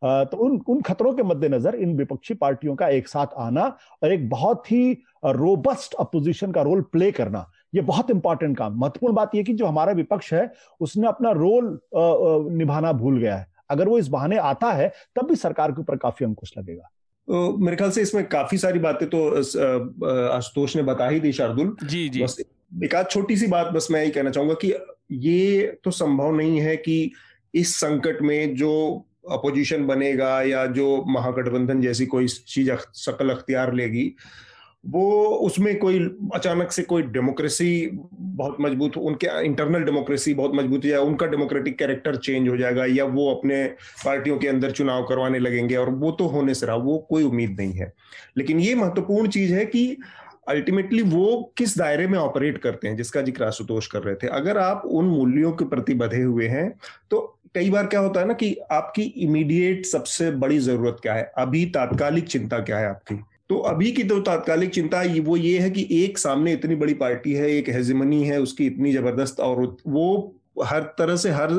आ, 0.01 0.23
तो 0.23 0.37
उन 0.37 0.59
उन 0.67 0.81
खतरों 0.81 1.13
के 1.13 1.23
मद्देनजर 1.23 1.75
इन 1.75 1.95
विपक्षी 1.97 2.33
पार्टियों 2.33 2.75
का 2.75 2.87
एक 2.89 3.07
साथ 3.07 3.33
आना 3.37 3.65
और 4.03 4.13
एक 4.13 4.29
बहुत 4.29 4.71
ही 4.71 4.91
रोबस्ट 5.25 5.93
अपोजिशन 5.99 6.51
का 6.51 6.61
रोल 6.61 6.81
प्ले 6.81 7.11
करना 7.11 7.45
ये 7.75 7.81
बहुत 7.81 8.11
इंपॉर्टेंट 8.11 8.57
काम। 8.57 8.79
महत्वपूर्ण 8.79 9.15
बात 9.15 9.35
यह 9.35 9.43
कि 9.43 9.53
जो 9.53 9.65
हमारा 9.65 9.91
विपक्ष 9.93 10.33
है 10.33 10.51
उसने 10.81 11.07
अपना 11.07 11.31
रोल 11.31 11.79
निभाना 12.53 12.91
भूल 12.93 13.19
गया 13.19 13.35
है। 13.37 13.47
अगर 13.69 13.87
वो 13.87 13.97
इस 13.97 14.07
बहाने 14.07 14.37
आता 14.37 14.71
है 14.71 14.91
तब 15.15 15.27
भी 15.27 15.35
सरकार 15.35 15.71
के 15.71 15.81
ऊपर 15.81 15.97
काफ़ी 15.97 16.25
अंकुश 16.25 16.53
लगेगा। 16.57 16.89
तो 17.29 17.57
मेरे 17.57 17.77
ख्याल 17.77 17.91
से 17.91 18.01
इसमें 18.01 18.23
काफ़ी 18.27 18.57
सारी 18.57 18.79
बातें 18.79 19.07
तो 19.09 19.19
आशुतोष 20.29 20.75
ने 20.75 20.83
बता 20.83 21.07
ही 21.09 21.19
दी 21.19 21.31
शार्दुल। 21.31 21.75
जी 21.83 22.07
जी। 22.09 22.23
बस 22.23 22.37
एक 22.83 22.95
आध 22.95 23.07
छोटी 23.11 23.37
सी 23.37 23.47
बात 23.47 23.67
बस 23.67 23.87
मैं 23.91 24.01
यही 24.01 24.11
कहना 24.11 24.29
चाहूँगा 24.29 24.53
कि 24.53 24.73
ये 25.11 25.61
तो 25.83 25.91
संभव 25.91 26.35
नहीं 26.35 26.59
है 26.61 26.75
कि 26.77 27.11
इस 27.53 27.75
संकट 27.75 28.21
में 28.21 28.55
जो 28.55 28.71
अपोजिशन 29.31 29.85
बनेगा 29.85 30.41
या 30.41 30.65
जो 30.73 30.87
महागठबंधन 31.07 31.81
जैसी 31.81 32.05
कोई 32.05 32.27
चीज़ 32.27 32.71
शक्ल 32.95 33.29
अख्तियार 33.29 33.73
लेगी 33.73 34.05
वो 34.83 35.25
उसमें 35.45 35.77
कोई 35.79 35.99
अचानक 36.35 36.71
से 36.71 36.83
कोई 36.83 37.03
डेमोक्रेसी 37.05 37.89
बहुत 38.13 38.57
मज़बूत 38.61 38.97
उनके 38.97 39.27
इंटरनल 39.45 39.83
डेमोक्रेसी 39.83 40.33
बहुत 40.33 40.51
मज़बूत 40.55 40.85
हो 40.85 40.89
जाए, 40.89 40.99
उनका 40.99 41.25
डेमोक्रेटिक 41.25 41.77
कैरेक्टर 41.79 42.15
चेंज 42.17 42.47
हो 42.49 42.57
जाएगा, 42.57 42.85
या 42.85 43.05
वो 43.05 43.29
अपने 43.33 43.63
पार्टियों 44.05 44.37
के 44.37 44.47
अंदर 44.47 44.71
चुनाव 44.71 45.03
करवाने 45.03 45.39
लगेंगे, 45.39 45.75
और 45.75 45.89
वो 45.91 46.11
तो 46.11 46.27
होने 46.27 46.53
से 46.53 46.65
रहा, 46.65 46.75
वो 46.77 46.97
कोई 47.09 47.23
उम्मीद 47.23 47.55
नहीं 47.59 47.73
है। 47.73 47.91
लेकिन 48.37 48.59
ये 48.59 48.75
महत्वपूर्ण 48.75 49.29
चीज़ 49.29 49.53
है 49.53 49.65
कि 49.65 49.97
अल्टीमेटली 50.49 51.01
वो 51.03 51.53
किस 51.57 51.77
दायरे 51.77 52.07
में 52.07 52.17
ऑपरेट 52.19 52.57
करते 52.57 52.87
हैं, 52.87 52.95
जिसका 52.97 53.21
ज़िक्र 53.21 53.43
आशुतोष 53.43 53.87
कर 53.87 54.03
रहे 54.03 54.15
थे। 54.15 54.27
अगर 54.29 54.57
आप 54.57 54.83
उन 54.87 55.05
मूल्यों 55.07 55.51
के 55.51 55.65
प्रति 55.65 55.93
बधे 55.95 56.21
हुए 56.21 56.47
हैं 56.47 56.69
तो 57.11 57.19
कई 57.55 57.69
बार 57.69 57.87
क्या 57.87 57.99
होता 57.99 58.19
है 58.19 58.27
ना 58.27 58.33
कि 58.33 58.55
आपकी 58.71 59.01
इमीडिएट 59.23 59.85
सबसे 59.85 60.31
बड़ी 60.33 60.59
ज़रूरत 60.59 60.97
क्या 61.01 61.13
है? 61.13 61.31
अभी 61.37 61.65
तात्कालिक 61.67 62.27
चिंता 62.27 62.59
क्या 62.59 62.77
है 62.77 62.87
आपकी? 62.89 63.15
तो 63.49 63.57
अभी 63.57 63.91
की 63.91 64.03
तो 64.03 64.19
तात्कालिक 64.19 64.69
चिंता 64.69 65.01
वो 65.21 65.37
ये 65.37 65.59
है 65.59 65.69
कि 65.69 65.87
एक 65.91 66.17
सामने 66.17 66.53
इतनी 66.53 66.75
बड़ी 66.75 66.93
पार्टी 66.93 67.33
है, 67.33 67.49
एक 67.49 67.69
हेजमनी 67.69 68.23
है, 68.23 68.41
उसकी 68.41 68.65
इतनी 68.65 68.91
ज़बरदस्त 68.93 69.39
और 69.39 69.77
वो 69.87 70.35
हर 70.63 70.81
तरह 70.97 71.15
से 71.15 71.29
हर 71.29 71.51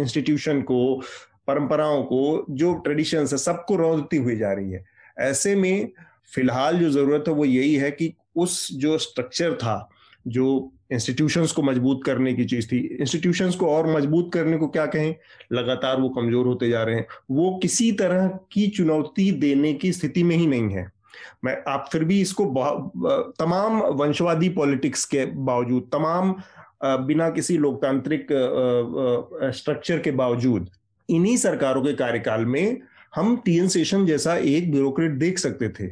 इंस्टीट्यूशन 0.00 0.62
को, 0.62 1.02
परंपराओं 1.46 2.02
को, 2.02 2.46
जो 2.50 2.74
ट्रेडिशन 2.74 3.18
है, 3.18 3.26
सबको 3.26 3.76
रौदती 3.76 4.16
हुई 4.16 4.36
जा 4.36 4.52
रही 4.52 4.72
है। 4.72 4.84
ऐसे 5.20 5.54
में 5.56 5.88
फ़िलहाल 6.34 6.78
जो 6.78 6.90
ज़रूरत 6.90 7.24
है, 7.28 7.34
वो 7.34 7.44
यही 7.44 7.74
है 7.74 7.90
कि 7.90 8.12
उस 8.36 8.68
जो 8.72 8.98
स्ट्रक्चर 8.98 9.54
था, 9.54 9.88
जो 10.26 10.72
इंस्टीट्यूशंस 10.92 11.52
को 11.52 11.62
मज़बूत 11.62 12.02
करने 12.06 12.32
की 12.34 12.44
चीज़ 12.44 12.66
थी 12.66 12.78
इंस्टीट्यूशंस 13.00 13.54
को 13.54 13.66
और 13.66 13.86
मज़बूत 13.96 14.32
करने 14.34 14.56
को 14.56 14.68
क्या 14.68 14.86
कहें? 14.86 15.14
लगातार 15.52 16.00
वो 16.00 16.08
कमज़ोर 16.08 16.46
होते 16.46 16.68
जा 16.68 16.82
रहे 16.82 16.96
हैं। 16.96 17.06
वो 17.30 17.58
किसी 17.62 17.92
तरह 17.92 18.26
की 18.52 18.66
चुनौती 18.68 19.30
देने 19.32 19.72
की 19.74 19.92
स्थिति 19.92 20.22
में 20.22 20.36
ही 20.36 20.46
नहीं 20.46 20.70
है। 20.70 20.90
मैं, 21.44 21.56
आप 21.68 21.88
फिर 21.92 22.04
भी 22.04 22.20
इसको 22.20 22.44
तमाम 23.38 23.80
वंशवादी 23.94 24.48
पॉलिटिक्स 24.50 25.04
के 25.04 25.24
बावजूद, 25.26 25.88
तमाम 25.92 26.34
बिना 27.06 27.28
किसी 27.30 27.56
लोकतांत्रिक 27.58 28.28
स्ट्रक्चर 29.54 29.98
के 29.98 30.10
बावजूद, 30.12 30.68
इन्हीं 31.08 31.36
सरकारों 31.36 31.82
के 31.82 31.92
कार्यकाल 31.94 32.44
में 32.46 32.80
हम 33.14 33.36
टीएन 33.44 33.68
सेशन 33.68 34.06
जैसा 34.06 34.36
एक 34.36 34.70
ब्यूरोक्रेट 34.72 35.12
देख 35.12 35.38
सकते 35.38 35.68
थे, 35.70 35.90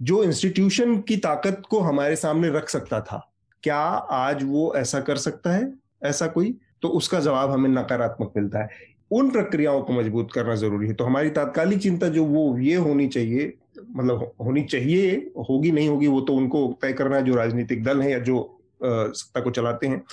जो 0.00 0.22
इंस्टीट्यूशन 0.24 0.96
की 0.98 1.16
ताकत 1.18 1.62
को 1.70 1.80
हमारे 1.80 2.16
सामने 2.16 2.48
रख 2.50 2.68
सकता 2.68 3.00
था। 3.00 3.28
क्या 3.64 3.76
आज 3.76 4.42
वो 4.44 4.72
ऐसा 4.76 5.00
कर 5.00 5.16
सकता 5.18 5.50
है? 5.50 5.72
ऐसा 6.04 6.26
कोई? 6.26 6.54
तो 6.82 6.88
उसका 6.90 7.20
जवाब 7.20 7.50
हमें 7.50 7.68
नकारात्मक 7.70 8.32
मिलता 8.36 8.62
है। 8.62 8.68
उन 9.10 9.30
प्रक्रियाओं 9.30 9.82
को 9.82 9.92
मज़बूत 9.92 10.32
करना 10.32 10.54
ज़रूरी 10.54 10.88
है। 10.88 10.94
तो 10.94 11.04
हमारी 11.04 11.30
तात्कालिक 11.30 11.78
चिंता 11.78 12.08
जो 12.08 12.24
वो, 12.24 12.58
ये 12.58 12.74
होनी 12.76 13.06
चाहिए 13.08 13.52
मतलब 13.90 14.32
होनी 14.40 14.62
चाहिए, 14.62 15.30
होगी, 15.50 15.70
नहीं 15.70 15.88
होगी, 15.88 16.06
वो 16.06 16.20
तो 16.20 16.34
उनको 16.34 16.78
तय 16.82 16.92
करना 16.92 17.16
है 17.16 17.24
जो 17.24 17.34
राजनीतिक 17.34 17.84
दल 17.84 18.02
है 18.02 18.12
या 18.12 18.18
जो 18.18 18.58
सत्ता 18.84 19.40
को 19.40 19.50
चलाते 19.50 19.86
हैं। 19.86 20.04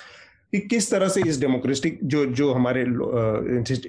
कि 0.51 0.59
किस 0.59 0.91
तरह 0.91 1.07
से 1.07 1.21
इस 1.27 1.39
डेमोक्रेटिक, 1.39 1.99
जो 2.03 2.25
जो 2.25 2.53
हमारे 2.53 2.81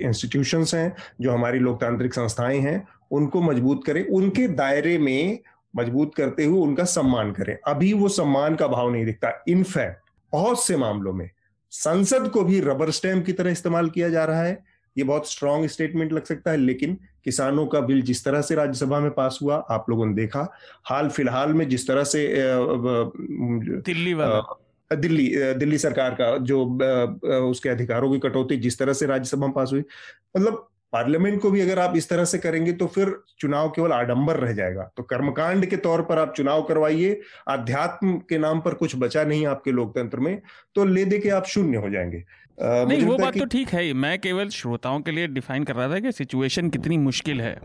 इंस्टीट्यूशंस 0.06 0.74
हैं, 0.74 0.96
जो 1.20 1.32
हमारी 1.32 1.58
लोकतांत्रिक 1.58 2.14
संस्थाएँ 2.14 2.58
हैं, 2.58 2.88
उनको 3.10 3.42
मज़बूत 3.42 3.84
करें, 3.86 4.06
उनके 4.06 4.48
दायरे 4.48 4.98
में 4.98 5.38
मज़बूत 5.76 6.14
करते 6.14 6.44
हुए 6.44 6.60
उनका 6.60 6.84
सम्मान 6.84 7.32
करें। 7.32 7.58
अभी 7.66 7.92
वो 7.92 8.08
सम्मान 8.08 8.56
का 8.56 8.66
भाव 8.66 8.90
नहीं 8.90 9.04
दिखता। 9.04 9.44
इनफैक्ट 9.48 10.02
बहुत 10.32 10.64
से 10.64 10.76
मामलों 10.76 11.12
में 11.12 11.30
संसद 11.70 12.28
को 12.28 12.44
भी 12.44 12.60
रबर 12.60 12.90
स्टैम्प 12.90 13.26
की 13.26 13.32
तरह 13.32 13.50
इस्तेमाल 13.50 13.88
किया 13.88 14.08
जा 14.08 14.24
रहा 14.24 14.42
है। 14.42 14.64
ये 14.98 15.04
बहुत 15.04 15.30
स्ट्रांग 15.30 15.66
स्टेटमेंट 15.66 16.12
लग 16.12 16.24
सकता 16.24 16.50
है, 16.50 16.56
लेकिन 16.56 16.98
किसानों 17.24 17.66
का 17.66 17.80
बिल 17.80 18.02
जिस 18.02 18.24
तरह 18.24 18.42
से 18.42 18.54
राज्यसभा 18.54 19.00
में 19.00 19.10
पास 19.10 19.38
हुआ 19.42 19.56
आप 19.70 19.90
लोगों 19.90 20.06
ने 20.06 20.14
देखा। 20.14 20.46
हाल 20.84 21.08
फ़िलहाल 21.08 21.52
में 21.54 21.68
जिस 21.68 21.86
तरह 21.88 22.04
से 22.04 22.26
दिल्ली 23.82 24.14
वाला। 24.14 24.40
दिल्ली 24.90 25.26
दिल्ली 25.54 25.78
सरकार 25.78 26.14
का 26.14 26.36
जो 26.38 26.64
उसके 27.42 27.68
अधिकारों 27.68 28.12
की 28.12 28.18
कटौती 28.18 28.56
जिस 28.56 28.78
तरह 28.78 28.92
से 28.92 29.06
राज्यसभा 29.06 29.46
में 29.46 29.54
पास 29.54 29.70
हुई 29.72 29.80
मतलब 30.36 30.66
पार्लियामेंट 30.92 31.40
को 31.42 31.50
भी 31.50 31.60
अगर 31.60 31.78
आप 31.78 31.96
इस 31.96 32.08
तरह 32.08 32.24
से 32.24 32.38
करेंगे 32.38 32.72
तो 32.72 32.86
फिर 32.86 33.14
चुनाव 33.38 33.68
केवल 33.70 33.92
आडंबर 33.92 34.36
रह 34.36 34.52
जाएगा। 34.52 34.90
तो 34.96 35.02
कर्मकांड 35.02 35.66
के 35.66 35.76
तौर 35.76 36.02
पर 36.02 36.18
आप 36.18 36.32
चुनाव 36.36 36.62
करवाइए 36.62 37.20
अध्यात्म 37.48 38.16
के 38.28 38.38
नाम 38.38 38.60
पर 38.60 38.74
कुछ 38.74 38.96
बचा 38.96 39.24
नहीं 39.24 39.46
आपके 39.46 39.72
लोकतंत्र 39.72 40.20
में 40.20 40.40
तो 40.74 40.84
ले 40.84 41.04
दे 41.04 41.18
के 41.18 41.28
आप 41.28 41.46
शून्य 41.46 41.76
हो 41.76 41.90
जाएँगे। 41.90 42.24
आ, 42.62 42.84
नहीं 42.84 43.04
वो 43.04 43.16
बात 43.18 43.38
तो 43.38 43.44
ठीक 43.44 43.68
है 43.68 43.92
मैं 43.92 44.18
केवल 44.18 44.48
श्रोताओं 44.48 45.00
के 45.00 45.10
लिए 45.10 45.26
डिफाइन 45.28 45.64
कर 45.64 45.76
रहा 45.76 45.88
था 45.90 45.98
कि 46.00 46.12
सिचुएशन 46.12 46.68
कितनी 46.70 46.98
मुश्किल 46.98 47.40
है। 47.40 47.58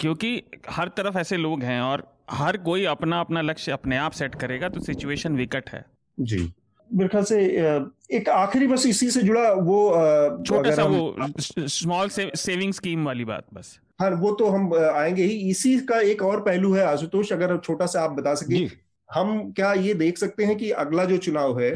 क्योंकि 0.00 0.42
हर 0.70 0.88
तरफ़ 0.88 1.18
ऐसे 1.18 1.36
लोग 1.36 1.62
हैं 1.62 1.80
और 1.80 2.06
हर 2.30 2.56
कोई 2.56 2.84
अपना 2.84 3.20
अपना 3.20 3.40
लक्ष्य 3.40 3.72
अपने 3.72 3.96
आप 3.96 4.12
सेट 4.12 4.34
करेगा 4.34 4.68
तो 4.68 4.80
सिचुएशन 4.80 5.36
विकट 5.36 5.70
है। 5.70 5.84
जी। 6.18 6.52
मेरे 6.90 7.08
ख्याल 7.08 7.24
से 7.24 7.40
एक 8.12 8.28
आखिरी 8.28 8.66
बस 8.66 8.86
इसी 8.86 9.10
से 9.10 9.22
जुड़ा 9.22 9.52
वो 9.52 9.78
छोटा 10.46 10.70
सा 10.70 10.84
वो 10.84 11.14
स्मॉल 11.40 12.08
से, 12.08 12.30
सेविंग 12.36 12.72
स्कीम 12.72 13.04
वाली 13.04 13.24
बात 13.24 13.46
बस। 13.54 13.78
हाँ 14.00 14.10
वो 14.10 14.32
तो 14.32 14.48
हम 14.48 14.74
आएँगे 14.74 15.22
ही। 15.22 15.50
इसी 15.50 15.78
का 15.80 16.00
एक 16.00 16.22
और 16.22 16.40
पहलू 16.40 16.72
है 16.74 16.84
आशुतोष 16.84 17.32
अगर 17.32 17.56
छोटा 17.58 17.86
सा 17.86 18.00
आप 18.00 18.10
बता 18.10 18.34
सके। 18.34 18.66
हम 19.08 19.52
क्या 19.52 19.72
ये 19.72 19.94
देख 19.94 20.18
सकते 20.18 20.44
हैं 20.44 20.56
कि 20.56 20.70
अगला 20.70 21.04
जो 21.04 21.16
चुनाव 21.16 21.60
है 21.60 21.74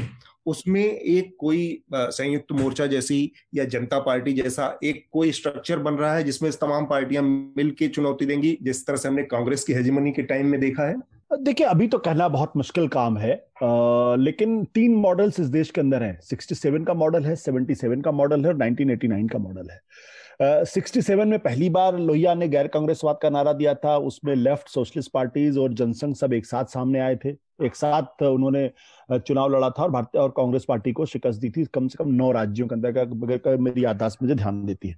उसमें 0.49 0.84
एक 0.84 1.34
कोई 1.38 1.82
संयुक्त 1.94 2.53
मोर्चा 2.53 2.86
जैसी 2.86 3.20
या 3.55 3.64
जनता 3.64 3.99
पार्टी 4.01 4.32
जैसा 4.32 4.78
एक 4.84 5.05
कोई 5.12 5.32
स्ट्रक्चर 5.32 5.78
बन 5.78 5.94
रहा 5.94 6.14
है 6.14 6.24
जिसमें 6.24 6.51
तमाम 6.53 6.86
पार्टियाँ 6.86 7.22
मिलकर 7.22 7.88
चुनौती 7.88 8.26
देंगी 8.26 8.57
जिस 8.62 8.86
तरह 8.86 8.96
से 8.96 9.09
हमने 9.09 9.22
कांग्रेस 9.22 9.64
की 9.64 9.72
हेजमनी 9.72 10.12
के 10.12 10.22
टाइम 10.22 10.46
में 10.46 10.61
देखा 10.61 10.88
है? 10.88 10.94
देखिए 11.32 11.66
अभी 11.66 11.86
तो 11.88 11.99
कहना 11.99 12.28
बहुत 12.28 12.53
मुश्किल 12.57 12.86
काम 12.88 13.16
है। 13.18 13.32
आ, 13.62 14.14
लेकिन 14.16 14.62
तीन 14.74 14.94
मॉडल्स 14.96 15.40
इस 15.40 15.46
देश 15.49 15.70
के 15.70 15.80
अंदर 15.80 16.03
हैं। 16.03 16.18
67 16.22 16.86
का 16.86 16.94
मॉडल 16.94 17.24
है 17.24 17.34
77 17.36 18.03
का 18.05 18.12
मॉडल 18.12 18.44
है 18.44 18.49
और 18.49 18.57
1989 18.57 19.28
का 19.28 19.38
मॉडल 19.38 19.68
है। 19.70 20.64
सिक्सटी 20.64 21.03
सेवन 21.03 21.28
में 21.28 21.38
पहली 21.38 21.68
बार 21.70 21.99
लोहिया 21.99 22.34
ने 22.34 22.49
गैर 22.49 22.66
कांग्रेसवाद 22.68 23.18
का 23.22 23.30
नारा 23.30 23.53
दिया 23.53 23.74
था। 23.74 23.96
उसमें 24.07 24.34
लेफ़्ट 24.34 24.68
सोशलिस्ट 24.68 25.11
पार्टीज़ 25.12 25.59
और 25.59 25.72
जनसंघ 25.74 26.14
सब 26.16 26.32
एक 26.32 26.46
साथ 26.46 26.64
सामने 26.64 27.01
आए 27.01 27.16
थे। 27.16 27.32
एक 27.61 27.76
साथ 27.76 28.22
उन्होंने 28.22 28.70
चुनाव 29.18 29.48
लड़ा 29.48 29.68
था 29.70 29.82
और 29.82 29.90
भारतीय 29.90 30.20
और 30.20 30.30
कांग्रेस 30.36 30.64
पार्टी 30.64 30.92
को 30.92 31.04
शिकस्त 31.06 31.40
दी 31.40 31.50
थी 31.50 31.64
कम 31.64 31.88
से 31.88 31.96
कम 31.98 32.09
नौ 32.14 32.30
राज्यों 32.32 32.66
के 32.68 32.74
अंदर 32.74 33.38
का 33.38 33.56
मेरी 33.59 33.84
याददाश्त 33.84 34.22
मुझे 34.22 34.34
ध्यान 34.34 34.64
देती 34.66 34.88
है। 34.88 34.96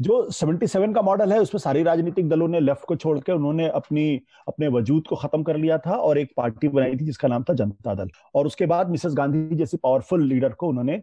जो 0.00 0.28
77 0.32 0.94
का 0.94 1.02
मॉडल 1.02 1.32
है 1.32 1.38
उसमें 1.40 1.58
सारी 1.60 1.82
राजनीतिक 1.82 2.28
दलों 2.28 2.48
ने 2.48 2.60
लेफ़्ट 2.60 2.84
को 2.88 2.96
छोड़ 2.96 3.18
के 3.18 3.32
उन्होंने 3.32 3.68
अपनी 3.70 4.20
अपने 4.48 4.68
वजूद 4.68 5.06
को 5.08 5.16
खत्म 5.16 5.42
कर 5.42 5.56
लिया 5.56 5.78
था 5.78 5.96
और 5.96 6.18
एक 6.18 6.32
पार्टी 6.36 6.68
बनाई 6.68 6.96
थी 6.96 7.04
जिसका 7.04 7.28
नाम 7.28 7.42
था 7.42 7.54
जनता 7.54 7.94
दल। 7.94 8.10
और 8.34 8.46
उसके 8.46 8.66
बाद 8.66 8.90
मिसेस 8.90 9.14
गांधी 9.14 9.56
जैसी 9.56 9.76
पावरफुल 9.76 10.24
लीडर 10.24 10.52
को 10.52 10.68
उन्होंने 10.68 11.00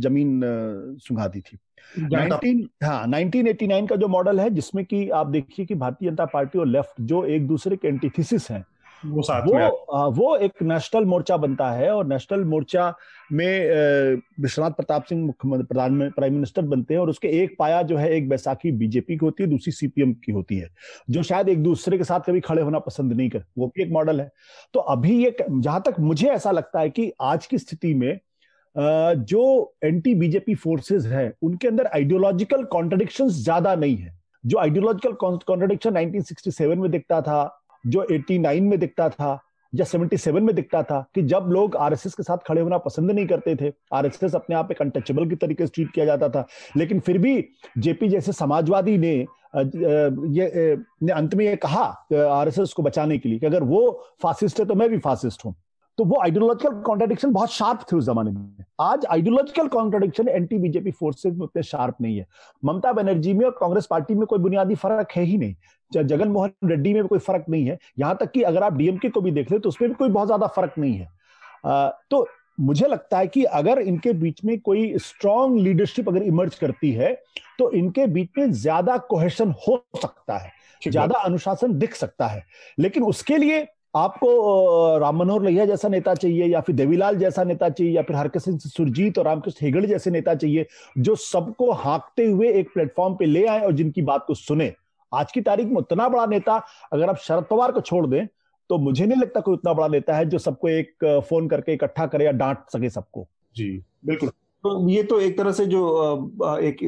ज़मीन 0.00 0.40
सुंघा 1.02 1.26
दी 1.26 1.40
थी। 1.40 1.58
19 2.06 2.66
हाँ 2.84 3.06
1989 3.06 3.88
का 3.88 3.96
जो 3.96 4.08
मॉडल 4.08 4.40
है 4.40 4.50
जिसमें 4.50 4.84
कि 4.84 5.08
आप 5.10 5.26
देखिए 5.26 5.66
कि 5.66 5.74
भारतीय 5.74 6.10
जनता 6.10 6.24
पार्टी 6.24 6.58
और 6.58 6.66
लेफ़्ट 6.66 7.00
जो 7.02 7.24
एक 7.26 7.46
दूसरे 7.46 7.76
के 7.76 7.88
एंटीथिस 7.88 8.50
हैं 8.50 8.64
वो 9.04 9.22
साथ 9.22 9.42
वो, 9.42 9.54
में 9.54 9.68
वो 10.16 10.36
एक 10.36 10.62
नेशनल 10.62 11.04
मोर्चा 11.04 11.36
बनता 11.36 11.70
है 11.70 11.90
और 11.90 12.06
नेशनल 12.06 12.44
मोर्चा 12.44 12.88
में 13.32 14.20
विश्वनाथ 14.40 14.70
प्रताप 14.70 15.04
सिंह 15.04 15.24
मुख्यमंत्री 15.26 15.66
प्रधान 15.66 16.10
प्राइम 16.10 16.34
मिनिस्टर 16.34 16.62
बनते 16.64 16.94
हैं 16.94 17.00
और 17.00 17.10
उसके 17.10 17.28
एक 17.42 17.56
पाया 17.58 17.82
जो 17.82 17.96
है 17.96 18.10
एक 18.10 18.28
बैसाखी 18.28 18.72
बीजेपी 18.72 19.16
की 19.16 19.24
होती 19.24 19.42
है 19.42 19.48
दूसरी 19.50 19.72
सीपीएम 19.72 20.12
की 20.24 20.32
होती 20.32 20.56
है 20.56 20.68
जो 21.10 21.22
शायद 21.22 21.48
एक 21.48 21.62
दूसरे 21.62 21.98
के 21.98 22.04
साथ 22.04 22.20
कभी 22.20 22.40
खड़े 22.40 22.62
होना 22.62 22.78
पसंद 22.78 23.12
नहीं 23.12 23.28
कर 23.30 23.44
वो 23.58 23.66
भी 23.66 23.82
एक 23.82 23.90
मॉडल 23.92 24.20
है। 24.20 24.30
तो 24.74 24.80
अभी 24.80 25.22
ये 25.24 25.36
जहाँ 25.50 25.82
तक 25.86 26.00
मुझे 26.00 26.28
ऐसा 26.28 26.50
लगता 26.50 26.80
है 26.80 26.90
कि 26.90 27.12
आज 27.22 27.46
की 27.46 27.58
स्थिति 27.58 27.94
में 27.94 28.18
जो 28.76 29.74
एंटी 29.84 30.14
बीजेपी 30.14 30.54
फोर्सेस 30.54 31.06
है 31.06 31.32
उनके 31.42 31.68
अंदर 31.68 31.86
आइडियोलॉजिकल 31.86 32.62
कॉन्ट्रडिक्शन 32.64 33.28
ज़्यादा 33.28 33.74
नहीं 33.74 33.96
है। 33.96 34.20
जो 34.44 34.58
आइडियोलॉजिकल 34.58 35.12
कॉन्ट्रडिक्शन 35.16 35.96
1967 35.96 36.76
में 36.76 36.90
दिखता 36.90 37.20
था 37.22 37.42
जो 37.86 38.06
89 38.10 38.60
में 38.60 38.78
दिखता 38.78 39.08
था 39.08 39.38
या 39.72 39.84
77 39.84 40.40
में 40.40 40.54
दिखता 40.54 40.82
था 40.82 41.00
कि 41.14 41.22
जब 41.22 41.46
लोग 41.50 41.76
आरएसएस 41.76 42.14
के 42.14 42.22
साथ 42.22 42.38
खड़े 42.46 42.60
होना 42.60 42.78
पसंद 42.78 43.10
नहीं 43.10 43.26
करते 43.26 43.54
थे, 43.56 43.72
आरएसएस 43.92 44.34
अपने 44.34 44.56
आप 44.56 44.70
एक 44.70 44.80
अनटचेबल 44.82 45.28
की 45.28 45.36
तरीके 45.36 45.66
से 45.66 45.72
ट्रीट 45.74 45.92
किया 45.94 46.06
जाता 46.06 46.28
था। 46.28 46.46
लेकिन 46.76 47.00
फिर 47.00 47.18
भी 47.18 47.44
जेपी 47.78 48.08
जैसे 48.08 48.32
समाजवादी 48.32 48.96
ने 48.98 49.14
ये 49.56 50.76
ने 51.02 51.12
अंत 51.12 51.34
में 51.34 51.44
ये 51.44 51.56
कहा 51.56 51.84
आरएसएस 52.30 52.72
को 52.72 52.82
बचाने 52.82 53.18
के 53.18 53.28
लिए 53.28 53.38
कि 53.38 53.46
अगर 53.46 53.62
वो 53.64 53.90
फासिस्ट 54.22 54.60
है 54.60 54.66
तो 54.66 54.74
मैं 54.74 54.88
भी 54.90 54.98
फासिस्ट 54.98 55.44
हूँ। 55.44 55.54
तो 55.98 56.04
वो 56.04 56.20
आइडियोलॉजिकल 56.22 56.80
कॉन्ट्रडिक्शन 56.82 57.32
बहुत 57.32 57.52
शार्प 57.52 57.80
थे 57.92 57.96
उस 57.96 58.04
जमाने 58.04 58.30
में। 58.30 58.64
आज 58.80 59.04
ideological 59.06 59.68
contradiction 59.68 60.28
anti 60.28 60.58
BJP 60.58 60.90
forces 60.90 61.34
में 61.34 61.44
उतने 61.44 61.62
शार्प 61.62 61.96
नहीं 62.00 62.16
है। 62.18 62.26
ममता 62.62 62.92
बनर्जी 62.92 63.32
में 63.34 63.44
और 63.46 63.56
कांग्रेस 63.60 63.86
पार्टी 63.86 64.14
में 64.14 64.26
कोई 64.26 64.38
बुनियादी 64.38 64.74
फ़र्क 64.74 65.12
है 65.16 65.22
ही 65.24 65.36
नहीं। 65.38 65.54
जगन 65.92 66.28
मोहन 66.28 66.68
रेड्डी 66.68 66.94
में 66.94 67.06
कोई 67.06 67.18
फ़र्क 67.18 67.44
नहीं 67.48 67.66
है। 67.66 67.78
यहाँ 67.98 68.16
तक 68.20 68.30
कि 68.32 68.42
अगर 68.42 68.62
आप 68.62 68.76
डीएमके 68.76 69.08
को 69.08 69.20
भी 69.20 69.30
देख 69.30 69.50
ले 69.52 69.58
तो 69.58 69.68
उसमें 69.68 69.90
भी 69.90 69.94
कोई 69.94 70.08
बहुत 70.10 70.28
ज़्यादा 70.28 70.46
फ़र्क 70.46 70.78
नहीं 70.78 70.94
है। 70.94 71.08
आ, 71.66 71.88
तो 72.10 72.26
मुझे 72.60 72.86
लगता 72.86 73.18
है 73.18 73.26
कि 73.26 73.42
अगर 73.44 73.78
इनके 73.80 74.12
बीच 74.14 74.44
में 74.44 74.58
कोई 74.60 74.98
स्ट्रॉन्ग 75.00 75.58
लीडरशिप 75.60 76.08
अगर 76.08 76.22
इमर्ज 76.22 76.54
करती 76.54 76.90
है 76.92 77.12
तो 77.58 77.70
इनके 77.72 78.06
बीच 78.08 78.28
में 78.38 78.50
ज़्यादा 78.52 78.96
कोहेशन 79.04 79.54
हो 79.68 79.84
सकता 79.96 80.36
है। 80.38 80.50
ज़्यादा 80.82 81.18
अनुशासन 81.18 81.78
दिख 81.78 81.94
सकता 81.94 82.26
है। 82.26 82.44
लेकिन 82.78 83.02
उसके 83.04 83.36
लिए 83.36 83.66
आपको 83.94 84.98
राम 84.98 85.16
मनोहर 85.16 85.42
लोहिया 85.42 85.64
जैसा 85.66 85.88
नेता 85.88 86.14
चाहिए 86.14 86.46
या 86.46 86.60
फिर 86.60 86.76
देवीलाल 86.76 87.16
जैसा 87.16 87.44
नेता 87.44 87.68
चाहिए 87.68 87.92
या 87.92 88.02
फिर 88.02 88.16
हरकिशन 88.16 88.56
सुरजीत 88.58 89.18
और 89.18 89.24
रामकृष्ण 89.24 89.66
हेगड़े 89.66 89.88
जैसे 89.88 90.10
नेता 90.10 90.34
चाहिए, 90.34 90.66
जो 90.98 91.14
सबको 91.16 91.70
हाँकते 91.72 92.26
हुए 92.26 92.52
एक 92.52 92.72
प्लेटफॉर्म 92.74 93.14
पे 93.14 93.26
ले 93.26 93.46
आए 93.46 93.60
और 93.60 93.72
जिनकी 93.72 94.02
बात 94.02 94.24
को 94.26 94.34
सुने। 94.34 94.72
आज 95.12 95.32
की 95.32 95.40
तारीख 95.40 95.66
में 95.66 95.76
उतना 95.76 96.08
बड़ा 96.08 96.26
नेता 96.26 96.60
अगर 96.92 97.08
आप 97.08 97.16
शरद 97.18 97.44
पवार 97.50 97.72
को 97.72 97.80
छोड़ 97.80 98.06
दें 98.06 98.26
तो 98.70 98.78
मुझे 98.78 99.06
नहीं 99.06 99.20
लगता 99.20 99.40
कोई 99.40 99.54
उतना 99.54 99.72
बड़ा 99.72 99.88
नेता 99.88 100.16
है 100.16 100.24
जो 100.24 100.38
सबको 100.38 100.68
एक 100.68 101.22
फ़ोन 101.28 101.48
करके 101.48 101.72
इकट्ठा 101.72 102.06
करे 102.06 102.24
या 102.24 102.32
डांट 102.32 102.58
सके 102.72 102.90
सबको। 102.90 103.26
जी, 103.56 103.68
बिल्कुल। 104.04 104.28
तो 104.28 104.88
ये 104.88 105.02
तो 105.02 105.20
एक 105.20 105.36
तरह 105.38 105.52
से 105.52 105.66
जो 105.66 105.82
एक 106.62 106.78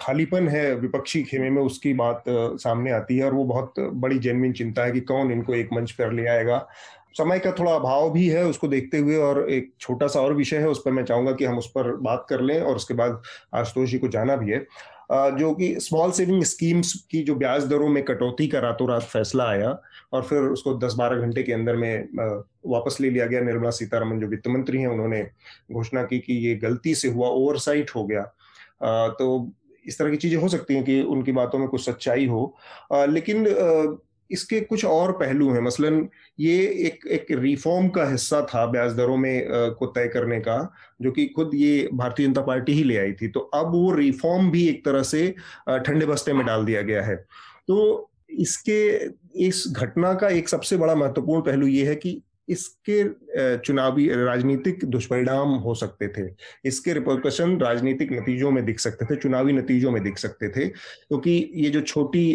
खालीपन 0.00 0.48
है 0.48 0.74
विपक्षी 0.76 1.22
खेमे 1.22 1.50
में, 1.50 1.62
उसकी 1.62 1.92
बात 1.94 2.24
सामने 2.28 2.90
आती 2.90 3.16
है 3.18 3.24
और 3.24 3.34
वो 3.34 3.44
बहुत 3.44 3.74
बड़ी 3.78 4.18
जेनविन 4.18 4.52
चिंता 4.52 4.84
है 4.84 4.92
कि 4.92 5.00
कौन 5.02 5.32
इनको 5.32 5.54
एक 5.54 5.68
मंच 5.72 5.90
पर 5.90 6.12
ले 6.12 6.26
आएगा। 6.28 6.66
समय 7.14 7.38
का 7.38 7.50
थोड़ा 7.52 7.74
अभाव 7.74 8.10
भी 8.10 8.28
है 8.28 8.44
उसको 8.46 8.68
देखते 8.68 8.98
हुए 8.98 9.16
और 9.16 9.48
एक 9.50 9.72
छोटा 9.80 10.06
सा 10.06 10.20
और 10.20 10.34
विषय 10.34 10.56
है, 10.56 10.68
उस 10.68 10.82
पर 10.84 10.92
मैं 10.92 11.04
चाहूँगा 11.04 11.32
कि 11.32 11.44
हम 11.44 11.58
उस 11.58 11.70
पर 11.70 11.94
बात 11.96 12.26
कर 12.28 12.40
लें 12.40 12.60
और 12.60 12.76
उसके 12.76 12.94
बाद 12.94 13.22
आशुतोष 13.54 13.90
जी 13.90 13.98
को 13.98 14.08
जाना 14.08 14.36
भी 14.36 14.50
है। 14.50 14.66
जो 15.12 15.52
कि 15.54 15.74
स्मॉल 15.80 16.10
सेविंग 16.10 16.42
स्कीम्स 16.44 16.92
की 17.10 17.22
जो 17.22 17.34
ब्याज 17.34 17.64
दरों 17.66 17.88
में 17.88 18.02
कटौती 18.04 18.46
का 18.48 18.58
रातों 18.58 18.88
रात 18.88 19.02
फैसला 19.02 19.44
आया 19.44 19.76
और 20.12 20.22
फिर 20.22 20.42
उसको 20.42 20.74
10-12 20.78 21.16
घंटे 21.16 21.42
के 21.42 21.52
अंदर 21.52 21.76
में 21.76 22.08
वापस 22.66 22.96
ले 23.00 23.10
लिया 23.10 23.26
गया। 23.26 23.40
निर्मला 23.40 23.70
सीतारमन 23.70 24.20
जो 24.20 24.26
वित्त 24.26 24.48
मंत्री 24.48 24.80
हैं, 24.80 24.88
उन्होंने 24.88 25.22
घोषणा 25.72 26.02
की 26.02 26.18
कि 26.18 26.34
ये 26.46 26.54
गलती 26.54 26.94
से 26.94 27.08
हुआ 27.08 27.28
ओवरसाइट 27.28 27.90
हो 27.90 28.04
गया। 28.06 28.22
तो 29.10 29.52
इस 29.86 29.98
तरह 29.98 30.10
की 30.10 30.16
चीज़ें 30.16 30.38
हो 30.38 30.48
सकती 30.48 30.74
हैं 30.74 30.84
कि 30.84 31.00
उनकी 31.02 31.32
बातों 31.32 31.58
में 31.58 31.68
कुछ 31.68 31.84
सच्चाई 31.84 32.26
हो। 32.26 32.56
लेकिन 32.92 33.46
इसके 34.30 34.60
कुछ 34.60 34.84
और 34.84 35.12
पहलू 35.12 35.50
हैं। 35.52 35.60
मसलन 35.60 36.08
ये 36.40 36.54
एक 36.86 37.06
एक 37.06 37.26
रिफॉर्म 37.30 37.88
का 37.88 38.08
हिस्सा 38.10 38.40
था 38.44 38.64
ब्याज 38.66 38.92
दरों 38.96 39.16
में 39.16 39.48
को 39.78 39.86
तय 39.86 40.08
करने 40.08 40.38
का, 40.40 40.56
जो 41.02 41.10
कि 41.10 41.26
खुद 41.26 41.50
ये 41.54 41.88
भारतीय 41.94 42.26
जनता 42.26 42.40
पार्टी 42.40 42.72
ही 42.72 42.84
ले 42.84 42.96
आई 42.98 43.12
थी। 43.12 43.28
तो 43.28 43.40
अब 43.54 43.72
वो 43.72 43.92
रिफॉर्म 43.94 44.50
भी 44.50 44.66
एक 44.68 44.84
तरह 44.84 45.02
से 45.02 45.28
ठंडे 45.68 46.06
बस्ते 46.06 46.32
में 46.32 46.44
डाल 46.46 46.64
दिया 46.64 46.82
गया 46.82 47.02
है। 47.02 47.16
तो 47.68 48.10
इसके, 48.30 48.80
इस 49.46 49.64
घटना 49.70 50.12
का 50.14 50.28
एक 50.28 50.48
सबसे 50.48 50.76
बड़ा 50.76 50.94
महत्वपूर्ण 50.94 51.42
पहलू 51.42 51.66
ये 51.66 51.86
है 51.86 51.94
कि 51.96 52.20
इसके 52.52 53.56
चुनावी 53.58 54.08
राजनीतिक 54.14 54.84
दुष्परिणाम 54.86 55.54
हो 55.58 55.74
सकते 55.74 56.08
थे। 56.08 56.28
इसके 56.64 56.92
रिपोर्टेशन 56.92 57.56
राजनीतिक 57.60 58.12
नतीजों 58.12 58.50
में 58.50 58.64
दिख 58.64 58.80
सकते 58.80 59.04
थे, 59.04 59.16
चुनावी 59.16 59.52
नतीजों 59.52 59.90
में 59.90 60.02
दिख 60.02 60.18
सकते 60.18 60.48
थे, 60.48 60.66
क्योंकि 60.68 61.40
तो 61.42 61.58
ये 61.58 61.70
जो 61.70 61.80
छोटी 61.82 62.30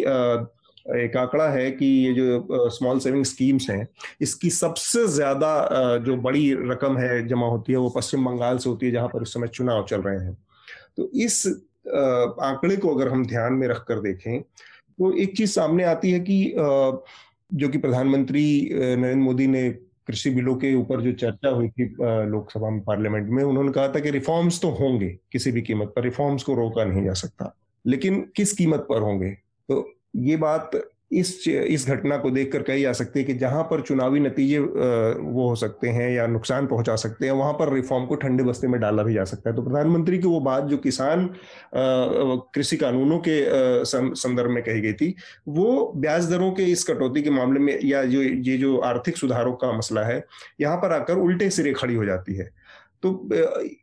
एक 0.96 1.16
आंकड़ा 1.16 1.48
है 1.48 1.70
कि 1.70 1.86
ये 1.86 2.12
जो 2.14 2.68
स्मॉल 2.70 2.98
सेविंग 2.98 3.24
स्कीम्स 3.26 3.68
हैं, 3.70 3.86
इसकी 4.20 4.50
सबसे 4.52 5.06
ज़्यादा 5.08 5.96
जो 6.04 6.16
बड़ी 6.18 6.52
रकम 6.70 6.96
है 6.98 7.26
जमा 7.28 7.46
होती 7.46 7.72
है 7.72 7.78
वो 7.78 7.88
पश्चिम 7.96 8.24
बंगाल 8.24 8.58
से 8.58 8.68
होती 8.70 8.86
है, 8.86 8.92
जहाँ 8.92 9.08
पर 9.08 9.22
उस 9.22 9.34
समय 9.34 9.48
चुनाव 9.48 9.84
चल 9.84 10.00
रहे 10.02 10.18
हैं। 10.18 10.36
तो 10.96 11.10
इस 11.16 11.46
आंकड़े 11.88 12.76
को 12.76 12.94
अगर 12.94 13.08
हम 13.08 13.26
ध्यान 13.26 13.52
में 13.52 13.66
रख 13.68 13.84
कर 13.88 14.00
देखें 14.00 14.40
तो 14.40 15.12
एक 15.14 15.36
चीज़ 15.36 15.50
सामने 15.50 15.84
आती 15.84 16.10
है 16.10 16.20
कि 16.20 16.54
जो 17.50 17.68
कि 17.68 17.78
प्रधानमंत्री 17.78 18.46
नरेंद्र 18.72 19.16
मोदी 19.16 19.46
ने 19.46 19.68
कृषि 20.08 20.30
बिलों 20.30 20.54
के 20.56 20.74
ऊपर 20.74 21.00
जो 21.00 21.12
चर्चा 21.12 21.48
हुई 21.48 21.68
थी 21.68 21.84
लोकसभा 22.00 22.70
में, 22.70 22.80
पार्लियामेंट 22.80 23.28
में, 23.28 23.42
उन्होंने 23.44 23.72
कहा 23.72 23.88
था 23.88 24.00
कि 24.00 24.10
रिफॉर्म्स 24.10 24.60
तो 24.60 24.70
होंगे 24.70 25.08
किसी 25.32 25.52
भी 25.52 25.62
कीमत 25.62 25.92
पर, 25.96 26.02
रिफॉर्म्स 26.02 26.42
को 26.42 26.54
रोका 26.54 26.84
नहीं 26.84 27.04
जा 27.04 27.12
सकता। 27.12 27.54
लेकिन 27.86 28.20
किस 28.36 28.52
कीमत 28.52 28.86
पर 28.88 29.02
होंगे? 29.02 29.30
तो 29.68 29.92
ये 30.16 30.36
बात 30.36 30.70
इस 31.10 31.46
इस 31.48 31.86
घटना 31.88 32.16
को 32.18 32.30
देखकर 32.30 32.62
कही 32.62 32.82
जा 32.82 32.92
सकती 32.92 33.18
है 33.18 33.24
कि 33.24 33.34
जहाँ 33.34 33.62
पर 33.64 33.80
चुनावी 33.80 34.20
नतीजे 34.20 34.58
वो 34.58 35.48
हो 35.48 35.54
सकते 35.56 35.88
हैं 35.88 36.10
या 36.10 36.26
नुकसान 36.26 36.66
पहुँचा 36.66 36.96
सकते 36.96 37.26
हैं, 37.26 37.32
वहाँ 37.32 37.52
पर 37.52 37.72
रिफॉर्म 37.72 38.06
को 38.06 38.14
ठंडे 38.14 38.44
बस्ते 38.44 38.68
में 38.68 38.80
डाला 38.80 39.02
भी 39.02 39.14
जा 39.14 39.24
सकता 39.24 39.50
है। 39.50 39.56
तो 39.56 39.62
प्रधानमंत्री 39.62 40.18
की 40.18 40.26
वो 40.26 40.40
बात 40.40 40.64
जो 40.64 40.76
किसान 40.78 41.28
कृषि 41.74 42.76
कानूनों 42.76 43.18
के 43.18 43.40
संदर्भ 43.84 44.50
में 44.50 44.62
कही 44.64 44.80
गई 44.80 44.92
थी, 44.92 45.14
वो 45.48 45.92
ब्याज 45.96 46.30
दरों 46.30 46.50
के 46.52 46.64
इस 46.64 46.84
कटौती 46.84 47.22
के 47.22 47.30
मामले 47.30 47.60
में 47.60 47.78
या 47.84 48.04
जो, 48.04 48.22
ये 48.22 48.58
जो 48.58 48.76
आर्थिक 48.78 49.16
सुधारों 49.16 49.52
का 49.54 49.72
मसला 49.72 50.02
है, 50.02 50.22
यहाँ 50.60 50.76
पर 50.76 50.92
आकर 50.92 51.18
उल्टे 51.18 51.50
सिरे 51.50 51.72
खड़ी 51.72 51.94
हो 51.94 52.04
जाती 52.04 52.34
है। 52.34 52.50
तो 53.02 53.28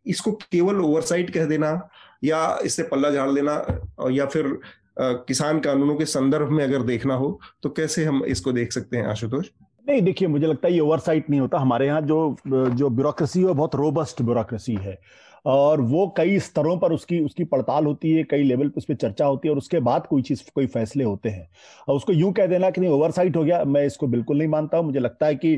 इसको 0.07 0.31
केवल 0.31 0.81
ओवरसाइट 0.81 1.29
कह 1.29 1.45
देना 1.45 1.89
या 2.23 2.57
इससे 2.65 2.83
पल्ला 2.83 3.09
झाड़ 3.11 3.29
देना 3.31 4.09
या 4.11 4.25
फिर 4.25 4.57
किसान 4.97 5.59
कानूनों 5.59 5.95
के 5.95 6.05
संदर्भ 6.05 6.49
में 6.49 6.63
अगर 6.63 6.81
देखना 6.83 7.13
हो 7.13 7.39
तो 7.63 7.69
कैसे 7.69 8.05
हम 8.05 8.23
इसको 8.25 8.51
देख 8.51 8.71
सकते 8.71 8.97
हैं, 8.97 9.05
आशुतोष? 9.05 9.47
नहीं, 9.87 10.01
देखिए, 10.01 10.27
मुझे 10.27 10.47
लगता 10.47 10.67
है 10.67 10.73
ये 10.73 10.79
ओवरसाइट 10.79 11.29
नहीं 11.29 11.39
होता। 11.39 11.57
हमारे 11.57 11.87
यहाँ 11.87 12.01
जो 12.01 12.35
जो 12.47 12.89
ब्यूरोक्रेसी 12.89 13.43
है 13.43 13.53
बहुत 13.53 13.75
रोबस्ट 13.75 14.21
ब्यूरोक्रेसी 14.21 14.75
है। 14.75 14.97
और 15.45 15.81
वो 15.81 16.07
कई 16.17 16.37
स्तरों 16.39 16.77
पर 16.79 16.91
उसकी 16.93 17.19
उसकी 17.21 17.43
पड़ताल 17.45 17.85
होती 17.85 18.11
है, 18.11 18.23
कई 18.23 18.43
लेवल 18.43 18.69
पर 18.69 18.77
उस 18.77 18.85
पर 18.85 18.95
चर्चा 18.95 19.25
होती 19.25 19.47
है 19.47 19.51
और 19.51 19.57
उसके 19.57 19.79
बाद 19.79 20.07
कोई 20.07 20.21
चीज़, 20.21 20.43
कोई 20.55 20.67
फैसले 20.67 21.03
होते 21.03 21.29
हैं। 21.29 21.47
और 21.87 21.95
उसको 21.95 22.13
यूँ 22.13 22.31
कह 22.33 22.47
देना 22.47 22.69
कि 22.69 22.81
नहीं 22.81 22.89
ओवरसाइट 22.91 23.35
हो 23.37 23.43
गया, 23.43 23.63
मैं 23.65 23.85
इसको 23.85 24.07
बिल्कुल 24.07 24.37
नहीं 24.37 24.47
मानता 24.47 24.77
हूँ। 24.77 24.85
मुझे 24.85 24.99
लगता 24.99 25.25
है 25.25 25.35
कि 25.35 25.53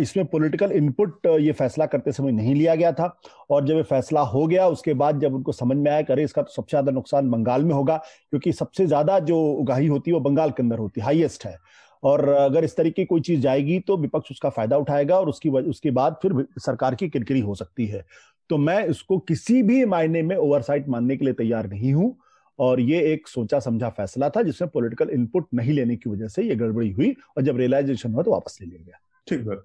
इसमें 0.00 0.24
पॉलिटिकल 0.26 0.72
इनपुट 0.72 1.26
ये 1.30 1.52
फैसला 1.52 1.86
करते 1.86 2.12
समय 2.12 2.32
नहीं 2.32 2.54
लिया 2.54 2.74
गया 2.74 2.92
था। 2.92 3.16
और 3.50 3.66
जब 3.66 3.76
ये 3.76 3.82
फैसला 3.84 4.20
हो 4.22 4.46
गया, 4.46 4.66
उसके 4.68 4.94
बाद 4.94 5.20
जब 5.20 5.34
उनको 5.34 5.52
समझ 5.52 5.76
में 5.76 5.90
आया 5.90 6.02
करे 6.02 6.24
इसका 6.24 6.42
तो 6.42 6.52
सबसे 6.52 6.70
ज़्यादा 6.70 6.92
नुकसान 6.92 7.30
बंगाल 7.30 7.64
में 7.64 7.74
होगा, 7.74 7.96
क्योंकि 8.30 8.52
सबसे 8.52 8.86
ज़्यादा 8.86 9.18
जो 9.20 9.40
उगाही 9.52 9.86
होती 9.86 10.10
है 10.10 10.14
वो 10.14 10.20
बंगाल 10.20 10.50
के 10.50 10.62
अंदर 10.62 10.78
होती 10.78 11.00
है 11.00 11.04
हाइएस्ट 11.06 11.46
है। 11.46 11.56
और 12.02 12.28
अगर 12.28 12.64
इस 12.64 12.76
तरीके 12.76 13.02
की 13.02 13.06
कोई 13.06 13.20
चीज़ 13.20 13.40
जाएगी 13.40 13.78
तो 13.80 13.96
विपक्ष 13.96 14.30
उसका 14.30 14.48
फ़ायदा 14.50 14.76
उठाएगा 14.76 15.18
और 15.18 15.28
उसकी 15.28 15.48
उसके 15.50 15.90
बाद 15.90 16.16
फिर 16.22 16.32
सरकार 16.60 16.94
की 16.94 17.08
किरकिरी 17.08 17.40
हो 17.40 17.54
सकती 17.54 17.86
है। 17.86 18.04
तो 18.50 18.56
मैं 18.58 18.84
इसको 18.86 19.18
किसी 19.18 19.62
भी 19.62 19.84
मायने 19.84 20.22
में 20.22 20.36
ओवरसाइट 20.36 20.88
मानने 20.88 21.16
के 21.16 21.24
लिए 21.24 21.34
तैयार 21.34 21.68
नहीं 21.68 21.92
हूँ। 21.92 22.16
और 22.58 22.80
ये 22.80 23.00
एक 23.12 23.28
सोचा 23.28 23.58
समझा 23.60 23.88
फैसला 23.90 24.28
था 24.28 24.42
जिसमें 24.42 24.70
पॉलिटिकल 24.70 25.10
इनपुट 25.10 25.46
नहीं 25.54 25.72
लेने 25.72 25.96
की 25.96 26.10
वजह 26.10 26.28
से 26.28 26.42
ये 26.42 26.54
गड़बड़ी 26.56 26.90
हुई 26.90 27.10
और 27.36 27.42
जब 27.42 27.56
रियलाइजेशन 27.56 28.12
हुआ 28.12 28.22
तो 28.22 28.30
वापस 28.30 28.58
ले 28.60 28.66
लिया 28.66 28.82
गया। 28.82 28.98
ठीक 29.26 29.48
है। 29.48 29.56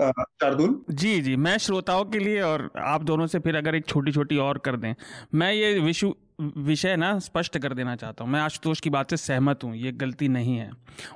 शार्दुल? 0.00 0.78
जी 0.90 1.20
जी 1.20 1.34
मैं 1.36 1.56
श्रोताओं 1.58 2.04
के 2.04 2.18
लिए 2.18 2.40
और 2.42 2.70
आप 2.78 3.02
दोनों 3.02 3.26
से 3.26 3.38
फिर 3.38 3.56
अगर 3.56 3.74
एक 3.74 3.86
छोटी 3.86 4.12
छोटी 4.12 4.36
और 4.38 4.58
कर 4.58 4.76
दें 4.76 4.94
मैं 5.34 5.52
ये 5.52 5.78
विषु 5.80 6.14
विषय 6.40 6.96
ना 6.96 7.18
स्पष्ट 7.18 7.58
कर 7.58 7.74
देना 7.74 7.96
चाहता 7.96 8.24
हूँ। 8.24 8.32
मैं 8.32 8.40
आशुतोष 8.40 8.80
की 8.80 8.90
बात 8.90 9.10
से 9.10 9.16
सहमत 9.16 9.64
हूँ 9.64 9.74
ये 9.76 9.92
गलती 9.94 10.28
नहीं 10.28 10.56
है। 10.56 10.70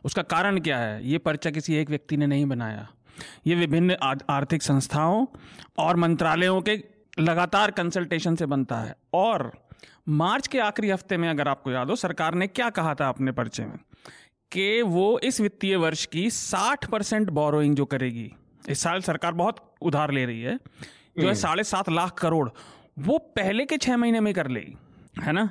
उसका 0.04 0.22
कारण 0.24 0.58
क्या 0.60 0.78
है? 0.78 1.06
ये 1.08 1.18
पर्चा 1.18 1.50
किसी 1.50 1.76
एक 1.76 1.90
व्यक्ति 1.90 2.16
ने 2.16 2.26
नहीं 2.26 2.46
बनाया। 2.46 2.88
ये 3.46 3.54
विभिन्न 3.54 3.96
आर्थिक 4.30 4.62
संस्थाओं 4.62 5.26
और 5.78 5.96
मंत्रालयों 5.96 6.60
के 6.60 6.76
लगातार 7.20 7.70
कंसल्टेशन 7.70 8.36
से 8.36 8.46
बनता 8.46 8.76
है। 8.76 8.96
और 9.14 9.52
मार्च 10.08 10.46
के 10.46 10.58
आखिरी 10.58 10.90
हफ़्ते 10.90 11.16
में 11.16 11.28
अगर 11.28 11.48
आपको 11.48 11.70
याद 11.70 11.90
हो 11.90 11.96
सरकार 11.96 12.34
ने 12.34 12.46
क्या 12.46 12.70
कहा 12.70 12.94
था 12.94 13.08
अपने 13.08 13.32
पर्चे 13.32 13.64
में? 13.64 13.78
कि 14.52 14.82
वो 14.82 15.18
इस 15.18 15.40
वित्तीय 15.40 15.76
वर्ष 15.76 16.06
की 16.06 16.30
60 16.30 16.84
परसेंट 16.84 17.30
बोरोइंग 17.30 17.76
जो 17.76 17.84
करेगी 17.84 18.32
इस 18.68 18.80
साल 18.80 19.00
सरकार 19.00 19.32
बहुत 19.32 19.74
उधार 19.82 20.10
ले 20.10 20.24
रही 20.24 20.42
है 20.42 20.56
जो 20.56 21.22
है 21.22 21.24
हम्म। 21.24 21.34
साढ़े 21.34 21.64
सात 21.64 21.88
लाख 21.88 22.18
करोड़ 22.18 22.48
वो 22.98 23.18
पहले 23.18 23.64
के 23.64 23.76
छह 23.76 23.96
महीने 23.96 24.20
में 24.20 24.34
कर 24.34 24.48
लेगी 24.48 24.76
है 25.22 25.32
ना? 25.32 25.50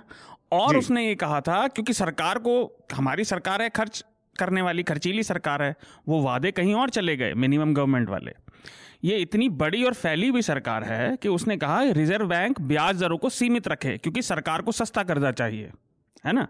और 0.51 0.77
उसने 0.77 1.07
ये 1.07 1.15
कहा 1.15 1.41
था 1.41 1.67
क्योंकि 1.67 1.93
सरकार 1.93 2.37
को 2.37 2.85
हमारी 2.93 3.23
सरकार 3.23 3.61
है 3.61 3.69
खर्च 3.69 4.05
करने 4.39 4.61
वाली 4.61 4.83
खर्चीली 4.83 5.23
सरकार 5.23 5.63
है 5.63 5.75
वो 6.07 6.21
वादे 6.21 6.51
कहीं 6.51 6.73
और 6.73 6.89
चले 6.89 7.17
गए 7.17 7.33
मिनिमम 7.33 7.73
गवर्नमेंट 7.73 8.09
वाले। 8.09 8.31
ये 9.03 9.17
इतनी 9.17 9.49
बड़ी 9.49 9.83
और 9.83 9.93
फैली 9.93 10.27
हुई 10.27 10.41
सरकार 10.41 10.83
है 10.83 11.17
कि 11.17 11.29
उसने 11.29 11.57
कहा 11.57 11.81
रिज़र्व 11.83 12.27
बैंक 12.27 12.61
ब्याज 12.61 12.99
दरों 12.99 13.17
को 13.17 13.29
सीमित 13.29 13.67
रखे 13.67 13.97
क्योंकि 13.97 14.21
सरकार 14.21 14.61
को 14.61 14.71
सस्ता 14.71 15.03
कर्जा 15.03 15.31
चाहिए। 15.31 15.71
है 16.25 16.33
ना? 16.33 16.47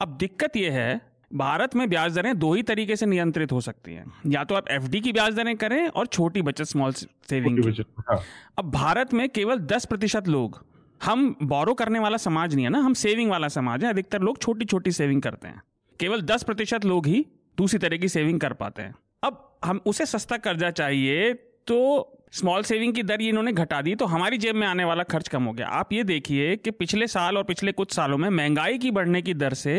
अब 0.00 0.16
दिक्कत 0.20 0.56
यह 0.56 0.72
है 0.72 1.00
भारत 1.34 1.76
में 1.76 1.88
ब्याज 1.88 2.14
दरें 2.14 2.38
दो 2.38 2.54
ही 2.54 2.62
तरीके 2.62 2.96
से 2.96 3.06
नियंत्रित 3.06 3.52
हो 3.52 3.60
सकती 3.60 3.94
हैं। 3.94 4.12
या 4.26 4.44
तो 4.44 4.54
आप 4.54 4.68
एफडी 4.68 5.00
की 5.00 5.12
ब्याज 5.12 5.34
दरें 5.34 5.56
करें 5.56 5.88
और 5.88 6.06
छोटी 6.06 6.42
बचत 6.42 6.64
स्मॉल 6.64 6.92
सेविंग 6.92 7.62
की। 7.62 7.84
हाँ। 7.98 8.20
अब 8.58 8.70
भारत 8.70 9.14
में 9.14 9.28
केवल 9.28 9.58
दस 9.58 9.84
प्रतिशत 9.84 10.28
लोग 10.28 10.64
हम 11.04 11.36
बोरो 11.42 11.74
करने 11.74 11.98
वाला 11.98 12.16
समाज 12.16 12.54
नहीं 12.54 12.64
है 12.64 12.70
ना 12.70 12.78
हम 12.78 12.94
सेविंग 12.94 13.30
वाला 13.30 13.48
समाज 13.48 13.84
है 13.84 13.90
अधिकतर 13.90 14.22
लोग 14.22 14.38
छोटी 14.38 14.64
छोटी 14.64 14.92
सेविंग 14.92 15.22
करते 15.22 15.48
हैं। 15.48 15.62
केवल 16.00 16.22
दस 16.22 16.42
प्रतिशत 16.42 16.84
लोग 16.84 17.06
ही 17.06 17.26
दूसरी 17.58 17.78
तरह 17.78 17.96
की 17.96 18.08
सेविंग 18.08 18.40
कर 18.40 18.52
पाते 18.52 18.82
हैं। 18.82 18.94
अब 19.22 19.58
हम 19.64 19.80
उसे 19.86 20.06
सस्ता 20.06 20.36
कर्जा 20.36 20.70
चाहिए 20.70 21.32
तो 21.66 22.18
स्मॉल 22.32 22.62
सेविंग 22.62 22.94
की 22.94 23.02
दर 23.02 23.22
ये 23.22 23.28
इन्होंने 23.28 23.52
घटा 23.52 23.80
दी 23.82 23.94
तो 23.94 24.06
हमारी 24.06 24.38
जेब 24.38 24.56
में 24.56 24.66
आने 24.66 24.84
वाला 24.84 25.02
खर्च 25.02 25.28
कम 25.28 25.44
हो 25.44 25.52
गया। 25.52 25.66
आप 25.68 25.92
ये 25.92 26.04
देखिए 26.04 26.56
कि 26.56 26.70
पिछले 26.70 27.06
साल 27.06 27.38
और 27.38 27.44
पिछले 27.44 27.72
कुछ 27.72 27.92
सालों 27.92 28.18
में 28.18 28.28
महँगाई 28.30 28.78
की 28.78 28.90
बढ़ने 28.90 29.22
की 29.22 29.34
दर 29.34 29.54
से 29.54 29.74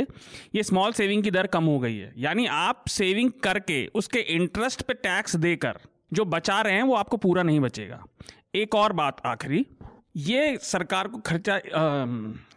ये 0.56 0.64
स्मॉल 0.64 0.92
सेविंग 0.92 1.24
की 1.24 1.32
दर 1.32 1.48
कम 1.48 1.64
हो 1.64 1.80
गई 1.80 1.96
है। 1.96 2.14
यानी 2.18 2.46
आप 2.48 2.84
सेविंग 2.88 3.32
करके 3.44 3.86
उसके 3.96 4.20
इंटरेस्ट 4.20 4.82
पे 4.82 4.94
टैक्स 4.94 5.36
देकर 5.36 5.80
जो 6.14 6.26
बचा 6.26 6.62
रहे 6.62 6.74
हैं 6.74 6.84
वो 6.84 6.96
आपको 6.96 7.18
पूरा 7.18 7.44
नहीं 7.44 7.60
बचेगा। 7.60 8.04
एक 8.56 8.76
और 8.76 8.94
बात 8.94 9.22
आखिरी 9.26 9.66
ये 10.16 10.58
सरकार 10.62 11.08
को 11.08 11.18
खर्चा 11.18 11.56
आ, 11.56 12.06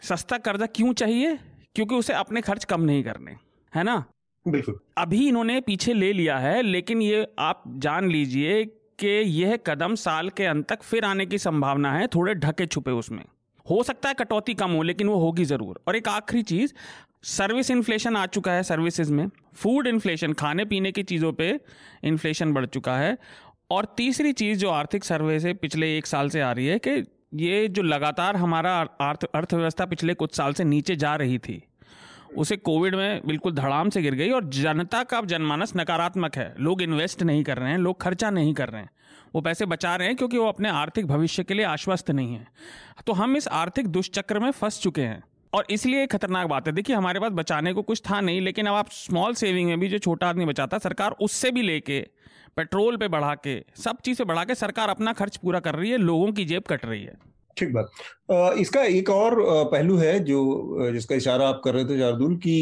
सस्ता 0.02 0.38
कर्जा 0.38 0.66
क्यों 0.66 0.92
चाहिए? 0.92 1.38
क्योंकि 1.74 1.94
उसे 1.94 2.12
अपने 2.12 2.40
खर्च 2.40 2.64
कम 2.64 2.80
नहीं 2.80 3.04
करने 3.04 3.36
है 3.72 3.82
ना? 3.82 4.04
बिल्कुल। 4.46 4.78
अभी 4.98 5.26
इन्होंने 5.28 5.60
पीछे 5.60 5.92
ले 5.94 6.12
लिया 6.12 6.38
है 6.38 6.62
लेकिन 6.62 7.02
ये 7.02 7.26
आप 7.38 7.62
जान 7.76 8.10
लीजिए 8.10 8.64
कि 8.98 9.08
यह 9.08 9.56
कदम 9.56 9.94
साल 9.94 10.28
के 10.28 10.44
अंत 10.44 10.66
तक 10.68 10.82
फिर 10.82 11.04
आने 11.04 11.26
की 11.26 11.38
संभावना 11.38 11.92
है, 11.92 12.06
थोड़े 12.06 12.34
ढके 12.34 12.66
छुपे 12.66 12.90
उसमें। 12.90 13.24
हो 13.66 13.82
सकता 13.82 14.08
है 14.08 14.14
कटौती 14.14 14.54
कम 14.54 14.70
हो, 14.70 14.82
लेकिन 14.82 15.08
वो 15.08 15.18
होगी 15.18 15.44
ज़रूर। 15.44 15.80
और 15.88 15.96
एक 15.96 16.08
आखिरी 16.08 16.42
चीज़ 16.42 16.72
सर्विस 17.24 17.70
इन्फ्लेशन 17.70 18.16
आ 18.16 18.26
चुका 18.26 18.52
है 18.52 18.62
सर्विसेज़ 18.62 19.12
में। 19.12 19.28
फ़ूड 19.54 19.86
इन्फ्लेशन 19.86 20.32
खाने 20.32 20.64
पीने 20.64 20.92
की 20.92 21.02
चीज़ों 21.02 21.32
पे 21.32 21.60
इन्फ्लेशन 22.04 22.52
बढ़ 22.52 22.66
चुका 22.66 22.96
है। 22.96 23.16
और 23.70 23.94
तीसरी 23.96 24.32
चीज़ 24.32 24.58
जो 24.58 24.70
आर्थिक 24.70 25.04
सर्वे 25.04 25.38
से 25.40 25.52
पिछले 25.54 25.96
एक 25.98 26.06
साल 26.06 26.28
से 26.28 26.40
आ 26.40 26.52
रही 26.52 26.66
है 26.66 26.78
कि 26.78 26.90
ये 27.34 27.66
जो 27.68 27.82
लगातार 27.82 28.36
हमारा 28.36 28.80
अर्थ 29.00 29.24
अर्थव्यवस्था 29.24 29.86
पिछले 29.86 30.14
कुछ 30.14 30.34
साल 30.36 30.52
से 30.52 30.64
नीचे 30.64 30.96
जा 30.96 31.14
रही 31.16 31.38
थी 31.38 31.62
उसे 32.36 32.56
कोविड 32.56 32.94
में 32.94 33.20
बिल्कुल 33.26 33.52
धड़ाम 33.52 33.90
से 33.90 34.02
गिर 34.02 34.14
गई 34.14 34.30
और 34.30 34.44
जनता 34.44 35.02
का 35.02 35.20
जनमानस 35.20 35.72
नकारात्मक 35.76 36.36
है। 36.36 36.54
लोग 36.60 36.82
इन्वेस्ट 36.82 37.22
नहीं 37.22 37.44
कर 37.44 37.58
रहे 37.58 37.70
हैं, 37.70 37.78
लोग 37.78 38.00
खर्चा 38.00 38.30
नहीं 38.30 38.54
कर 38.54 38.68
रहे 38.68 38.82
हैं। 38.82 38.90
वो 39.34 39.40
पैसे 39.40 39.66
बचा 39.66 39.96
रहे 39.96 40.08
हैं 40.08 40.16
क्योंकि 40.16 40.38
वो 40.38 40.46
अपने 40.46 40.68
आर्थिक 40.68 41.06
भविष्य 41.06 41.44
के 41.44 41.54
लिए 41.54 41.64
आश्वस्त 41.64 42.10
नहीं 42.10 42.34
है। 42.34 42.46
तो 43.06 43.12
हम 43.12 43.36
इस 43.36 43.48
आर्थिक 43.48 43.86
दुष्चक्र 43.86 44.38
में 44.38 44.50
फंस 44.50 44.80
चुके 44.80 45.02
हैं। 45.02 45.24
और 45.52 45.66
इसलिए 45.70 46.02
एक 46.02 46.12
खतरनाक 46.12 46.46
बात 46.46 46.66
है। 46.66 46.72
देखिए, 46.72 46.96
हमारे 46.96 47.20
पास 47.20 47.32
बचाने 47.32 47.72
को 47.72 47.82
कुछ 47.82 48.02
था 48.10 48.20
नहीं, 48.20 48.40
लेकिन 48.40 48.66
अब 48.66 48.74
आप 48.74 48.88
स्मॉल 48.90 49.34
सेविंग 49.34 49.68
में 49.68 49.80
भी 49.80 49.88
जो 49.88 49.98
छोटा 49.98 50.28
आदमी 50.28 50.44
बचाता, 50.44 50.78
सरकार 50.78 51.10
उससे 51.10 51.50
भी 51.50 51.62
लेके, 51.62 52.00
पेट्रोल 52.56 52.96
पे 52.96 53.08
बढ़ा 53.08 53.34
के, 53.34 53.64
सब 53.76 53.96
चीज़ें 54.00 54.26
बढ़ा 54.28 54.44
के, 54.44 54.54
सरकार 54.54 54.88
अपना 54.88 55.12
खर्च 55.12 55.36
पूरा 55.36 55.60
कर 55.60 55.74
रही 55.74 55.90
है, 55.90 55.98
लोगों 55.98 56.32
की 56.32 56.44
जेब 56.44 56.62
कट 56.62 56.84
रही 56.84 57.04
है। 57.04 57.14
ठीक 57.56 57.72
बात। 57.72 57.90
इसका 58.58 58.82
एक 58.84 59.10
और 59.10 59.34
पहलू 59.72 59.96
है 59.96 60.18
जो 60.24 60.90
जिसका 60.92 61.14
इशारा 61.14 61.48
आप 61.48 61.60
कर 61.64 61.74
रहे 61.74 61.84
थे 61.84 61.98
जारदुल 61.98 62.36
कि 62.46 62.56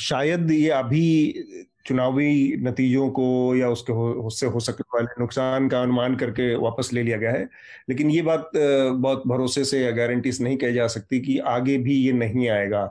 शायद 0.00 0.50
ये 0.50 0.68
अभी 0.72 1.34
चुनावी 1.86 2.56
नतीजों 2.62 3.08
को 3.10 3.54
या 3.56 3.68
उसके 3.70 3.92
उससे 4.22 4.46
हो 4.46 4.60
सकने 4.60 4.84
वाले 4.94 5.20
नुकसान 5.20 5.68
का 5.68 5.80
अनुमान 5.82 6.16
करके 6.16 6.54
वापस 6.56 6.90
ले 6.92 7.02
लिया 7.02 7.16
गया 7.18 7.30
है। 7.32 7.48
लेकिन 7.88 8.10
ये 8.10 8.22
बात 8.22 8.50
बहुत 8.54 9.22
भरोसे 9.26 9.64
से 9.64 9.80
या 9.80 9.90
गारंटीज 9.90 10.42
नहीं 10.42 10.56
कही 10.56 10.72
जा 10.74 10.86
सकती 10.88 11.20
कि 11.20 11.38
आगे 11.48 11.76
भी 11.78 11.94
ये 11.96 12.12
नहीं 12.14 12.48
आएगा। 12.48 12.84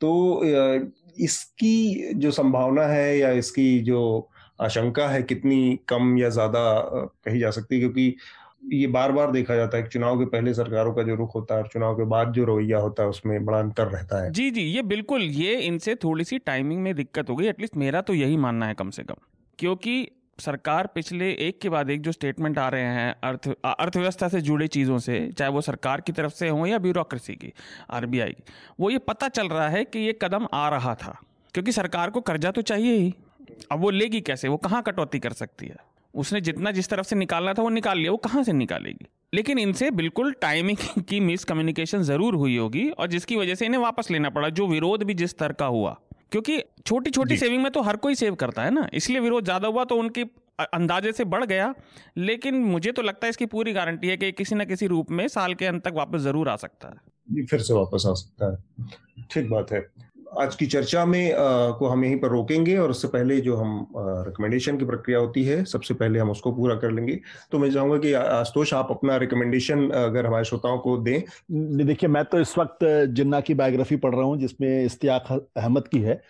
तो 0.00 0.42
इसकी 1.18 2.12
जो 2.14 2.30
संभावना 2.30 2.82
है 2.86 3.18
या 3.18 3.30
इसकी 3.34 3.78
जो 3.80 4.28
आशंका 4.58 5.08
है 5.08 5.22
कितनी 5.22 5.78
कम 5.88 6.16
या 6.18 6.28
ज़्यादा 6.30 6.62
कही 7.24 7.38
जा 7.38 7.50
सकती 7.50 7.74
है? 7.74 7.80
क्योंकि 7.80 8.16
ये 8.72 8.86
बार 8.86 9.12
बार 9.12 9.30
देखा 9.32 9.56
जाता 9.56 9.76
है 9.76 9.82
कि 9.82 9.88
चुनाव 9.88 10.18
के 10.18 10.24
पहले 10.24 10.54
सरकारों 10.54 10.94
का 10.94 11.02
जो 11.02 11.14
रुख 11.14 11.34
होता 11.34 11.54
है 11.54 11.62
और 11.62 11.68
चुनाव 11.68 11.94
के 11.94 12.04
बाद 12.04 12.32
जो 12.32 12.44
रवैया 12.44 12.78
होता 12.78 13.02
है, 13.02 13.08
उसमें 13.08 13.44
बड़ा 13.44 13.58
अंतर 13.58 13.86
रहता 13.86 14.24
है। 14.24 14.32
जी 14.32 14.50
जी, 14.50 14.60
ये 14.60 14.82
बिल्कुल, 14.82 15.22
ये 15.22 15.54
इनसे 15.54 15.94
थोड़ी 15.94 16.24
सी 16.24 16.38
टाइमिंग 16.38 16.82
में 16.82 16.94
दिक्कत 16.94 17.30
हो 17.30 17.36
गई 17.36 17.46
एटलीस्ट 17.46 17.76
मेरा 17.76 18.00
तो 18.00 18.14
यही 18.14 18.36
मानना 18.36 18.66
है 18.66 18.74
कम 18.74 18.90
से 18.90 19.02
कम। 19.02 19.14
क्योंकि 19.58 20.10
सरकार 20.38 20.86
पिछले 20.86 21.30
एक 21.30 21.60
के 21.60 21.68
बाद 21.68 21.90
एक 21.90 22.02
जो 22.02 22.12
स्टेटमेंट 22.12 22.58
आ 22.58 22.68
रहे 22.68 22.82
हैं, 22.82 23.16
अर्थ 23.24 23.48
अर्थव्यवस्था 23.64 24.28
से 24.28 24.40
जुड़े 24.40 24.66
चीज़ों 24.66 24.98
से, 24.98 25.32
चाहे 25.38 25.50
वो 25.50 25.60
सरकार 25.60 26.00
की 26.00 26.12
तरफ़ 26.12 26.32
से 26.32 26.48
हो 26.48 26.66
या 26.66 26.78
ब्यूरोक्रेसी 26.78 27.34
की 27.34 27.52
आरबीआई 27.90 28.30
की, 28.30 28.42
वो 28.80 28.90
ये 28.90 28.98
पता 28.98 29.28
चल 29.28 29.48
रहा 29.48 29.68
है 29.68 29.84
कि 29.84 29.98
ये 29.98 30.18
कदम 30.22 30.48
आ 30.54 30.68
रहा 30.68 30.94
था। 30.94 31.20
क्योंकि 31.54 31.72
सरकार 31.72 32.10
को 32.10 32.20
कर्जा 32.20 32.50
तो 32.50 32.62
चाहिए 32.62 32.96
ही। 32.96 33.14
अब 33.72 33.80
वो 33.80 33.90
लेगी 33.90 34.20
कैसे? 34.20 34.48
वो 34.48 34.56
कहाँ 34.56 34.82
कटौती 34.82 35.18
कर 35.18 35.32
सकती 35.32 35.66
है? 35.66 35.95
उसने 36.16 36.40
जितना 36.40 36.70
जिस 36.70 36.88
तरफ़ 36.88 37.06
से 37.06 37.16
निकालना 37.16 37.54
था 37.54 37.62
वो 37.62 37.68
निकाल 37.70 37.98
लिया 37.98 38.10
वो 38.10 38.16
कहाँ 38.18 38.42
से 38.44 38.52
निकालेगी? 38.52 39.06
लेकिन 39.34 39.58
इनसे 39.58 39.90
बिल्कुल 39.92 40.32
टाइमिंग 40.32 40.76
की 41.08 41.20
मिस 41.20 41.44
कम्युनिकेशन 41.44 42.02
ज़रूर 42.02 42.34
हुई 42.34 42.56
होगी 42.56 42.88
और 42.90 43.06
जिसकी 43.06 43.36
वजह 43.36 43.54
से 43.54 43.66
इन्हें 43.66 43.80
वापस 43.80 44.10
लेना 44.10 44.30
पड़ा 44.30 44.48
जो 44.50 44.66
विरोध 44.66 45.02
भी 45.02 45.14
जिस 45.14 45.38
तरह 45.38 45.54
का 45.54 45.66
हुआ। 45.66 45.96
क्योंकि 46.32 46.58
छोटी 46.86 47.10
छोटी 47.10 47.36
सेविंग 47.36 47.62
में 47.62 47.70
तो 47.72 47.80
हर 47.82 47.96
कोई 47.96 48.14
सेव 48.14 48.34
करता 48.34 48.62
है 48.62 48.70
ना 48.70 48.88
इसलिए 48.94 49.20
विरोध 49.20 49.44
ज़्यादा 49.44 49.68
हुआ 49.68 49.84
तो 49.84 49.96
उनकी 49.96 50.22
अंदाजे 50.58 51.12
से 51.12 51.24
बढ़ 51.26 51.44
गया। 51.44 51.74
लेकिन 52.18 52.54
मुझे 52.64 52.92
तो 52.92 53.02
लगता 53.02 53.26
है 53.26 53.30
इसकी 53.30 53.46
पूरी 53.46 53.72
गारंटी 53.72 54.08
है 54.08 54.16
कि 54.16 54.30
किसी 54.32 54.54
न 54.54 54.64
किसी 54.64 54.86
रूप 54.86 55.10
में 55.10 55.26
साल 55.28 55.54
के 55.54 55.66
अंत 55.66 55.84
तक 55.84 55.92
वापस 55.94 56.20
ज़रूर 56.20 56.48
आ 56.48 56.56
सकता 56.56 56.88
है। 56.88 57.44
फिर 57.44 57.60
से 57.60 57.74
वापस 57.74 58.04
आ 58.06 58.12
सकता 58.14 58.50
है। 58.50 59.24
ठीक 59.30 59.50
बात 59.50 59.72
है। 59.72 59.80
आज 60.40 60.54
की 60.54 60.66
चर्चा 60.66 61.04
में 61.04 61.32
आ, 61.32 61.70
को 61.70 61.86
हम 61.88 62.04
यहीं 62.04 62.16
पर 62.20 62.28
रोकेंगे 62.28 62.76
और 62.76 62.90
उससे 62.90 63.08
पहले 63.08 63.40
जो 63.40 63.56
हम 63.56 63.86
रिकमेंडेशन 63.96 64.78
की 64.78 64.84
प्रक्रिया 64.84 65.18
होती 65.18 65.44
है 65.44 65.64
सबसे 65.64 65.94
पहले 65.94 66.18
हम 66.18 66.30
उसको 66.30 66.52
पूरा 66.52 66.74
कर 66.74 66.90
लेंगे। 66.90 67.18
तो 67.52 67.58
मैं 67.58 67.70
चाहूँगा 67.72 67.98
कि 67.98 68.12
आस्तोष 68.12 68.72
आप 68.74 68.88
अपना 68.90 69.16
रिकमेंडेशन 69.16 69.88
अगर 69.90 70.26
हमारे 70.26 70.44
श्रोताओं 70.44 70.78
को 70.78 70.96
दें। 70.96 71.22
देखिए 71.86 72.08
मैं 72.08 72.24
तो 72.24 72.40
इस 72.40 72.56
वक्त 72.58 72.84
जिन्ना 73.10 73.40
की 73.40 73.54
बायोग्राफी 73.54 73.96
पढ़ 73.96 74.14
रहा 74.14 74.24
हूँ 74.24 74.38
जिसमें 74.38 74.84
इश्तियाक 74.84 75.32
अहमद 75.56 75.88
की 75.88 76.00
है। 76.00 76.20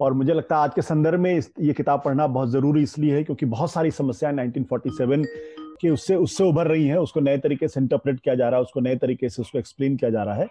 और 0.00 0.12
मुझे 0.12 0.32
लगता 0.34 0.56
है 0.56 0.62
आज 0.62 0.70
के 0.74 0.82
संदर्भ 0.82 1.20
में 1.20 1.34
ये 1.34 1.72
किताब 1.72 2.02
पढ़ना 2.04 2.26
बहुत 2.26 2.50
ज़रूरी 2.50 2.82
इसलिए 2.82 3.14
है 3.14 3.22
क्योंकि 3.24 3.46
बहुत 3.46 3.72
सारी 3.72 3.90
समस्याएँ 3.90 4.34
1947 4.34 5.24
के 5.80 5.90
उससे 5.90 6.14
उससे 6.16 6.44
उभर 6.44 6.66
रही 6.66 6.86
हैं 6.86 6.96
उसको 6.96 7.20
नए 7.20 7.38
तरीके 7.38 7.68
से 7.68 7.80
इंटरप्रेट 7.80 8.20
किया 8.20 8.34
जा 8.34 8.48
रहा 8.48 8.58
है 8.58 8.64
उसको 8.64 8.80
नए 8.80 8.96
तरीके 8.96 9.28
से 9.28 9.42
उसको 9.42 9.58
एक्सप्लेन 9.58 9.96
किया 9.96 10.10
जा 10.10 10.22
रहा 10.22 10.34
है। 10.34 10.48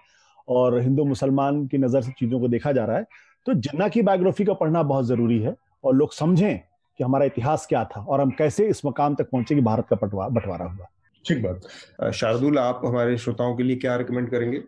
और 0.47 0.79
हिंदू 0.79 1.05
मुसलमान 1.05 1.65
की 1.67 1.77
नज़र 1.77 2.01
से 2.01 2.11
चीज़ों 2.11 2.39
को 2.39 2.47
देखा 2.47 2.71
जा 2.71 2.85
रहा 2.85 2.97
है 2.97 3.07
तो 3.47 3.53
जन्ना 3.53 3.87
की 3.87 4.01
बायोग्राफी 4.01 4.45
का 4.45 4.53
पढ़ना 4.53 4.83
बहुत 4.83 5.05
ज़रूरी 5.05 5.39
है 5.39 5.55
और 5.83 5.95
लोग 5.95 6.13
समझें 6.13 6.57
कि 6.99 7.03
हमारा 7.03 7.25
इतिहास 7.25 7.65
क्या 7.69 7.83
था 7.85 8.01
और 8.01 8.21
हम 8.21 8.29
कैसे 8.31 8.67
इस 8.67 8.85
मकाम 8.85 9.15
तक 9.15 9.29
पहुँचे 9.29 9.55
कि 9.55 9.61
भारत 9.61 9.87
का 9.89 9.95
बंटवारा 9.95 10.65
हुआ। 10.65 10.85
ठीक 11.25 11.43
बात। 11.43 12.11
शार्दुल 12.13 12.57
आप 12.59 12.81
हमारे 12.85 13.17
श्रोताओं 13.17 13.55
के 13.55 13.63
लिए 13.63 13.75
क्या 13.75 13.95
रिकमेंड 13.95 14.29
करेंगे? 14.29 14.61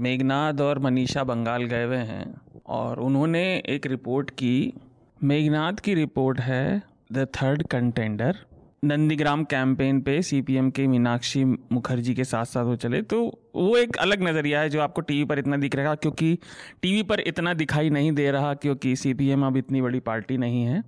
मेघनाथ 0.00 0.60
और 0.60 0.78
मनीषा 0.78 1.24
बंगाल 1.24 1.64
गए 1.64 1.84
हुए 1.84 1.96
हैं 1.96 2.34
और 2.66 3.00
उन्होंने 3.00 3.42
एक 3.68 3.86
रिपोर्ट 3.86 4.30
की। 4.30 4.72
मेघनाथ 5.20 5.80
की 5.84 5.94
रिपोर्ट 5.94 6.40
है 6.40 6.82
the 7.12 7.26
third 7.34 7.62
contender 7.66 8.36
Nandigram 8.82 9.44
campaign 9.44 10.00
पे 10.00 10.20
सीपीएम 10.22 10.70
के 10.70 10.86
मीनाक्षी 10.86 11.44
मुखर्जी 11.44 12.14
के 12.14 12.24
साथ 12.24 12.44
साथ 12.44 12.64
वो 12.64 12.74
चले। 12.76 13.00
तो 13.02 13.20
वो 13.54 13.76
एक 13.76 13.96
अलग 13.96 14.22
नज़रिया 14.22 14.60
है 14.60 14.68
जो 14.70 14.80
आपको 14.80 15.00
टीवी 15.00 15.24
पर 15.24 15.38
इतना 15.38 15.56
दिख 15.56 15.76
रहा, 15.76 15.94
क्योंकि 15.94 16.38
टीवी 16.82 17.02
पर 17.02 17.20
इतना 17.20 17.54
दिखाई 17.54 17.90
नहीं 17.90 18.12
दे 18.12 18.30
रहा 18.30 18.52
क्योंकि 18.56 18.94
सीपीएम 18.96 19.46
अब 19.46 19.56
इतनी 19.56 19.82
बड़ी 19.82 20.00
पार्टी 20.00 20.36
नहीं 20.38 20.62
है। 20.64 20.82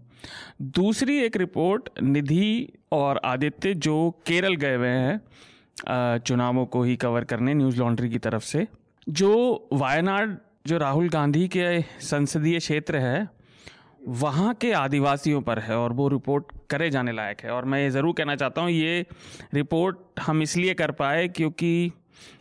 दूसरी 0.62 1.18
एक 1.18 1.36
रिपोर्ट, 1.36 1.88
निधि 2.02 2.72
और 2.92 3.20
आदित्य, 3.24 3.74
जो 3.74 4.10
केरल 4.26 4.54
गए 4.56 4.76
हुए 4.76 4.88
हैं 4.88 6.18
चुनावों 6.18 6.64
को 6.66 6.82
ही 6.82 6.96
कवर 6.96 7.24
करने 7.24 7.54
न्यूज़ 7.54 7.78
लॉन्ड्री 7.78 8.08
की 8.10 8.18
तरफ़ 8.18 8.44
से, 8.44 8.66
जो 9.08 9.68
वायनाड, 9.72 10.36
जो 10.66 10.78
राहुल 10.78 11.08
गांधी 11.08 11.46
के 11.48 11.80
संसदीय 12.02 12.58
क्षेत्र 12.58 12.96
है 12.96 13.28
वहाँ 14.08 14.52
के 14.54 14.72
आदिवासियों 14.72 15.40
पर 15.42 15.58
है 15.58 15.76
और 15.76 15.92
वो 15.92 16.08
रिपोर्ट 16.08 16.52
करे 16.70 16.88
जाने 16.90 17.12
लायक 17.12 17.40
है। 17.40 17.50
और 17.50 17.64
मैं 17.64 17.80
ये 17.80 17.90
ज़रूर 17.90 18.14
कहना 18.18 18.36
चाहता 18.36 18.60
हूँ, 18.60 18.70
ये 18.70 19.04
रिपोर्ट 19.54 20.20
हम 20.20 20.42
इसलिए 20.42 20.74
कर 20.74 20.90
पाए 20.92 21.26
क्योंकि 21.28 21.92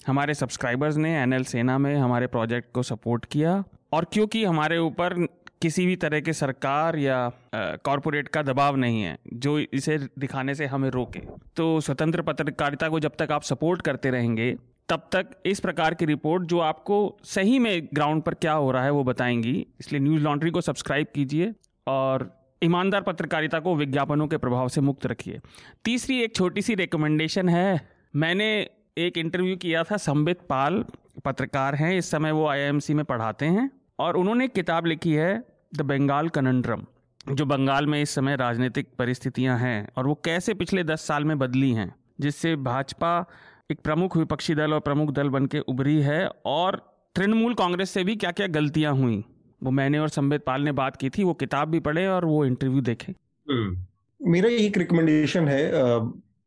हमारे 0.08 0.34
सब्सक्राइबर्स 0.34 0.98
ने, 0.98 1.16
एनएल 1.16 1.44
सेना 1.46 1.78
में 1.78 1.96
हमारे 1.96 2.28
प्रोजेक्ट 2.28 2.72
को 2.74 2.84
सपोर्ट 2.84 3.26
किया 3.26 3.64
और 3.94 4.06
क्योंकि 4.14 4.44
हमारे 4.46 4.78
ऊपर 4.80 5.26
किसी 5.62 5.86
भी 5.86 5.96
तरह 5.96 6.20
के 6.20 6.34
सरकार 6.34 6.98
या 6.98 7.32
कॉरपोरेट 7.56 8.28
का 8.28 8.42
दबाव 8.44 8.76
नहीं 8.76 9.02
है, 9.02 9.18
जो 9.34 9.58
इसे 9.60 9.98
दिखाने 10.20 10.56
से 10.56 10.66
हमें 10.66 10.90
रोके। 10.90 11.20
तो 11.56 11.80
स्वतंत्र 11.82 12.22
पत्रकारिता 12.22 12.90
को 12.90 13.00
जब 13.00 13.16
तक 13.20 13.32
आप 13.32 13.44
सपोर्ट 13.44 13.82
करते 13.82 14.10
रहेंगे 14.10 14.56
तब 14.90 15.10
तक 15.12 15.30
इस 15.46 15.60
प्रकार 15.60 15.94
की 15.94 16.06
रिपोर्ट 16.06 16.44
जो 16.44 16.60
आपको 16.60 17.18
सही 17.24 17.60
में 17.60 17.88
ग्राउंड 17.94 18.22
पर 18.22 18.34
क्या 18.34 18.54
हो 18.54 18.72
रहा 18.72 18.84
है 18.84 18.90
वो 18.90 19.04
बताएँगी। 19.04 19.68
इसलिए 19.80 20.02
न्यूज़ 20.02 20.24
लॉन्ड्री 20.24 20.52
को 20.52 20.62
सब्सक्राइब 20.62 21.08
कीजिए 21.16 21.54
और 21.88 22.32
ईमानदार 22.64 23.02
पत्रकारिता 23.02 23.60
को 23.60 23.76
विज्ञापनों 23.76 24.28
के 24.28 24.38
प्रभाव 24.38 24.68
से 24.68 24.82
मुक्त 24.82 25.06
रखिए। 25.06 25.40
तीसरी 25.86 26.22
एक 26.22 26.36
छोटी 26.36 26.62
सी 26.62 26.76
रिकमेंडेशन 26.76 27.50
है। 27.50 27.90
मैंने 28.16 28.70
एक 28.98 29.18
इंटरव्यू 29.18 29.56
किया 29.58 29.84
था, 29.84 29.98
संबित 29.98 30.40
पाल 30.50 30.84
पत्रकार 31.26 31.76
हैं। 31.76 31.98
इस 31.98 32.12
समय 32.12 32.32
वो 32.32 32.48
आईआईएमसी 32.48 32.94
में 32.94 33.06
पढ़ाते 33.06 33.46
हैं 33.46 33.70
और 34.00 34.18
उन्होंने 34.18 34.46
एक 34.46 34.54
किताब 34.54 34.86
लिखी 34.86 35.14
है, 35.14 35.44
द 35.76 35.82
बंगाल 35.82 36.30
कनंड्रम 36.30 36.86
जो 37.32 37.46
बंगाल 37.46 37.88
में 37.88 38.02
इस 38.02 38.10
समय 38.10 38.36
राजनीतिक 38.36 38.88
परिस्थितियाँ 39.00 39.58
हैं 39.60 39.90
और 39.98 40.08
वो 40.08 40.16
कैसे 40.16 40.54
पिछले 40.54 40.84
दस 40.84 41.08
साल 41.08 41.24
में 41.24 41.40
बदली 41.40 41.72
हैं, 41.72 41.94
जिससे 42.20 42.56
भाजपा 42.56 43.26
एक 43.70 43.80
प्रमुख 43.82 44.16
विपक्षी 44.18 44.54
दल 44.56 44.74
और 44.74 44.80
प्रमुख 44.80 45.10
दल 45.12 45.30
बन 45.30 45.46
के 45.46 45.60
उभरी 45.60 45.96
है 46.02 46.28
और 46.46 46.76
तृणमूल 47.16 47.54
कांग्रेस 47.54 47.90
से 47.90 48.04
भी 48.04 48.16
क्या 48.16 48.32
क्या 48.32 48.46
गलतियाँ 48.48 48.94
हुई 48.94 49.24
वो 49.62 49.72
मैंने 49.72 50.00
और 50.00 50.10
संबित 50.10 50.44
पाल 50.44 50.62
ने 50.62 50.72
बात 50.72 50.96
की 50.96 51.10
थी, 51.10 51.24
वो 51.24 51.34
किताब 51.34 51.70
भी 51.70 51.80
पढ़े 51.80 52.06
और 52.08 52.26
वो 52.26 52.46
इंटरव्यू 52.46 52.82
देखे 52.82 53.14
हम्म। 53.48 54.30
मेरा 54.32 54.50
एक 54.50 54.78
रिकमेंडेशन 54.78 55.48
है 55.48 55.60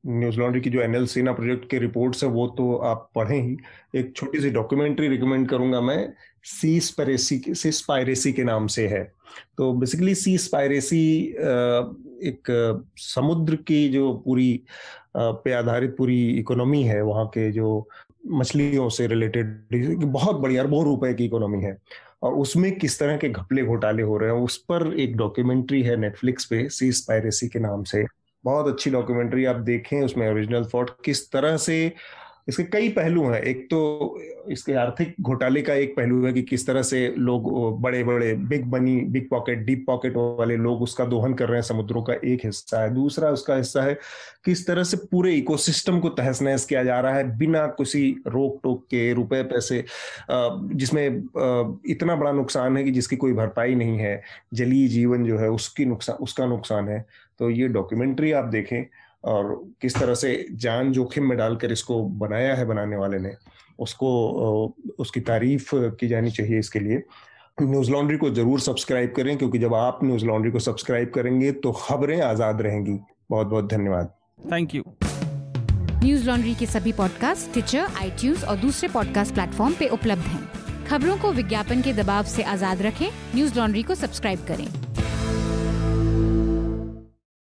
न्यूज़ 0.05 0.39
लॉन्ड्री 0.39 0.61
की 0.61 0.71
जो 0.71 0.81
एनएल 0.81 1.07
सेना 1.07 1.33
प्रोजेक्ट 1.33 1.69
के 1.71 1.79
रिपोर्ट्स 1.79 2.23
है, 2.25 2.29
वो 2.31 2.47
तो 2.59 2.75
आप 2.77 3.11
पढ़े 3.15 3.41
ही। 3.41 3.57
एक 3.97 4.13
छोटी 4.17 4.41
सी 4.41 4.51
डॉक्यूमेंट्री 4.51 5.09
रिकमेंड 5.09 5.49
करूँगा 5.49 5.81
मैं 5.81 6.13
सी 6.45 6.79
स्पायरेसी 6.81 7.43
सी 7.49 7.73
स्पायरेसी 7.73 8.33
के 8.33 8.45
नाम 8.45 8.67
से 8.67 8.87
है। 8.89 9.03
तो 9.59 9.73
बेसिकली 9.73 10.15
सी 10.15 10.37
स्पायरेसी 10.39 11.03
एक 12.29 12.53
समुद्र 12.97 13.57
की 13.57 13.89
जो 13.89 14.13
पूरी 14.25 14.63
पे 15.17 15.53
आधारित 15.53 15.95
पूरी 15.99 16.21
इकोनॉमी 16.39 16.83
है, 16.83 17.03
वहाँ 17.03 17.27
के 17.27 17.51
जो 17.53 17.89
मछलियों 18.29 18.89
से 18.89 19.07
रिलेटेड 19.07 20.05
बहुत 20.05 20.41
बड़ी 20.41 20.57
अरबों 20.57 20.85
रुपए 20.85 21.13
की 21.15 21.25
इकोनॉमी 21.25 21.63
है। 21.63 21.77
और 22.23 22.35
उसमें 22.35 22.71
किस 22.79 22.99
तरह 22.99 23.17
के 23.17 23.29
घपले 23.29 23.63
घोटाले 23.63 24.03
हो 24.03 24.17
रहे 24.19 24.31
हैं, 24.31 24.39
उस 24.39 24.57
पर 24.71 24.93
एक 25.01 25.17
डॉक्यूमेंट्री 25.17 25.83
है 25.83 25.97
नेटफ्लिक्स 25.97 26.45
पे 26.45 26.69
सी 26.69 26.91
स्पायरेसी 26.93 27.49
के 27.49 27.59
नाम 27.59 27.83
से। 27.83 28.05
बहुत 28.45 28.69
अच्छी 28.69 28.91
डॉक्यूमेंट्री 28.91 29.45
आप 29.45 29.57
देखें 29.57 30.01
उसमें 30.03 30.31
ओरिजिनल 30.31 30.65
थॉट 30.75 30.91
किस 31.05 31.31
तरह 31.33 31.57
से 31.59 31.93
इसके 32.49 32.63
कई 32.65 32.89
पहलू 32.89 33.25
हैं। 33.25 33.41
एक 33.41 33.67
तो 33.71 34.21
इसके 34.51 34.73
आर्थिक 34.75 35.15
घोटाले 35.21 35.61
का 35.63 35.75
एक 35.75 35.95
पहलू 35.97 36.25
है 36.25 36.33
कि 36.33 36.43
किस 36.43 36.67
तरह 36.67 36.83
से 36.83 37.07
लोग 37.19 37.81
बड़े 37.81 38.03
बड़े 38.05 38.33
big 38.35 38.67
money 38.67 38.97
big 39.07 39.29
pocket 39.31 39.59
deep 39.67 39.85
pocket 39.87 40.17
वाले 40.17 40.57
लोग 40.57 40.83
उसका 40.83 41.05
दोहन 41.05 41.35
कर 41.35 41.49
रहे 41.49 41.57
हैं, 41.57 41.63
समुद्रों 41.63 42.03
का 42.03 42.15
एक 42.25 42.45
हिस्सा 42.45 42.83
है। 42.83 42.95
दूसरा 42.95 43.31
उसका 43.31 43.57
हिस्सा 43.57 43.83
है 43.83 43.95
किस 44.45 44.67
तरह 44.67 44.85
से 44.85 44.97
पूरे 45.11 45.35
इकोसिस्टम 45.35 46.01
को 46.01 46.09
तहस 46.11 46.43
नहस 46.43 46.65
किया 46.65 46.85
जा 46.85 47.01
रहा 47.01 47.15
है 47.15 47.39
बिना 47.39 47.67
किसी 47.69 48.11
रोक 48.27 48.61
टोक 48.63 48.85
के, 48.85 49.13
रुपए, 49.13 49.43
पैसे 49.45 49.85
जिसमें 50.31 51.07
इतना 51.87 52.17
बड़ा 52.17 52.33
नुकसान 52.33 52.77
है 52.77 52.85
कि 52.85 52.91
जिसकी 52.91 53.17
कोई 53.17 53.33
भरपाई 53.33 53.75
नहीं 53.75 53.99
है। 53.99 54.21
जलीय 54.55 54.89
जीवन 54.89 55.25
जो 55.25 55.39
है 55.39 55.51
उसकी 55.51 55.85
नुकसान 55.85 56.17
उसका 56.17 56.47
नुकसान 56.47 56.89
है। 56.89 57.05
तो 57.41 57.51
ये 57.51 57.69
डॉक्यूमेंट्री 57.75 58.33
आप 58.33 58.45
देखें 58.45 58.83
और 59.25 59.55
किस 59.83 59.97
तरह 59.97 60.15
से 60.15 60.33
जान 60.63 60.93
जोखिम 60.93 61.29
में 61.29 61.37
डालकर 61.39 61.73
इसको 61.73 62.03
बनाया 62.23 62.55
है 62.55 62.65
बनाने 62.67 62.97
वाले 62.97 63.19
ने 63.19 63.33
उसको 63.79 64.09
उसकी 64.99 65.21
तारीफ़ 65.29 65.71
की 65.75 66.09
जानी 66.09 66.31
चाहिए 66.31 66.59
इसके 66.59 66.81
लिए। 66.81 67.03
न्यूज़ 67.59 67.91
लॉन्ड्री 67.91 68.17
को 68.17 68.31
ज़रूर 68.31 68.61
सब्सक्राइब 68.61 69.13
करें 69.17 69.37
क्योंकि 69.39 69.59
जब 69.59 69.75
आप 69.75 69.99
न्यूज़ 70.05 70.25
लॉन्ड्री 70.27 70.51
को 70.53 70.59
सब्सक्राइब 70.59 71.11
करेंगे 71.15 71.53
तो 71.65 71.73
खबरें 71.73 72.21
आज़ाद 72.23 72.63
रहेंगी। 72.63 72.99
बहुत 73.31 73.47
बहुत 73.47 73.69
धन्यवाद। 73.71 74.13
थैंक 74.53 74.75
यू 74.75 74.83
न्यूज़ 76.05 76.27
लॉन्ड्री 76.27 76.55
के 76.55 76.67
सभी 76.67 76.93
पॉडकास्ट 76.93 77.53
ट्विटर 77.53 77.87
आई 77.97 78.33
और 78.49 78.57
दूसरे 78.59 78.89
पॉडकास्ट 78.89 79.35
प्लेटफॉर्म 79.35 79.75
पे 79.79 79.89
उपलब्ध 79.89 80.27
हैं। 80.27 80.85
खबरों 80.87 81.17
को 81.19 81.33
विज्ञापन 81.33 81.83
के 81.83 81.93
दबाव 81.93 82.25
से 82.27 82.43
आज़ाद 82.53 82.83
रखें। 82.83 83.09
न्यूज़ 83.35 83.59
लॉन्ड्री 83.59 83.83
को 83.83 83.95
सब्सक्राइब 83.95 84.45
करें। 84.49 84.67